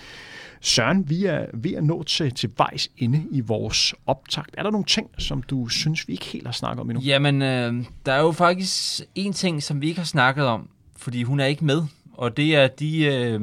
Søren, 0.60 1.10
vi 1.10 1.24
er 1.24 1.46
ved 1.54 1.74
at 1.74 1.84
nå 1.84 2.02
til, 2.02 2.34
til 2.34 2.50
vejs 2.56 2.90
inde 2.96 3.24
i 3.30 3.40
vores 3.40 3.94
optakt. 4.06 4.54
Er 4.58 4.62
der 4.62 4.70
nogle 4.70 4.84
ting, 4.84 5.10
som 5.18 5.42
du 5.42 5.68
synes, 5.68 6.08
vi 6.08 6.12
ikke 6.12 6.24
helt 6.24 6.46
har 6.46 6.52
snakket 6.52 6.80
om 6.80 6.90
endnu? 6.90 7.02
Jamen, 7.04 7.42
øh, 7.42 7.84
der 8.06 8.12
er 8.12 8.20
jo 8.20 8.32
faktisk 8.32 8.93
en 9.14 9.32
ting, 9.32 9.62
som 9.62 9.80
vi 9.80 9.88
ikke 9.88 10.00
har 10.00 10.06
snakket 10.06 10.46
om, 10.46 10.68
fordi 10.96 11.22
hun 11.22 11.40
er 11.40 11.44
ikke 11.44 11.64
med, 11.64 11.82
og 12.12 12.36
det 12.36 12.56
er 12.56 12.66
de, 12.66 13.04
øh, 13.04 13.40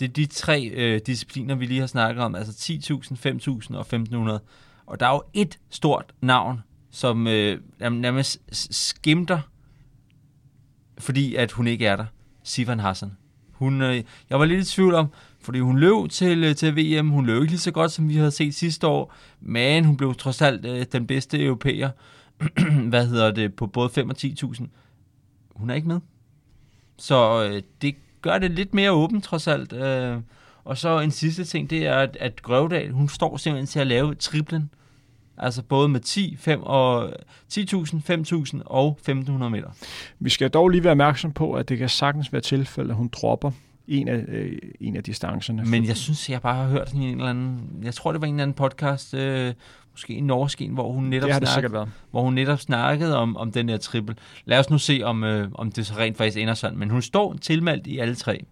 det 0.00 0.08
er 0.08 0.12
de 0.12 0.26
tre 0.26 0.64
øh, 0.64 1.00
discipliner, 1.06 1.54
vi 1.54 1.66
lige 1.66 1.80
har 1.80 1.86
snakket 1.86 2.24
om, 2.24 2.34
altså 2.34 2.52
10.000, 2.52 3.70
5.000 3.70 3.76
og 3.76 3.86
1.500. 3.92 4.38
Og 4.86 5.00
der 5.00 5.06
er 5.06 5.12
jo 5.12 5.22
et 5.34 5.58
stort 5.70 6.04
navn, 6.20 6.62
som 6.90 7.26
øh, 7.26 7.60
nærmest 7.78 8.40
skimter, 8.74 9.40
fordi 10.98 11.34
at 11.34 11.52
hun 11.52 11.66
ikke 11.66 11.86
er 11.86 11.96
der. 11.96 12.04
Sivan 12.42 12.80
Hassan. 12.80 13.16
Hun, 13.52 13.82
øh, 13.82 14.02
jeg 14.30 14.38
var 14.38 14.44
lidt 14.44 14.68
i 14.68 14.70
tvivl 14.74 14.94
om, 14.94 15.06
fordi 15.40 15.58
hun 15.58 15.78
løb 15.78 16.10
til, 16.10 16.44
øh, 16.44 16.56
til 16.56 16.76
VM, 16.76 17.10
hun 17.10 17.26
løb 17.26 17.42
ikke 17.42 17.52
lige 17.52 17.60
så 17.60 17.70
godt, 17.70 17.92
som 17.92 18.08
vi 18.08 18.16
havde 18.16 18.30
set 18.30 18.54
sidste 18.54 18.86
år, 18.86 19.14
men 19.40 19.84
hun 19.84 19.96
blev 19.96 20.14
trods 20.14 20.42
alt 20.42 20.66
øh, 20.66 20.86
den 20.92 21.06
bedste 21.06 21.44
europæer, 21.44 21.90
hvad 22.90 23.06
hedder 23.06 23.30
det, 23.30 23.54
på 23.54 23.66
både 23.66 23.90
5 23.90 24.10
og 24.10 24.16
10.000. 24.18 24.66
Hun 25.54 25.70
er 25.70 25.74
ikke 25.74 25.88
med. 25.88 26.00
Så 26.98 27.48
øh, 27.50 27.62
det 27.82 27.94
gør 28.22 28.38
det 28.38 28.50
lidt 28.50 28.74
mere 28.74 28.92
åbent, 28.92 29.24
trods 29.24 29.48
alt. 29.48 29.72
Øh, 29.72 30.18
og 30.64 30.78
så 30.78 31.00
en 31.00 31.10
sidste 31.10 31.44
ting, 31.44 31.70
det 31.70 31.86
er, 31.86 31.98
at, 31.98 32.16
at 32.20 32.42
Grøvdal, 32.42 32.90
hun 32.90 33.08
står 33.08 33.36
simpelthen 33.36 33.66
til 33.66 33.80
at 33.80 33.86
lave 33.86 34.14
triplen. 34.14 34.70
Altså 35.38 35.62
både 35.62 35.88
med 35.88 36.00
10, 36.00 36.36
5 36.38 36.62
og 36.62 37.12
10.000, 37.52 37.62
5.000 38.10 38.62
og 38.64 38.98
1.500 39.08 39.12
meter. 39.48 39.70
Vi 40.18 40.30
skal 40.30 40.50
dog 40.50 40.68
lige 40.68 40.84
være 40.84 40.90
opmærksom 40.90 41.32
på, 41.32 41.52
at 41.52 41.68
det 41.68 41.78
kan 41.78 41.88
sagtens 41.88 42.32
være 42.32 42.42
tilfælde, 42.42 42.90
at 42.90 42.96
hun 42.96 43.08
dropper 43.08 43.50
en 43.88 44.08
af, 44.08 44.24
øh, 44.28 44.58
en 44.80 44.96
af 44.96 45.04
distancerne. 45.04 45.64
Men 45.64 45.84
jeg 45.84 45.96
synes, 45.96 46.30
jeg 46.30 46.42
bare 46.42 46.54
har 46.54 46.68
hørt 46.68 46.88
sådan 46.88 47.02
en 47.02 47.16
eller 47.16 47.30
anden... 47.30 47.80
Jeg 47.82 47.94
tror, 47.94 48.12
det 48.12 48.20
var 48.20 48.26
en 48.26 48.34
eller 48.34 48.42
anden 48.42 48.54
podcast, 48.54 49.14
øh, 49.14 49.54
måske 49.94 50.14
en 50.14 50.26
norsk 50.26 50.62
en, 50.62 50.70
hvor 50.70 50.92
hun 50.92 51.04
netop, 51.04 51.26
det 51.26 51.32
har 51.32 51.40
det 51.40 51.48
snak, 51.48 51.54
sikkert 51.54 51.72
været. 51.72 51.88
hvor 52.10 52.22
hun 52.22 52.34
netop 52.34 52.60
snakkede 52.60 53.16
om, 53.16 53.36
om 53.36 53.52
den 53.52 53.68
der 53.68 53.76
triple. 53.76 54.16
Lad 54.44 54.58
os 54.58 54.70
nu 54.70 54.78
se, 54.78 55.00
om, 55.04 55.24
øh, 55.24 55.48
om 55.54 55.72
det 55.72 55.86
så 55.86 55.94
rent 55.96 56.16
faktisk 56.16 56.38
ender 56.38 56.54
sådan. 56.54 56.78
Men 56.78 56.90
hun 56.90 57.02
står 57.02 57.34
tilmeldt 57.34 57.86
i 57.86 57.98
alle 57.98 58.14
tre. 58.14 58.44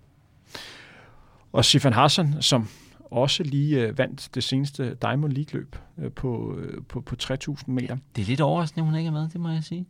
Og 1.53 1.65
Sifan 1.65 1.93
Hassan, 1.93 2.35
som 2.41 2.69
også 3.11 3.43
lige 3.43 3.81
øh, 3.81 3.99
vandt 3.99 4.29
det 4.35 4.45
seneste 4.45 4.95
Diamond 4.95 5.33
League-løb 5.33 5.77
øh, 5.99 6.11
på, 6.11 6.57
øh, 6.59 6.83
på, 6.89 7.01
på 7.01 7.17
3.000 7.23 7.65
meter. 7.67 7.97
Det 8.17 8.23
er 8.23 8.27
lidt 8.27 8.41
overraskende, 8.41 8.85
hun 8.85 8.95
ikke 8.95 9.09
er 9.09 9.13
med, 9.13 9.29
det 9.29 9.41
må 9.41 9.49
jeg 9.49 9.65
sige. 9.65 9.87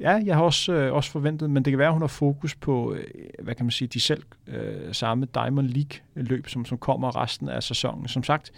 Ja, 0.00 0.20
jeg 0.24 0.36
har 0.36 0.42
også, 0.42 0.72
øh, 0.72 0.92
også 0.92 1.10
forventet, 1.10 1.50
men 1.50 1.64
det 1.64 1.70
kan 1.70 1.78
være, 1.78 1.88
at 1.88 1.92
hun 1.92 2.02
har 2.02 2.08
fokus 2.08 2.54
på, 2.54 2.94
øh, 2.94 3.04
hvad 3.42 3.54
kan 3.54 3.66
man 3.66 3.70
sige, 3.70 3.88
de 3.88 4.00
selv 4.00 4.22
øh, 4.46 4.94
samme 4.94 5.26
Diamond 5.34 5.68
League-løb, 5.68 6.48
som, 6.48 6.64
som 6.64 6.78
kommer 6.78 7.22
resten 7.22 7.48
af 7.48 7.62
sæsonen. 7.62 8.08
Som 8.08 8.22
sagt, 8.22 8.52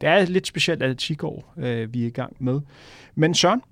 det 0.00 0.08
er 0.08 0.24
lidt 0.24 0.46
specielt 0.46 0.82
atletikår, 0.82 1.54
øh, 1.56 1.94
vi 1.94 2.02
er 2.02 2.06
i 2.06 2.10
gang 2.10 2.36
med. 2.38 2.60
Men 3.14 3.34
Søren, 3.34 3.62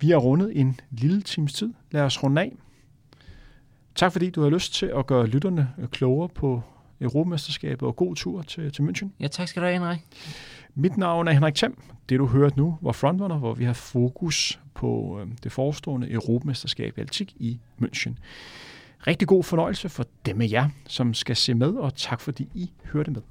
Vi 0.00 0.10
har 0.10 0.16
rundet 0.18 0.60
en 0.60 0.80
lille 0.90 1.22
times 1.22 1.52
tid. 1.52 1.72
Lad 1.90 2.02
os 2.02 2.22
runde 2.22 2.40
af. 2.40 2.52
Tak 3.94 4.12
fordi 4.12 4.30
du 4.30 4.42
har 4.42 4.50
lyst 4.50 4.74
til 4.74 4.86
at 4.86 5.06
gøre 5.06 5.26
lytterne 5.26 5.68
øh, 5.78 5.88
klogere 5.88 6.28
på 6.28 6.62
Europamesterskabet, 7.00 7.82
og 7.82 7.96
god 7.96 8.16
tur 8.16 8.42
til, 8.42 8.72
til 8.72 8.82
München. 8.82 9.08
Ja, 9.20 9.28
tak 9.28 9.48
skal 9.48 9.62
du 9.62 9.66
have, 9.66 9.78
Henrik. 9.78 9.98
Mit 10.74 10.96
navn 10.96 11.28
er 11.28 11.32
Henrik 11.32 11.54
Thiem. 11.54 11.78
Det 12.08 12.18
du 12.18 12.26
hørte 12.26 12.56
nu 12.56 12.78
var 12.80 12.92
Frontrunner, 12.92 13.38
hvor 13.38 13.54
vi 13.54 13.64
har 13.64 13.72
fokus 13.72 14.60
på 14.74 15.20
øh, 15.20 15.26
det 15.42 15.52
forestående 15.52 16.10
Europamesterskab 16.10 16.98
i 16.98 17.00
atletik 17.00 17.34
i 17.36 17.60
München. 17.82 18.14
Rigtig 19.06 19.28
god 19.28 19.44
fornøjelse 19.44 19.88
for 19.88 20.06
dem 20.26 20.40
af 20.40 20.48
jer, 20.50 20.68
som 20.86 21.14
skal 21.14 21.36
se 21.36 21.54
med, 21.54 21.68
og 21.68 21.94
tak 21.94 22.20
fordi 22.20 22.48
I 22.54 22.70
hørte 22.84 23.10
med. 23.10 23.22